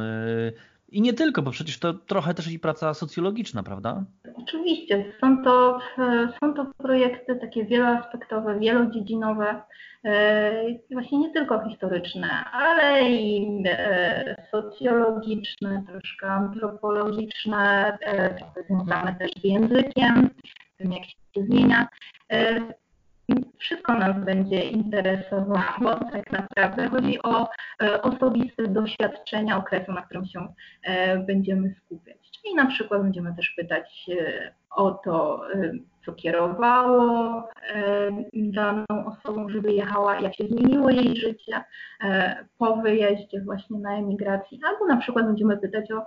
I 0.89 1.01
nie 1.01 1.13
tylko, 1.13 1.41
bo 1.41 1.51
przecież 1.51 1.79
to 1.79 1.93
trochę 1.93 2.33
też 2.33 2.51
i 2.51 2.59
praca 2.59 2.93
socjologiczna, 2.93 3.63
prawda? 3.63 4.03
Oczywiście. 4.35 5.13
Są 5.21 5.43
to, 5.43 5.79
są 6.39 6.53
to 6.53 6.65
projekty 6.77 7.35
takie 7.35 7.65
wieloaspektowe, 7.65 8.59
wielodziedzinowe, 8.59 9.61
e, 10.05 10.63
właśnie 10.91 11.17
nie 11.17 11.33
tylko 11.33 11.69
historyczne, 11.69 12.29
ale 12.51 13.09
i 13.09 13.63
e, 13.65 14.47
socjologiczne, 14.51 15.83
troszkę 15.87 16.27
antropologiczne, 16.27 17.97
e, 18.01 18.35
związane 18.67 19.15
też 19.15 19.31
z 19.41 19.43
językiem, 19.43 20.29
tym 20.77 20.91
jak 20.91 21.03
się 21.05 21.43
zmienia 21.47 21.87
wszystko 23.57 23.93
nas 23.93 24.25
będzie 24.25 24.61
interesowało 24.61 25.95
tak 26.11 26.31
naprawdę. 26.31 26.89
Chodzi 26.89 27.23
o 27.23 27.47
e, 27.83 28.01
osobiste 28.01 28.67
doświadczenia 28.67 29.57
okresu, 29.57 29.91
na 29.91 30.01
którym 30.01 30.25
się 30.25 30.47
e, 30.83 31.17
będziemy 31.17 31.75
skupiać. 31.85 32.17
Czyli 32.31 32.55
na 32.55 32.65
przykład 32.65 33.01
będziemy 33.01 33.35
też 33.35 33.53
pytać 33.57 34.09
e, 34.09 34.51
o 34.71 34.91
to, 34.91 35.41
co 36.05 36.13
kierowało 36.13 37.43
daną 38.33 38.85
osobą, 38.89 39.49
że 39.49 39.61
wyjechała, 39.61 40.19
jak 40.19 40.35
się 40.35 40.47
zmieniło 40.47 40.89
jej 40.89 41.17
życie 41.17 41.63
po 42.57 42.75
wyjeździe 42.75 43.41
właśnie 43.41 43.79
na 43.79 43.97
emigracji, 43.97 44.59
albo 44.67 44.85
na 44.85 44.97
przykład 44.97 45.25
będziemy 45.25 45.57
pytać 45.57 45.91
o 45.91 46.05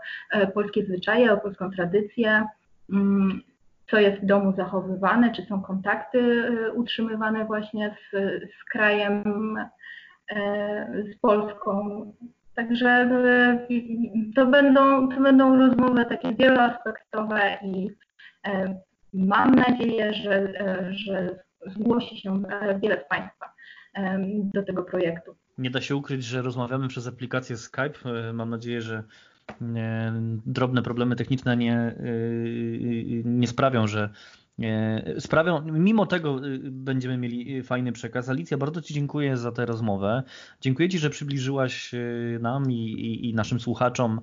polskie 0.55 0.85
zwyczaje, 0.85 1.33
o 1.33 1.37
polską 1.37 1.71
tradycję, 1.71 2.45
mm, 2.93 3.41
co 3.91 3.99
jest 3.99 4.23
w 4.23 4.27
domu 4.27 4.55
zachowywane, 4.57 5.33
czy 5.33 5.43
są 5.43 5.63
kontakty 5.63 6.19
y, 6.19 6.73
utrzymywane 6.73 7.45
właśnie 7.45 7.97
z, 8.13 8.17
z 8.61 8.65
krajem, 8.73 9.25
e, 10.31 11.03
z 11.13 11.19
Polską. 11.21 12.03
Także 12.55 13.11
y, 13.71 14.35
to 14.37 14.47
będą, 14.47 15.09
to 15.09 15.21
będą 15.21 15.59
rozmowy 15.59 16.05
takie 16.05 16.35
wieloaspektowe 16.35 17.59
i 17.63 17.91
e, 18.47 18.81
mam 19.13 19.55
nadzieję, 19.55 20.13
że, 20.15 20.35
e, 20.35 20.95
że 20.95 21.39
zgłosi 21.67 22.21
się 22.21 22.43
wiele 22.83 23.05
z 23.05 23.09
Państwa 23.09 23.53
do 24.55 24.63
tego 24.63 24.83
projektu. 24.83 25.37
Nie 25.59 25.71
da 25.71 25.81
się 25.81 25.97
ukryć, 25.97 26.25
że 26.25 26.43
rozmawiamy 26.43 26.89
przez 26.89 27.07
aplikację 27.07 27.57
Skype. 27.57 27.93
Mam 28.33 28.51
nadzieję, 28.51 28.83
że 28.83 29.03
drobne 30.47 30.83
problemy 30.83 31.17
techniczne 31.17 31.57
nie, 31.57 31.95
y, 32.01 33.23
nie 33.25 33.47
sprawią, 33.47 33.87
że 33.87 34.11
e, 34.63 35.21
sprawią, 35.21 35.63
mimo 35.63 36.07
tego 36.07 36.41
będziemy 36.71 37.19
mieli 37.19 37.63
fajny 37.63 37.93
przekaz. 37.93 38.29
Alicja, 38.29 38.59
bardzo 38.59 38.83
Ci 38.83 38.95
dziękuję 38.95 39.37
za 39.37 39.53
tę 39.53 39.67
rozmowę. 39.67 40.23
Dziękuję 40.61 40.89
Ci, 40.89 40.99
że 40.99 41.11
przybliżyłaś 41.11 41.93
nam 42.41 42.73
i, 42.73 42.77
i, 42.77 43.31
i 43.31 43.35
naszym 43.35 43.61
słuchaczom 43.61 44.21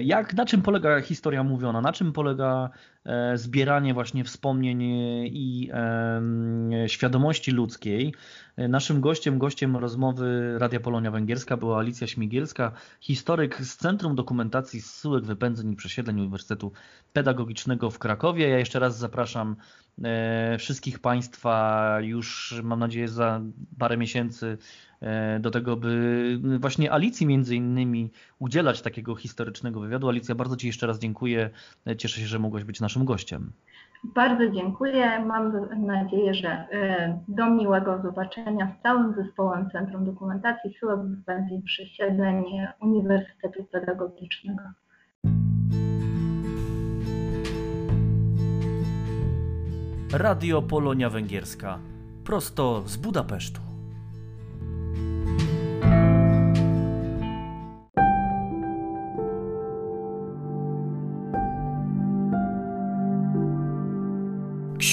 jak, 0.00 0.34
na 0.34 0.46
czym 0.46 0.62
polega 0.62 1.00
historia 1.00 1.42
mówiona? 1.42 1.80
Na 1.80 1.92
czym 1.92 2.12
polega 2.12 2.70
e, 3.04 3.38
zbieranie 3.38 3.94
właśnie 3.94 4.24
wspomnień 4.24 4.82
i 5.24 5.70
świadomości 6.86 7.50
ludzkiej? 7.50 8.14
E, 8.56 8.68
naszym 8.68 9.00
gościem, 9.00 9.38
gościem 9.38 9.76
rozmowy 9.76 10.58
Radia 10.58 10.80
Polonia 10.80 11.10
Węgierska 11.10 11.56
była 11.56 11.78
Alicja 11.78 12.06
Śmigielska, 12.06 12.72
historyk 13.00 13.60
z 13.60 13.76
Centrum 13.76 14.14
Dokumentacji 14.14 14.80
Zsyłek, 14.80 15.24
Wypędzeń 15.24 15.72
i 15.72 15.76
Przesiedleń 15.76 16.20
Uniwersytetu 16.20 16.72
Pedagogicznego 17.12 17.90
w 17.90 17.98
Krakowie. 17.98 18.48
Ja 18.48 18.58
jeszcze 18.58 18.78
raz 18.78 18.98
zapraszam 18.98 19.56
wszystkich 20.58 20.98
Państwa 20.98 21.98
już, 22.00 22.54
mam 22.62 22.78
nadzieję, 22.78 23.08
za 23.08 23.40
parę 23.78 23.96
miesięcy 23.96 24.58
E, 24.93 24.93
do 25.40 25.50
tego, 25.50 25.76
by 25.76 26.38
właśnie 26.60 26.92
Alicji 26.92 27.26
między 27.26 27.56
innymi 27.56 28.10
udzielać 28.38 28.82
takiego 28.82 29.14
historycznego 29.14 29.80
wywiadu. 29.80 30.08
Alicja, 30.08 30.34
bardzo 30.34 30.56
Ci 30.56 30.66
jeszcze 30.66 30.86
raz 30.86 30.98
dziękuję. 30.98 31.50
Cieszę 31.98 32.20
się, 32.20 32.26
że 32.26 32.38
mogłaś 32.38 32.64
być 32.64 32.80
naszym 32.80 33.04
gościem. 33.04 33.52
Bardzo 34.04 34.50
dziękuję. 34.50 35.24
Mam 35.24 35.52
nadzieję, 35.86 36.34
że 36.34 36.48
e, 36.48 37.18
do 37.28 37.50
miłego 37.50 38.02
zobaczenia 38.02 38.76
z 38.78 38.82
całym 38.82 39.14
zespołem 39.14 39.70
Centrum 39.70 40.04
Dokumentacji 40.04 40.74
Syłek 40.80 41.00
Wypędzeń 41.00 41.62
Przesiedleń 41.62 42.44
Uniwersytetu 42.80 43.64
Pedagogicznego. 43.64 44.62
Radio 50.12 50.62
Polonia 50.62 51.10
Węgierska. 51.10 51.78
Prosto 52.24 52.82
z 52.86 52.96
Budapesztu. 52.96 53.73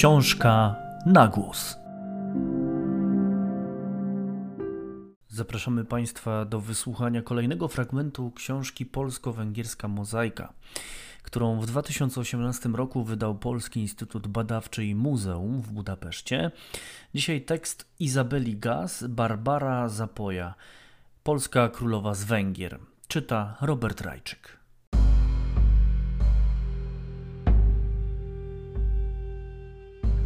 Książka 0.02 0.76
na 1.06 1.28
głos. 1.28 1.78
Zapraszamy 5.28 5.84
Państwa 5.84 6.44
do 6.44 6.60
wysłuchania 6.60 7.22
kolejnego 7.22 7.68
fragmentu 7.68 8.30
książki 8.30 8.86
Polsko-Węgierska 8.86 9.88
Mozaika, 9.88 10.52
którą 11.22 11.60
w 11.60 11.66
2018 11.66 12.68
roku 12.68 13.04
wydał 13.04 13.34
Polski 13.34 13.80
Instytut 13.80 14.26
Badawczy 14.26 14.84
i 14.84 14.94
Muzeum 14.94 15.60
w 15.60 15.72
Budapeszcie. 15.72 16.50
Dzisiaj 17.14 17.42
tekst 17.42 17.86
Izabeli 18.00 18.56
Gaz, 18.56 19.04
Barbara 19.08 19.88
Zapoja, 19.88 20.54
Polska 21.22 21.68
Królowa 21.68 22.14
z 22.14 22.24
Węgier. 22.24 22.78
Czyta 23.08 23.56
Robert 23.60 24.00
Rajczyk. 24.00 24.61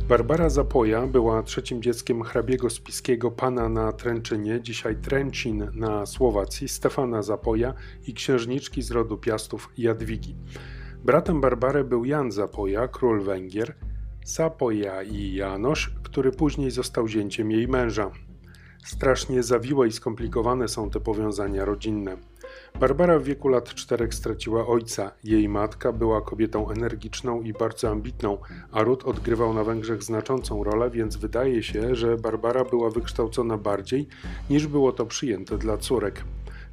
Barbara 0.08 0.50
Zapoja 0.50 1.06
była 1.06 1.42
trzecim 1.42 1.82
dzieckiem 1.82 2.22
hrabiego 2.22 2.70
spiskiego 2.70 3.30
pana 3.30 3.68
na 3.68 3.92
Tręczynie, 3.92 4.60
dzisiaj 4.62 4.96
Tręcin 4.96 5.70
na 5.74 6.06
Słowacji, 6.06 6.68
Stefana 6.68 7.22
Zapoja 7.22 7.74
i 8.06 8.14
księżniczki 8.14 8.82
z 8.82 8.90
rodu 8.90 9.18
Piastów 9.18 9.70
Jadwigi. 9.78 10.36
Bratem 11.04 11.40
Barbary 11.40 11.84
był 11.84 12.04
Jan 12.04 12.32
Zapoja, 12.32 12.88
król 12.88 13.22
Węgier, 13.22 13.74
Zapoja 14.24 15.02
i 15.02 15.34
Janosz, 15.34 15.92
który 16.02 16.32
później 16.32 16.70
został 16.70 17.08
zięciem 17.08 17.50
jej 17.50 17.68
męża. 17.68 18.10
Strasznie 18.84 19.42
zawiłe 19.42 19.88
i 19.88 19.92
skomplikowane 19.92 20.68
są 20.68 20.90
te 20.90 21.00
powiązania 21.00 21.64
rodzinne. 21.64 22.16
Barbara 22.80 23.18
w 23.18 23.24
wieku 23.24 23.48
lat 23.48 23.74
czterech 23.74 24.14
straciła 24.14 24.66
ojca. 24.66 25.12
Jej 25.24 25.48
matka 25.48 25.92
była 25.92 26.20
kobietą 26.20 26.70
energiczną 26.70 27.42
i 27.42 27.52
bardzo 27.52 27.90
ambitną, 27.90 28.38
a 28.72 28.82
Ród 28.82 29.04
odgrywał 29.04 29.54
na 29.54 29.64
Węgrzech 29.64 30.02
znaczącą 30.02 30.64
rolę, 30.64 30.90
więc 30.90 31.16
wydaje 31.16 31.62
się, 31.62 31.94
że 31.94 32.16
Barbara 32.16 32.64
była 32.64 32.90
wykształcona 32.90 33.58
bardziej 33.58 34.08
niż 34.50 34.66
było 34.66 34.92
to 34.92 35.06
przyjęte 35.06 35.58
dla 35.58 35.76
córek. 35.76 36.24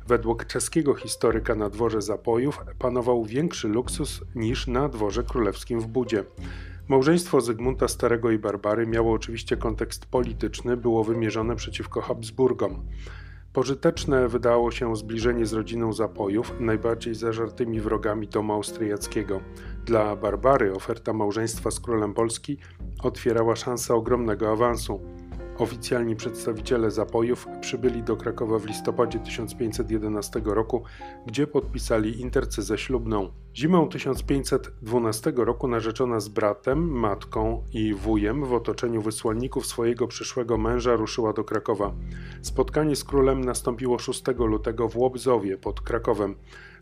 Według 0.07 0.45
czeskiego 0.45 0.95
historyka 0.95 1.55
na 1.55 1.69
dworze 1.69 2.01
zapojów 2.01 2.59
panował 2.79 3.25
większy 3.25 3.67
luksus 3.67 4.21
niż 4.35 4.67
na 4.67 4.89
dworze 4.89 5.23
królewskim 5.23 5.79
w 5.79 5.87
Budzie. 5.87 6.23
Małżeństwo 6.87 7.41
Zygmunta 7.41 7.87
Starego 7.87 8.31
i 8.31 8.37
Barbary 8.37 8.87
miało 8.87 9.13
oczywiście 9.13 9.57
kontekst 9.57 10.05
polityczny, 10.05 10.77
było 10.77 11.03
wymierzone 11.03 11.55
przeciwko 11.55 12.01
Habsburgom. 12.01 12.85
Pożyteczne 13.53 14.27
wydało 14.27 14.71
się 14.71 14.95
zbliżenie 14.95 15.45
z 15.45 15.53
rodziną 15.53 15.93
zapojów, 15.93 16.53
najbardziej 16.59 17.15
zażartymi 17.15 17.81
wrogami 17.81 18.27
domu 18.27 18.53
austriackiego. 18.53 19.41
Dla 19.85 20.15
Barbary 20.15 20.73
oferta 20.73 21.13
małżeństwa 21.13 21.71
z 21.71 21.79
królem 21.79 22.13
Polski 22.13 22.57
otwierała 23.03 23.55
szansę 23.55 23.93
ogromnego 23.93 24.51
awansu. 24.51 25.01
Oficjalni 25.57 26.15
przedstawiciele 26.15 26.91
zapojów 26.91 27.47
przybyli 27.61 28.03
do 28.03 28.17
Krakowa 28.17 28.59
w 28.59 28.65
listopadzie 28.65 29.19
1511 29.19 30.41
roku, 30.45 30.83
gdzie 31.25 31.47
podpisali 31.47 32.21
intercezę 32.21 32.77
ślubną. 32.77 33.31
Zimą 33.55 33.89
1512 33.89 35.33
roku 35.35 35.67
narzeczona 35.67 36.19
z 36.19 36.27
bratem, 36.27 36.89
matką 36.89 37.63
i 37.73 37.93
wujem 37.93 38.45
w 38.45 38.53
otoczeniu 38.53 39.01
wysłanników 39.01 39.65
swojego 39.65 40.07
przyszłego 40.07 40.57
męża 40.57 40.95
ruszyła 40.95 41.33
do 41.33 41.43
Krakowa. 41.43 41.93
Spotkanie 42.41 42.95
z 42.95 43.03
królem 43.03 43.45
nastąpiło 43.45 43.99
6 43.99 44.23
lutego 44.37 44.89
w 44.89 44.97
Łobzowie 44.97 45.57
pod 45.57 45.81
Krakowem. 45.81 46.35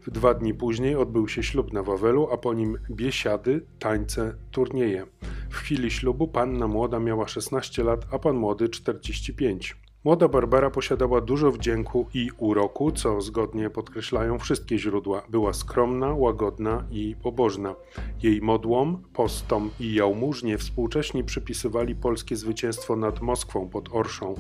Dwa 0.08 0.34
dni 0.34 0.54
później 0.54 0.96
odbył 0.96 1.28
się 1.28 1.44
ślub 1.44 1.74
na 1.74 1.84
Wawelu, 1.84 2.28
a 2.32 2.38
po 2.38 2.54
nim 2.54 2.78
biesiady, 2.92 3.66
tańce, 3.80 4.36
turnieje. 4.52 5.06
W 5.50 5.56
chwili 5.56 5.92
ślubu 5.92 6.28
panna 6.28 6.68
młoda 6.68 7.00
miała 7.00 7.28
16 7.28 7.84
lat, 7.84 8.08
a 8.12 8.20
pan 8.20 8.36
młody 8.36 8.70
45. 8.70 9.76
Młoda 10.04 10.28
Barbara 10.28 10.70
posiadała 10.70 11.22
dużo 11.22 11.52
wdzięku 11.52 12.08
i 12.14 12.30
uroku, 12.38 12.92
co 12.92 13.22
zgodnie 13.22 13.70
podkreślają 13.70 14.40
wszystkie 14.40 14.80
źródła. 14.80 15.22
Była 15.30 15.54
skromna, 15.54 16.14
łagodna 16.14 16.84
i 16.92 17.16
pobożna. 17.24 17.76
Jej 18.24 18.42
modłom, 18.42 19.04
postom 19.14 19.70
i 19.80 19.94
jałmużnie 19.94 20.58
współcześni 20.58 21.24
przypisywali 21.24 21.96
polskie 21.96 22.36
zwycięstwo 22.36 22.96
nad 22.96 23.22
Moskwą 23.22 23.70
pod 23.70 23.90
Orszą. 23.96 24.36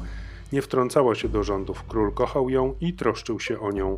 Nie 0.53 0.61
wtrącała 0.61 1.15
się 1.15 1.29
do 1.29 1.43
rządów, 1.43 1.83
król 1.87 2.13
kochał 2.13 2.49
ją 2.49 2.75
i 2.81 2.93
troszczył 2.93 3.39
się 3.39 3.59
o 3.59 3.71
nią. 3.71 3.97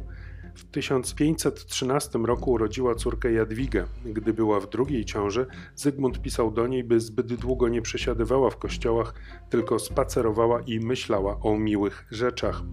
W 0.55 0.65
1513 0.65 2.19
roku 2.19 2.51
urodziła 2.51 2.95
córkę 2.95 3.31
Jadwigę. 3.31 3.85
Gdy 4.05 4.33
była 4.33 4.59
w 4.59 4.69
drugiej 4.69 5.05
ciąży, 5.05 5.45
Zygmunt 5.75 6.21
pisał 6.21 6.51
do 6.51 6.67
niej, 6.67 6.83
by 6.83 6.99
zbyt 6.99 7.33
długo 7.33 7.67
nie 7.67 7.81
przesiadywała 7.81 8.49
w 8.49 8.57
kościołach, 8.57 9.13
tylko 9.49 9.79
spacerowała 9.79 10.61
i 10.61 10.79
myślała 10.79 11.39
o 11.39 11.57
miłych 11.57 12.05
rzeczach. 12.11 12.63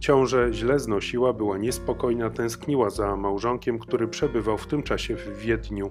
Ciążę 0.00 0.48
źle 0.52 0.78
znosiła, 0.78 1.32
była 1.32 1.58
niespokojna, 1.58 2.30
tęskniła 2.30 2.90
za 2.90 3.16
małżonkiem, 3.16 3.78
który 3.78 4.08
przebywał 4.08 4.58
w 4.58 4.66
tym 4.66 4.82
czasie 4.82 5.16
w 5.16 5.38
Wiedniu. 5.38 5.90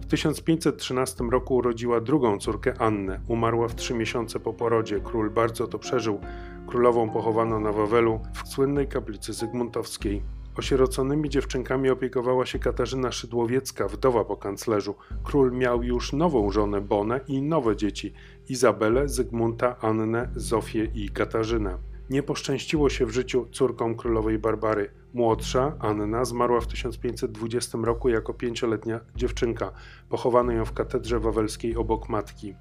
W 0.00 0.06
1513 0.06 1.24
roku 1.24 1.56
urodziła 1.56 2.00
drugą 2.00 2.38
córkę 2.38 2.74
Annę. 2.78 3.20
Umarła 3.28 3.68
w 3.68 3.74
trzy 3.74 3.94
miesiące 3.94 4.40
po 4.40 4.52
porodzie. 4.52 5.00
Król 5.04 5.30
bardzo 5.30 5.66
to 5.66 5.78
przeżył. 5.78 6.20
Królową 6.66 7.10
pochowano 7.10 7.60
na 7.60 7.72
Wawelu 7.72 8.20
w 8.44 8.48
słynnej 8.48 8.88
kaplicy 8.88 9.32
Zygmuntowskiej. 9.32 10.22
Osieroconymi 10.58 11.30
dziewczynkami 11.30 11.90
opiekowała 11.90 12.46
się 12.46 12.58
Katarzyna 12.58 13.12
Szydłowiecka, 13.12 13.88
wdowa 13.88 14.24
po 14.24 14.36
kanclerzu. 14.36 14.94
Król 15.24 15.52
miał 15.52 15.82
już 15.82 16.12
nową 16.12 16.50
żonę 16.50 16.80
Bonę 16.80 17.20
i 17.28 17.42
nowe 17.42 17.76
dzieci 17.76 18.12
Izabelę, 18.48 19.08
Zygmunta, 19.08 19.76
Annę, 19.80 20.28
Zofię 20.36 20.84
i 20.94 21.08
Katarzynę. 21.08 21.78
Nie 22.10 22.22
poszczęściło 22.22 22.90
się 22.90 23.06
w 23.06 23.10
życiu 23.10 23.46
córkom 23.52 23.96
królowej 23.96 24.38
Barbary. 24.38 24.90
Młodsza, 25.14 25.76
Anna, 25.78 26.24
zmarła 26.24 26.60
w 26.60 26.66
1520 26.66 27.78
roku 27.82 28.08
jako 28.08 28.34
pięcioletnia 28.34 29.00
dziewczynka. 29.16 29.72
Pochowano 30.08 30.52
ją 30.52 30.64
w 30.64 30.72
katedrze 30.72 31.20
wawelskiej 31.20 31.76
obok 31.76 32.08
matki. 32.08 32.54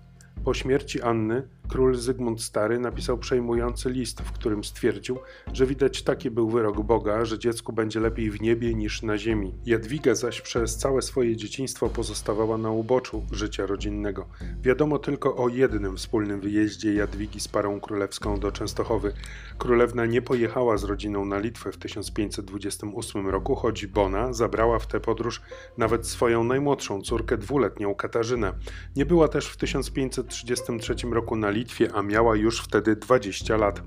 Po 0.44 0.54
śmierci 0.54 1.02
Anny 1.02 1.48
Król 1.70 1.96
Zygmunt 1.96 2.42
Stary 2.42 2.80
napisał 2.80 3.18
przejmujący 3.18 3.90
list, 3.90 4.22
w 4.22 4.32
którym 4.32 4.64
stwierdził, 4.64 5.18
że 5.54 5.66
widać 5.66 6.04
taki 6.04 6.32
był 6.32 6.50
wyrok 6.50 6.82
Boga, 6.82 7.26
że 7.26 7.40
dziecku 7.40 7.74
będzie 7.74 8.00
lepiej 8.00 8.32
w 8.32 8.42
niebie 8.42 8.74
niż 8.74 9.02
na 9.02 9.18
ziemi. 9.18 9.54
Jadwiga 9.66 10.16
zaś 10.16 10.42
przez 10.42 10.78
całe 10.78 11.02
swoje 11.02 11.36
dzieciństwo 11.36 11.90
pozostawała 11.90 12.58
na 12.58 12.72
uboczu 12.72 13.24
życia 13.32 13.66
rodzinnego. 13.66 14.26
Wiadomo 14.62 15.00
tylko 15.00 15.36
o 15.36 15.50
jednym 15.50 15.98
wspólnym 15.98 16.42
wyjeździe 16.42 16.94
Jadwigi 16.94 17.40
z 17.40 17.48
parą 17.48 17.80
królewską 17.80 18.40
do 18.40 18.52
Częstochowy. 18.52 19.14
Królewna 19.58 20.06
nie 20.06 20.22
pojechała 20.22 20.78
z 20.78 20.84
rodziną 20.84 21.26
na 21.26 21.40
Litwę 21.40 21.72
w 21.72 21.78
1528 21.78 23.28
roku, 23.28 23.56
choć 23.56 23.86
Bona 23.86 24.34
zabrała 24.34 24.80
w 24.80 24.88
tę 24.88 25.00
podróż 25.00 25.42
nawet 25.78 26.08
swoją 26.08 26.44
najmłodszą 26.44 27.02
córkę, 27.02 27.38
dwuletnią 27.38 27.96
Katarzynę. 27.96 28.54
Nie 28.96 29.06
była 29.06 29.28
też 29.28 29.48
w 29.48 29.58
1533 29.58 30.96
roku 31.12 31.36
na 31.36 31.53
Litwie, 31.54 31.90
a 31.94 32.02
miała 32.02 32.36
już 32.36 32.62
wtedy 32.62 32.96
20 32.96 33.58
lat. 33.58 33.82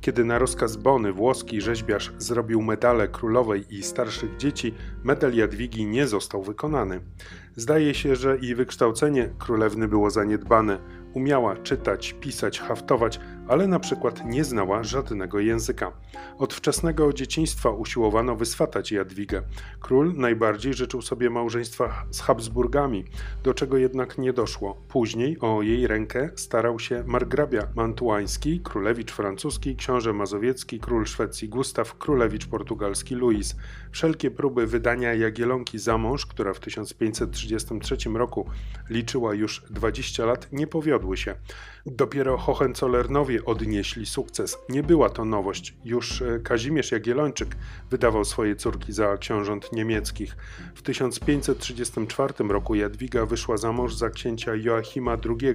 Kiedy 0.00 0.24
na 0.24 0.38
rozkaz 0.38 0.76
Bony 0.76 1.12
włoski 1.12 1.60
rzeźbiarz 1.60 2.12
zrobił 2.18 2.62
medale 2.62 3.08
królowej 3.08 3.64
i 3.70 3.82
starszych 3.82 4.36
dzieci, 4.36 4.74
medal 5.04 5.34
Jadwigi 5.34 5.86
nie 5.86 6.06
został 6.06 6.42
wykonany. 6.42 7.00
Zdaje 7.56 7.94
się, 7.94 8.16
że 8.16 8.36
i 8.36 8.54
wykształcenie 8.54 9.28
królewny 9.38 9.88
było 9.88 10.10
zaniedbane. 10.10 10.78
Umiała 11.12 11.56
czytać, 11.56 12.14
pisać, 12.20 12.60
haftować, 12.60 13.20
ale 13.52 13.68
na 13.68 13.80
przykład 13.80 14.26
nie 14.26 14.44
znała 14.44 14.84
żadnego 14.84 15.40
języka. 15.40 15.92
Od 16.38 16.54
wczesnego 16.54 17.12
dzieciństwa 17.12 17.70
usiłowano 17.70 18.36
wyswatać 18.36 18.92
Jadwigę. 18.92 19.42
Król 19.80 20.14
najbardziej 20.16 20.74
życzył 20.74 21.02
sobie 21.02 21.30
małżeństwa 21.30 22.04
z 22.10 22.20
Habsburgami, 22.20 23.04
do 23.42 23.54
czego 23.54 23.76
jednak 23.76 24.18
nie 24.18 24.32
doszło. 24.32 24.82
Później 24.88 25.40
o 25.40 25.62
jej 25.62 25.86
rękę 25.86 26.30
starał 26.36 26.78
się 26.78 27.04
margrabia 27.06 27.68
mantuański, 27.74 28.60
królewicz 28.60 29.12
francuski, 29.12 29.76
książę 29.76 30.12
mazowiecki, 30.12 30.80
król 30.80 31.06
Szwecji 31.06 31.48
Gustaw, 31.48 31.98
królewicz 31.98 32.46
portugalski 32.46 33.14
Louis. 33.14 33.56
Wszelkie 33.90 34.30
próby 34.30 34.66
wydania 34.66 35.14
Jagielonki 35.14 35.78
za 35.78 35.98
mąż, 35.98 36.26
która 36.26 36.54
w 36.54 36.60
1533 36.60 37.96
roku 38.14 38.46
liczyła 38.90 39.34
już 39.34 39.62
20 39.70 40.24
lat, 40.24 40.48
nie 40.52 40.66
powiodły 40.66 41.16
się. 41.16 41.34
Dopiero 41.86 42.36
Hohenzollernowie 42.36 43.41
odnieśli 43.44 44.06
sukces. 44.06 44.58
Nie 44.68 44.82
była 44.82 45.10
to 45.10 45.24
nowość. 45.24 45.74
Już 45.84 46.22
e, 46.22 46.40
Kazimierz 46.40 46.92
Jagiellończyk 46.92 47.56
wydawał 47.90 48.24
swoje 48.24 48.56
córki 48.56 48.92
za 48.92 49.16
książąt 49.16 49.72
niemieckich. 49.72 50.36
W 50.74 50.82
1534 50.82 52.34
roku 52.48 52.74
Jadwiga 52.74 53.26
wyszła 53.26 53.56
za 53.56 53.72
mąż 53.72 53.94
za 53.94 54.10
księcia 54.10 54.54
Joachima 54.54 55.12
II, 55.12 55.54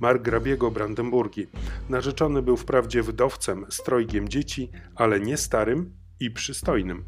margrabiego 0.00 0.70
Brandenburgii. 0.70 1.46
Narzeczony 1.88 2.42
był 2.42 2.56
wprawdzie 2.56 3.02
wdowcem, 3.02 3.66
strojgiem 3.68 4.28
dzieci, 4.28 4.70
ale 4.96 5.20
nie 5.20 5.36
starym 5.36 5.92
i 6.20 6.30
przystojnym. 6.30 7.04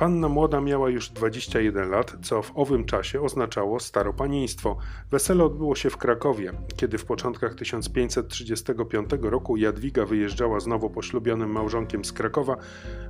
Panna 0.00 0.28
młoda 0.28 0.60
miała 0.60 0.90
już 0.90 1.10
21 1.10 1.90
lat, 1.90 2.16
co 2.22 2.42
w 2.42 2.52
owym 2.54 2.84
czasie 2.84 3.20
oznaczało 3.20 3.80
staropanieństwo. 3.80 4.76
Wesele 5.10 5.44
odbyło 5.44 5.74
się 5.74 5.90
w 5.90 5.96
Krakowie. 5.96 6.52
Kiedy 6.76 6.98
w 6.98 7.04
początkach 7.04 7.54
1535 7.54 9.10
roku 9.22 9.56
Jadwiga 9.56 10.04
wyjeżdżała 10.04 10.60
z 10.60 10.66
nowo 10.66 10.90
poślubionym 10.90 11.50
małżonkiem 11.50 12.04
z 12.04 12.12
Krakowa, 12.12 12.56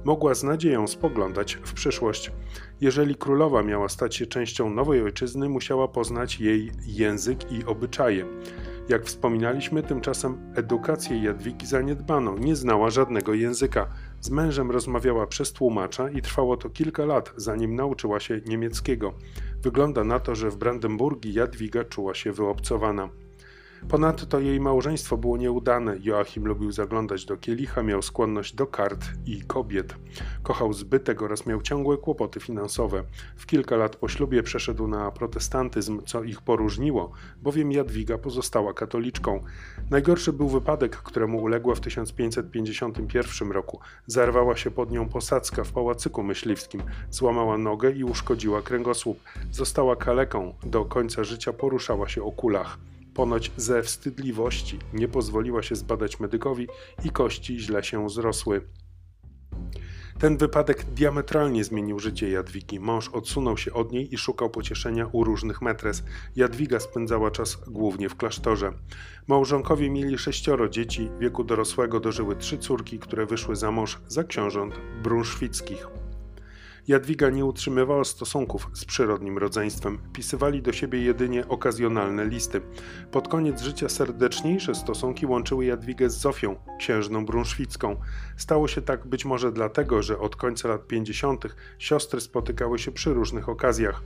mogła 0.05 0.34
z 0.34 0.43
nadzieją 0.43 0.86
spoglądać 0.86 1.59
w 1.64 1.72
przyszłość. 1.72 2.32
Jeżeli 2.80 3.14
królowa 3.14 3.62
miała 3.62 3.88
stać 3.88 4.16
się 4.16 4.26
częścią 4.26 4.70
nowej 4.70 5.03
ojczyzny, 5.03 5.49
musiała 5.49 5.88
poznać 5.88 6.41
jej 6.41 6.70
język 6.86 7.53
i 7.53 7.64
obyczaje. 7.64 8.26
Jak 8.88 9.04
wspominaliśmy, 9.04 9.82
tymczasem 9.82 10.52
edukację 10.54 11.22
Jadwigi 11.22 11.66
zaniedbano, 11.66 12.38
nie 12.38 12.56
znała 12.56 12.90
żadnego 12.90 13.34
języka. 13.34 13.86
Z 14.20 14.30
mężem 14.30 14.70
rozmawiała 14.70 15.26
przez 15.26 15.52
tłumacza 15.52 16.10
i 16.10 16.22
trwało 16.22 16.56
to 16.56 16.70
kilka 16.70 17.04
lat, 17.04 17.32
zanim 17.36 17.74
nauczyła 17.74 18.20
się 18.20 18.40
niemieckiego. 18.46 19.14
Wygląda 19.62 20.04
na 20.04 20.20
to, 20.20 20.34
że 20.34 20.50
w 20.50 20.56
Brandenburgii 20.56 21.34
Jadwiga 21.34 21.84
czuła 21.84 22.14
się 22.14 22.32
wyobcowana. 22.32 23.08
Ponadto 23.88 24.40
jej 24.40 24.60
małżeństwo 24.60 25.16
było 25.16 25.36
nieudane. 25.36 25.96
Joachim 26.02 26.46
lubił 26.46 26.72
zaglądać 26.72 27.24
do 27.24 27.36
kielicha, 27.36 27.82
miał 27.82 28.02
skłonność 28.02 28.54
do 28.54 28.66
kart 28.66 29.04
i 29.26 29.42
kobiet. 29.42 29.94
Kochał 30.42 30.72
zbytek 30.72 31.22
oraz 31.22 31.46
miał 31.46 31.62
ciągłe 31.62 31.96
kłopoty 31.96 32.40
finansowe. 32.40 33.04
W 33.36 33.46
kilka 33.46 33.76
lat 33.76 33.96
po 33.96 34.08
ślubie 34.08 34.42
przeszedł 34.42 34.88
na 34.88 35.10
protestantyzm, 35.10 36.02
co 36.06 36.22
ich 36.22 36.42
poróżniło, 36.42 37.10
bowiem 37.42 37.72
Jadwiga 37.72 38.18
pozostała 38.18 38.74
katoliczką. 38.74 39.40
Najgorszy 39.90 40.32
był 40.32 40.48
wypadek, 40.48 40.96
któremu 40.96 41.42
uległa 41.42 41.74
w 41.74 41.80
1551 41.80 43.52
roku. 43.52 43.80
Zarwała 44.06 44.56
się 44.56 44.70
pod 44.70 44.90
nią 44.90 45.08
posadzka 45.08 45.64
w 45.64 45.72
pałacyku 45.72 46.22
myśliwskim, 46.22 46.82
złamała 47.10 47.58
nogę 47.58 47.90
i 47.90 48.04
uszkodziła 48.04 48.62
kręgosłup. 48.62 49.20
Została 49.52 49.96
kaleką, 49.96 50.54
do 50.62 50.84
końca 50.84 51.24
życia 51.24 51.52
poruszała 51.52 52.08
się 52.08 52.22
o 52.22 52.32
kulach. 52.32 52.78
Ponoć 53.14 53.52
ze 53.56 53.82
wstydliwości 53.82 54.78
nie 54.92 55.08
pozwoliła 55.08 55.62
się 55.62 55.76
zbadać 55.76 56.20
medykowi 56.20 56.68
i 57.04 57.11
kości 57.11 57.61
źle 57.61 57.84
się 57.84 58.11
zrosły. 58.11 58.61
Ten 60.20 60.36
wypadek 60.36 60.84
diametralnie 60.84 61.64
zmienił 61.64 61.98
życie 61.98 62.30
Jadwigi. 62.30 62.80
Mąż 62.80 63.08
odsunął 63.08 63.56
się 63.56 63.72
od 63.72 63.92
niej 63.92 64.14
i 64.14 64.18
szukał 64.18 64.50
pocieszenia 64.50 65.06
u 65.12 65.24
różnych 65.24 65.62
metres. 65.62 66.02
Jadwiga 66.36 66.80
spędzała 66.80 67.30
czas 67.30 67.56
głównie 67.66 68.08
w 68.08 68.16
klasztorze. 68.16 68.72
Małżonkowie 69.26 69.90
mieli 69.90 70.18
sześcioro 70.18 70.68
dzieci, 70.68 71.11
wieku 71.20 71.44
dorosłego 71.44 72.00
dożyły 72.00 72.36
trzy 72.36 72.58
córki, 72.58 72.98
które 72.98 73.26
wyszły 73.26 73.56
za 73.56 73.70
mąż 73.70 73.98
za 74.06 74.24
książąt 74.24 74.74
brunszwickich. 75.02 75.99
Jadwiga 76.88 77.30
nie 77.30 77.44
utrzymywała 77.44 78.04
stosunków 78.04 78.70
z 78.72 78.84
przyrodnim 78.84 79.38
rodzeństwem, 79.38 79.98
pisywali 80.12 80.62
do 80.62 80.72
siebie 80.72 81.02
jedynie 81.02 81.48
okazjonalne 81.48 82.26
listy. 82.26 82.60
Pod 83.10 83.28
koniec 83.28 83.60
życia 83.60 83.88
serdeczniejsze 83.88 84.74
stosunki 84.74 85.26
łączyły 85.26 85.64
Jadwigę 85.64 86.10
z 86.10 86.18
Zofią, 86.18 86.56
księżną 86.78 87.26
brunszwicką. 87.26 87.96
Stało 88.36 88.68
się 88.68 88.82
tak 88.82 89.06
być 89.06 89.24
może 89.24 89.52
dlatego, 89.52 90.02
że 90.02 90.18
od 90.18 90.36
końca 90.36 90.68
lat 90.68 90.86
50. 90.86 91.44
siostry 91.78 92.20
spotykały 92.20 92.78
się 92.78 92.92
przy 92.92 93.14
różnych 93.14 93.48
okazjach. 93.48 94.02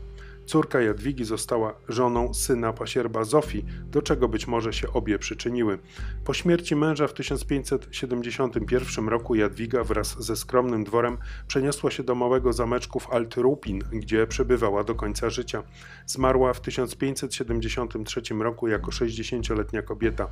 Córka 0.46 0.80
Jadwigi 0.80 1.24
została 1.24 1.74
żoną 1.88 2.34
syna 2.34 2.72
pasierba 2.72 3.24
Zofii, 3.24 3.64
do 3.86 4.02
czego 4.02 4.28
być 4.28 4.46
może 4.46 4.72
się 4.72 4.92
obie 4.92 5.18
przyczyniły. 5.18 5.78
Po 6.24 6.34
śmierci 6.34 6.76
męża 6.76 7.06
w 7.06 7.14
1571 7.14 9.08
roku 9.08 9.34
Jadwiga 9.34 9.84
wraz 9.84 10.24
ze 10.24 10.36
skromnym 10.36 10.84
dworem 10.84 11.18
przeniosła 11.46 11.90
się 11.90 12.02
do 12.02 12.14
małego 12.14 12.52
zameczku 12.52 13.00
w 13.00 13.10
Alt-Rupin, 13.10 13.78
gdzie 13.92 14.26
przebywała 14.26 14.84
do 14.84 14.94
końca 14.94 15.30
życia. 15.30 15.62
Zmarła 16.06 16.52
w 16.52 16.60
1573 16.60 18.22
roku 18.34 18.68
jako 18.68 18.90
60-letnia 18.90 19.82
kobieta. 19.82 20.28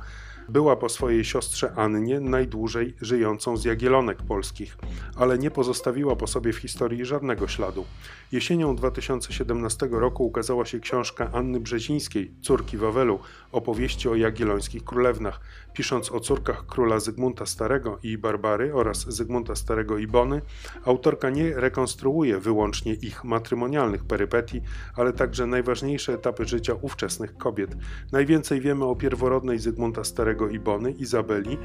Była 0.49 0.75
po 0.75 0.89
swojej 0.89 1.25
siostrze 1.25 1.73
Annie 1.75 2.19
najdłużej 2.19 2.95
żyjącą 3.01 3.57
z 3.57 3.65
Jagielonek 3.65 4.23
polskich, 4.23 4.77
ale 5.15 5.37
nie 5.37 5.51
pozostawiła 5.51 6.15
po 6.15 6.27
sobie 6.27 6.53
w 6.53 6.57
historii 6.57 7.05
żadnego 7.05 7.47
śladu. 7.47 7.85
Jesienią 8.31 8.75
2017 8.75 9.87
roku 9.91 10.02
ukazała 10.07 10.65
się 10.65 10.79
książka 10.79 11.29
Anny 11.33 11.59
Brzezińskiej, 11.59 12.33
córki 12.41 12.77
Wawelu, 12.77 13.19
opowieści 13.51 14.09
o 14.09 14.15
jagiellońskich 14.15 14.83
królewnach. 14.83 15.39
Pisząc 15.73 16.11
o 16.11 16.19
córkach 16.19 16.65
króla 16.65 16.99
Zygmunta 16.99 17.45
Starego 17.45 17.99
i 18.03 18.17
Barbary 18.17 18.73
oraz 18.73 18.97
Zygmunta 18.97 19.55
Starego 19.55 19.97
i 19.97 20.07
Bony, 20.07 20.41
autorka 20.85 21.29
nie 21.29 21.53
rekonstruuje 21.53 22.39
wyłącznie 22.39 22.93
ich 22.93 23.23
matrymonialnych 23.23 24.03
perypetii, 24.03 24.61
ale 24.95 25.13
także 25.13 25.45
najważniejsze 25.45 26.13
etapy 26.13 26.45
życia 26.45 26.73
ówczesnych 26.81 27.37
kobiet. 27.37 27.75
Najwięcej 28.11 28.61
wiemy 28.61 28.85
o 28.85 28.95
pierworodnej 28.95 29.59
Zygmunta 29.59 30.03
Starego 30.03 30.49
i 30.49 30.59
Bony, 30.59 30.91
Izabeli, 30.91 31.57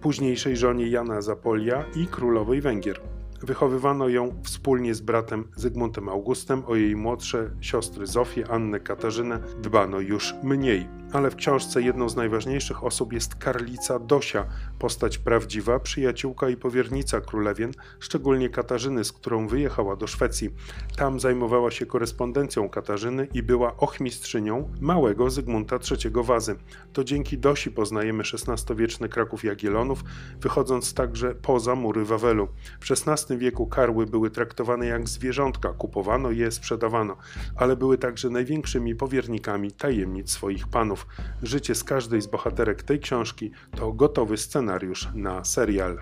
późniejszej 0.00 0.56
żonie 0.56 0.88
Jana 0.88 1.20
Zapolia 1.20 1.84
i 1.96 2.06
królowej 2.06 2.60
Węgier. 2.60 3.21
Wychowywano 3.42 4.08
ją 4.08 4.34
wspólnie 4.42 4.94
z 4.94 5.00
bratem 5.00 5.44
Zygmuntem 5.56 6.08
Augustem, 6.08 6.62
o 6.66 6.76
jej 6.76 6.96
młodsze 6.96 7.50
siostry 7.60 8.06
Zofię, 8.06 8.50
Annę, 8.50 8.80
Katarzynę 8.80 9.38
dbano 9.62 10.00
już 10.00 10.34
mniej 10.42 11.01
ale 11.12 11.30
w 11.30 11.36
książce 11.36 11.82
jedną 11.82 12.08
z 12.08 12.16
najważniejszych 12.16 12.84
osób 12.84 13.12
jest 13.12 13.34
Karlica 13.34 13.98
Dosia, 13.98 14.46
postać 14.78 15.18
prawdziwa, 15.18 15.80
przyjaciółka 15.80 16.48
i 16.48 16.56
powiernica 16.56 17.20
królewien, 17.20 17.72
szczególnie 18.00 18.50
Katarzyny, 18.50 19.04
z 19.04 19.12
którą 19.12 19.48
wyjechała 19.48 19.96
do 19.96 20.06
Szwecji. 20.06 20.50
Tam 20.96 21.20
zajmowała 21.20 21.70
się 21.70 21.86
korespondencją 21.86 22.68
Katarzyny 22.68 23.28
i 23.34 23.42
była 23.42 23.76
ochmistrzynią 23.76 24.68
małego 24.80 25.30
Zygmunta 25.30 25.78
III 25.90 26.12
Wazy. 26.24 26.56
To 26.92 27.04
dzięki 27.04 27.38
Dosi 27.38 27.70
poznajemy 27.70 28.22
XVI-wieczny 28.22 29.08
Kraków 29.08 29.44
Jagiellonów, 29.44 30.04
wychodząc 30.40 30.94
także 30.94 31.34
poza 31.34 31.74
mury 31.74 32.04
Wawelu. 32.04 32.48
W 32.80 32.90
XVI 32.90 33.38
wieku 33.38 33.66
karły 33.66 34.06
były 34.06 34.30
traktowane 34.30 34.86
jak 34.86 35.08
zwierzątka, 35.08 35.72
kupowano 35.72 36.30
je, 36.30 36.50
sprzedawano, 36.50 37.16
ale 37.56 37.76
były 37.76 37.98
także 37.98 38.30
największymi 38.30 38.94
powiernikami 38.94 39.72
tajemnic 39.72 40.30
swoich 40.30 40.68
panów. 40.68 41.01
Życie 41.42 41.74
z 41.74 41.84
każdej 41.84 42.22
z 42.22 42.26
bohaterek 42.26 42.82
tej 42.82 43.00
książki 43.00 43.50
to 43.76 43.92
gotowy 43.92 44.36
scenariusz 44.36 45.08
na 45.14 45.44
serial. 45.44 45.98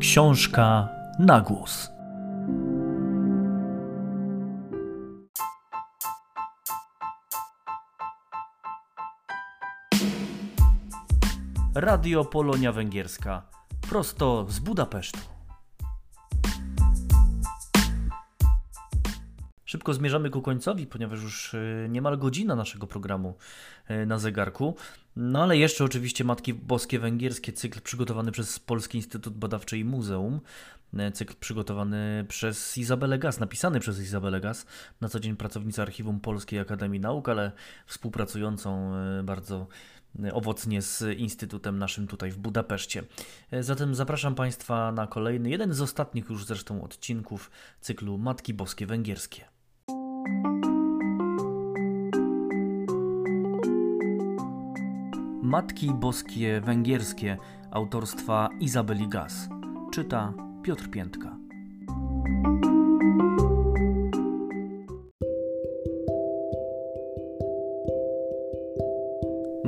Książka 0.00 0.88
na 1.18 1.40
głos. 1.40 1.90
Radio 11.74 12.24
Polonia 12.24 12.72
Węgierska, 12.72 13.42
prosto 13.90 14.46
z 14.48 14.58
Budapesztu. 14.58 15.18
Szybko 19.64 19.94
zmierzamy 19.94 20.30
ku 20.30 20.42
końcowi, 20.42 20.86
ponieważ 20.86 21.22
już 21.22 21.54
e, 21.54 21.88
niemal 21.88 22.18
godzina 22.18 22.56
naszego 22.56 22.86
programu 22.86 23.36
e, 23.86 24.06
na 24.06 24.18
zegarku. 24.18 24.76
No 25.16 25.42
ale 25.42 25.56
jeszcze 25.56 25.84
oczywiście 25.84 26.24
Matki 26.24 26.54
Boskie 26.54 26.98
Węgierskie, 26.98 27.52
cykl 27.52 27.80
przygotowany 27.80 28.32
przez 28.32 28.58
Polski 28.58 28.98
Instytut 28.98 29.34
Badawczy 29.34 29.78
i 29.78 29.84
Muzeum. 29.84 30.40
E, 30.98 31.12
cykl 31.12 31.34
przygotowany 31.40 32.24
przez 32.28 32.78
Izabelę 32.78 33.18
Gaz, 33.18 33.40
napisany 33.40 33.80
przez 33.80 34.00
Izabelę 34.00 34.40
Gaz, 34.40 34.66
na 35.00 35.08
co 35.08 35.20
dzień 35.20 35.36
pracownica 35.36 35.82
Archiwum 35.82 36.20
Polskiej 36.20 36.58
Akademii 36.60 37.00
Nauk, 37.00 37.28
ale 37.28 37.52
współpracującą 37.86 38.92
bardzo 39.24 39.66
owocnie 40.32 40.82
z 40.82 41.18
Instytutem 41.18 41.78
naszym 41.78 42.06
tutaj 42.06 42.30
w 42.30 42.38
Budapeszcie. 42.38 43.02
Zatem 43.60 43.94
zapraszam 43.94 44.34
Państwa 44.34 44.92
na 44.92 45.06
kolejny, 45.06 45.50
jeden 45.50 45.74
z 45.74 45.80
ostatnich 45.80 46.30
już 46.30 46.44
zresztą 46.44 46.82
odcinków 46.82 47.50
cyklu 47.80 48.18
Matki 48.18 48.54
Boskie 48.54 48.86
Węgierskie. 48.86 49.44
Matki 55.42 55.90
Boskie 55.94 56.60
Węgierskie 56.60 57.38
autorstwa 57.70 58.48
Izabeli 58.60 59.08
Gaz. 59.08 59.48
Czyta 59.92 60.32
Piotr 60.62 60.90
Piętka. 60.90 61.36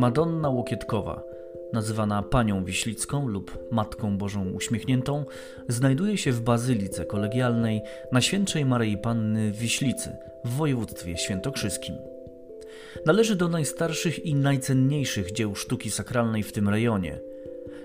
Madonna 0.02 0.48
Łokietkowa, 0.48 1.22
nazywana 1.72 2.22
Panią 2.22 2.64
Wiślicką 2.64 3.28
lub 3.28 3.58
Matką 3.70 4.18
Bożą 4.18 4.50
Uśmiechniętą, 4.50 5.24
znajduje 5.68 6.18
się 6.18 6.32
w 6.32 6.40
bazylice 6.40 7.04
kolegialnej 7.04 7.82
Najświętszej 8.12 8.64
Maryi 8.64 8.98
Panny 8.98 9.52
Wiślicy 9.52 10.16
w 10.44 10.48
województwie 10.48 11.16
świętokrzyskim. 11.16 11.94
Należy 13.06 13.36
do 13.36 13.48
najstarszych 13.48 14.26
i 14.26 14.34
najcenniejszych 14.34 15.32
dzieł 15.32 15.54
sztuki 15.54 15.90
sakralnej 15.90 16.42
w 16.42 16.52
tym 16.52 16.68
rejonie. 16.68 17.18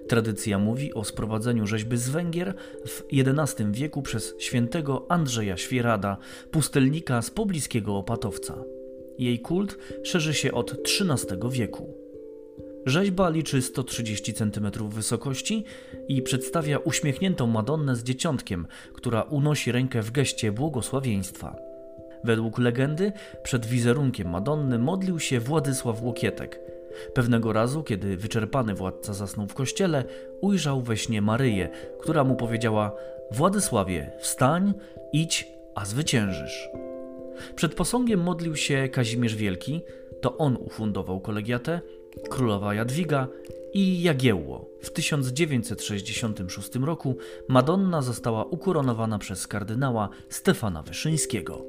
Tradycja 0.08 0.60
mówi 0.60 0.94
o 0.94 1.04
sprowadzeniu 1.04 1.68
rzeźby 1.68 1.98
z 1.98 2.10
Węgier 2.10 2.54
w 2.88 3.04
XI 3.14 3.64
wieku 3.72 4.02
przez 4.02 4.34
świętego 4.40 5.06
Andrzeja 5.10 5.58
Świerada, 5.58 6.18
pustelnika 6.52 7.22
z 7.22 7.32
pobliskiego 7.32 7.98
Opatowca. 7.98 8.64
Jej 9.18 9.40
kult 9.40 9.78
szerzy 10.04 10.34
się 10.34 10.52
od 10.52 10.72
XIII 10.72 11.40
wieku. 11.50 11.97
Rzeźba 12.88 13.30
liczy 13.30 13.62
130 13.62 14.34
cm 14.34 14.90
wysokości 14.90 15.64
i 16.08 16.22
przedstawia 16.22 16.78
uśmiechniętą 16.78 17.48
Madonnę 17.48 17.96
z 17.96 18.04
dzieciątkiem, 18.04 18.68
która 18.94 19.22
unosi 19.22 19.72
rękę 19.72 20.02
w 20.02 20.12
geście 20.12 20.52
błogosławieństwa. 20.52 21.56
Według 22.24 22.60
legendy 22.60 23.12
przed 23.44 23.66
wizerunkiem 23.66 24.30
Madonny 24.30 24.80
modlił 24.80 25.20
się 25.20 25.40
Władysław 25.40 26.04
Łokietek. 26.04 26.60
Pewnego 27.14 27.54
razu, 27.54 27.84
kiedy 27.84 28.18
wyczerpany 28.18 28.74
władca 28.74 29.14
zasnął 29.14 29.48
w 29.48 29.54
kościele, 29.54 30.04
ujrzał 30.42 30.82
we 30.82 30.98
śnie 30.98 31.22
Maryję, 31.22 31.70
która 32.00 32.24
mu 32.24 32.36
powiedziała: 32.36 32.92
Władysławie, 33.32 34.12
wstań, 34.20 34.74
idź, 35.14 35.48
a 35.76 35.86
zwyciężysz. 35.86 36.70
Przed 37.56 37.76
posągiem 37.76 38.20
modlił 38.20 38.56
się 38.56 38.90
Kazimierz 38.90 39.36
Wielki, 39.36 39.82
to 40.22 40.38
on 40.38 40.58
ufundował 40.58 41.20
kolegiatę, 41.20 41.82
królowa 42.30 42.74
Jadwiga 42.74 43.28
i 43.74 44.02
Jagiełło. 44.02 44.70
W 44.82 44.92
1966 44.92 46.76
roku 46.76 47.18
Madonna 47.50 48.02
została 48.02 48.46
ukoronowana 48.46 49.20
przez 49.20 49.48
kardynała 49.48 50.10
Stefana 50.30 50.84
Wyszyńskiego. 50.84 51.66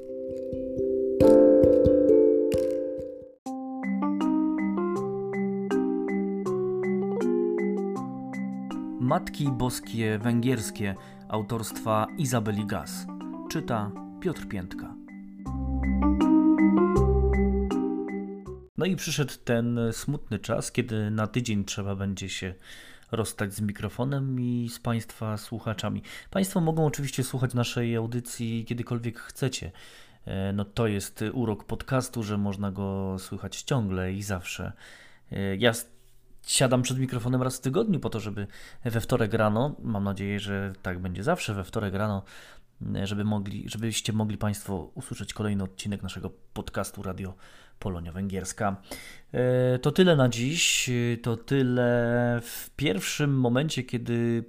Matki 8.99 9.49
Boskie 9.51 10.19
Węgierskie 10.19 10.95
autorstwa 11.29 12.07
Izabeli 12.17 12.65
Gaz. 12.65 12.91
Czyta 13.51 13.91
Piotr 14.21 14.47
Piętka. 14.47 14.98
No 18.79 18.85
i 18.85 18.95
przyszedł 18.95 19.33
ten 19.45 19.79
smutny 19.91 20.39
czas, 20.39 20.71
kiedy 20.71 21.11
na 21.11 21.27
tydzień 21.27 21.65
trzeba 21.65 21.95
będzie 21.95 22.29
się 22.29 22.53
rozstać 23.11 23.53
z 23.53 23.61
mikrofonem 23.61 24.39
i 24.39 24.69
z 24.69 24.79
Państwa 24.79 25.37
słuchaczami. 25.37 26.03
Państwo 26.31 26.61
mogą 26.61 26.85
oczywiście 26.85 27.23
słuchać 27.23 27.53
naszej 27.53 27.95
audycji 27.95 28.65
kiedykolwiek 28.65 29.19
chcecie. 29.19 29.71
E, 30.25 30.53
no 30.53 30.65
to 30.65 30.87
jest 30.87 31.23
urok 31.33 31.63
podcastu, 31.63 32.23
że 32.23 32.37
można 32.37 32.71
go 32.71 33.15
słychać 33.19 33.61
ciągle 33.61 34.13
i 34.13 34.23
zawsze. 34.23 34.71
E, 35.31 35.55
ja 35.55 35.71
siadam 36.47 36.81
przed 36.81 36.99
mikrofonem 36.99 37.41
raz 37.41 37.57
w 37.57 37.61
tygodniu 37.61 37.99
po 37.99 38.09
to, 38.09 38.19
żeby 38.19 38.47
we 38.85 39.01
wtorek 39.01 39.33
rano, 39.33 39.75
mam 39.79 40.03
nadzieję, 40.03 40.39
że 40.39 40.73
tak 40.81 40.99
będzie 40.99 41.23
zawsze, 41.23 41.53
we 41.53 41.63
wtorek 41.63 41.93
rano, 41.93 42.23
żeby 43.03 43.23
mogli, 43.23 43.69
żebyście 43.69 44.13
mogli 44.13 44.37
Państwo 44.37 44.91
usłyszeć 44.95 45.33
kolejny 45.33 45.63
odcinek 45.63 46.03
naszego 46.03 46.31
podcastu 46.53 47.03
Radio 47.03 47.33
Polonia 47.79 48.11
Węgierska. 48.11 48.75
E, 49.31 49.79
to 49.79 49.91
tyle 49.91 50.15
na 50.15 50.29
dziś. 50.29 50.89
To 51.21 51.37
tyle 51.37 52.39
w 52.43 52.69
pierwszym 52.75 53.39
momencie, 53.39 53.83
kiedy 53.83 54.43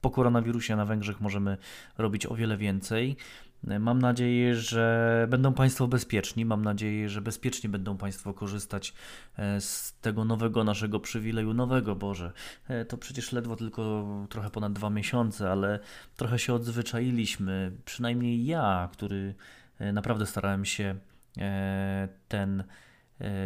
po 0.00 0.10
koronawirusie 0.10 0.76
na 0.76 0.84
Węgrzech 0.84 1.20
możemy 1.20 1.56
robić 1.98 2.26
o 2.26 2.34
wiele 2.34 2.56
więcej. 2.56 3.16
Mam 3.80 3.98
nadzieję, 3.98 4.56
że 4.56 5.26
będą 5.30 5.54
Państwo 5.54 5.88
bezpieczni. 5.88 6.44
Mam 6.44 6.64
nadzieję, 6.64 7.08
że 7.08 7.20
bezpiecznie 7.20 7.70
będą 7.70 7.96
Państwo 7.96 8.34
korzystać 8.34 8.94
e, 9.36 9.60
z 9.60 9.98
tego 10.00 10.24
nowego 10.24 10.64
naszego 10.64 11.00
przywileju, 11.00 11.54
nowego 11.54 11.96
Boże. 11.96 12.32
E, 12.68 12.84
to 12.84 12.98
przecież 12.98 13.32
ledwo 13.32 13.56
tylko 13.56 14.06
trochę 14.28 14.50
ponad 14.50 14.72
dwa 14.72 14.90
miesiące, 14.90 15.50
ale 15.50 15.78
trochę 16.16 16.38
się 16.38 16.54
odzwyczailiśmy. 16.54 17.72
Przynajmniej 17.84 18.46
ja, 18.46 18.88
który 18.92 19.34
e, 19.78 19.92
naprawdę 19.92 20.26
starałem 20.26 20.64
się 20.64 20.94
ten 22.28 22.64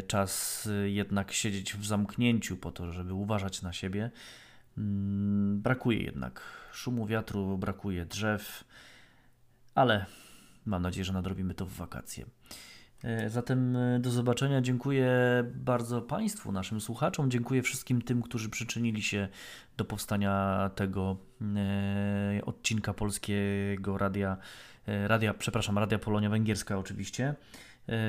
czas 0.06 0.68
jednak 0.84 1.32
siedzieć 1.32 1.74
w 1.74 1.86
zamknięciu 1.86 2.56
po 2.56 2.72
to, 2.72 2.92
żeby 2.92 3.14
uważać 3.14 3.62
na 3.62 3.72
siebie. 3.72 4.10
Mm, 4.78 5.60
brakuje 5.62 6.02
jednak 6.02 6.40
szumu 6.72 7.06
wiatru, 7.06 7.58
brakuje 7.58 8.06
drzew 8.06 8.64
ale 9.74 10.06
mam 10.66 10.82
nadzieję, 10.82 11.04
że 11.04 11.12
nadrobimy 11.12 11.54
to 11.54 11.66
w 11.66 11.72
wakacje. 11.72 12.26
E, 13.02 13.30
zatem 13.30 13.76
e, 13.76 14.00
do 14.00 14.10
zobaczenia. 14.10 14.60
Dziękuję 14.60 15.10
bardzo 15.54 16.02
Państwu, 16.02 16.52
naszym 16.52 16.80
słuchaczom. 16.80 17.30
Dziękuję 17.30 17.62
wszystkim 17.62 18.02
tym, 18.02 18.22
którzy 18.22 18.48
przyczynili 18.48 19.02
się 19.02 19.28
do 19.76 19.84
powstania 19.84 20.70
tego 20.74 21.16
e, 21.56 22.44
odcinka 22.44 22.94
polskiego 22.94 23.98
radia, 23.98 24.36
radia, 24.86 25.34
przepraszam, 25.34 25.78
Radia 25.78 25.98
Polonia 25.98 26.30
Węgierska 26.30 26.78
oczywiście. 26.78 27.34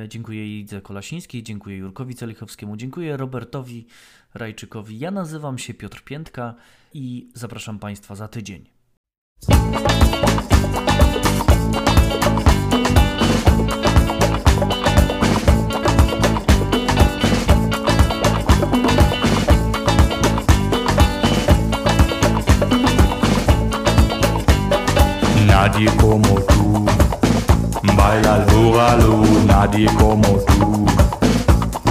Dziękuję 0.08 0.60
Idze 0.60 0.82
Kolasińskiej, 0.82 1.44
dziękuję 1.44 1.78
Jurkowi 1.78 2.16
Celichowskiemu, 2.16 2.78
dziękuję 2.78 3.18
Robertowi 3.18 3.88
Rajczykowi. 4.34 5.00
Ja 5.00 5.12
nazywam 5.12 5.58
się 5.58 5.74
Piotr 5.74 6.04
Piętka 6.04 6.56
i 6.94 7.30
zapraszam 7.34 7.80
Państwa 7.80 8.16
za 8.16 8.28
tydzień. 8.28 8.70
Nadie 25.48 25.88
como 25.98 26.40
tú 26.42 26.86
baila 27.98 28.38
el 28.38 29.15
nadie 29.56 29.88
como 29.98 30.32
tú 30.48 30.86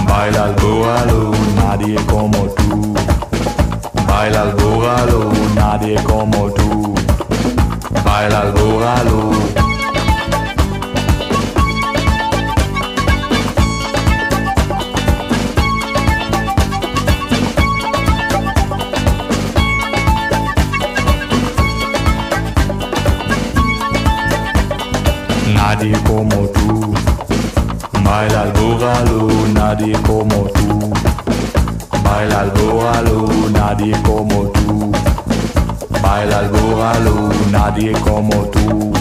baila 0.07 0.45
el 0.49 0.55
boogaloo, 0.61 1.33
nadie 1.55 1.95
como 2.05 2.41
tú 2.57 2.95
Baila 4.15 4.43
el 4.43 4.53
boogaloo, 4.55 5.33
nadie 5.55 5.95
como 6.03 6.49
tú. 6.51 6.95
Baila 8.05 8.43
el 8.43 8.51
boogaloo. 8.53 9.31
Nadie 25.53 25.97
como. 26.07 26.24
Baila 28.15 28.43
el 28.43 28.51
boogaloo, 28.53 29.47
nadie 29.53 29.91
como 30.07 30.47
tú. 30.55 30.93
Baila 32.01 32.43
el 32.43 32.51
boogaloo, 32.51 33.49
nadie 33.51 33.91
como 34.03 34.43
tú. 34.53 34.91
Baila 36.01 36.39
el 36.39 36.49
boogaloo, 36.49 37.29
nadie 37.51 37.91
como 37.91 38.45
tú. 38.53 38.94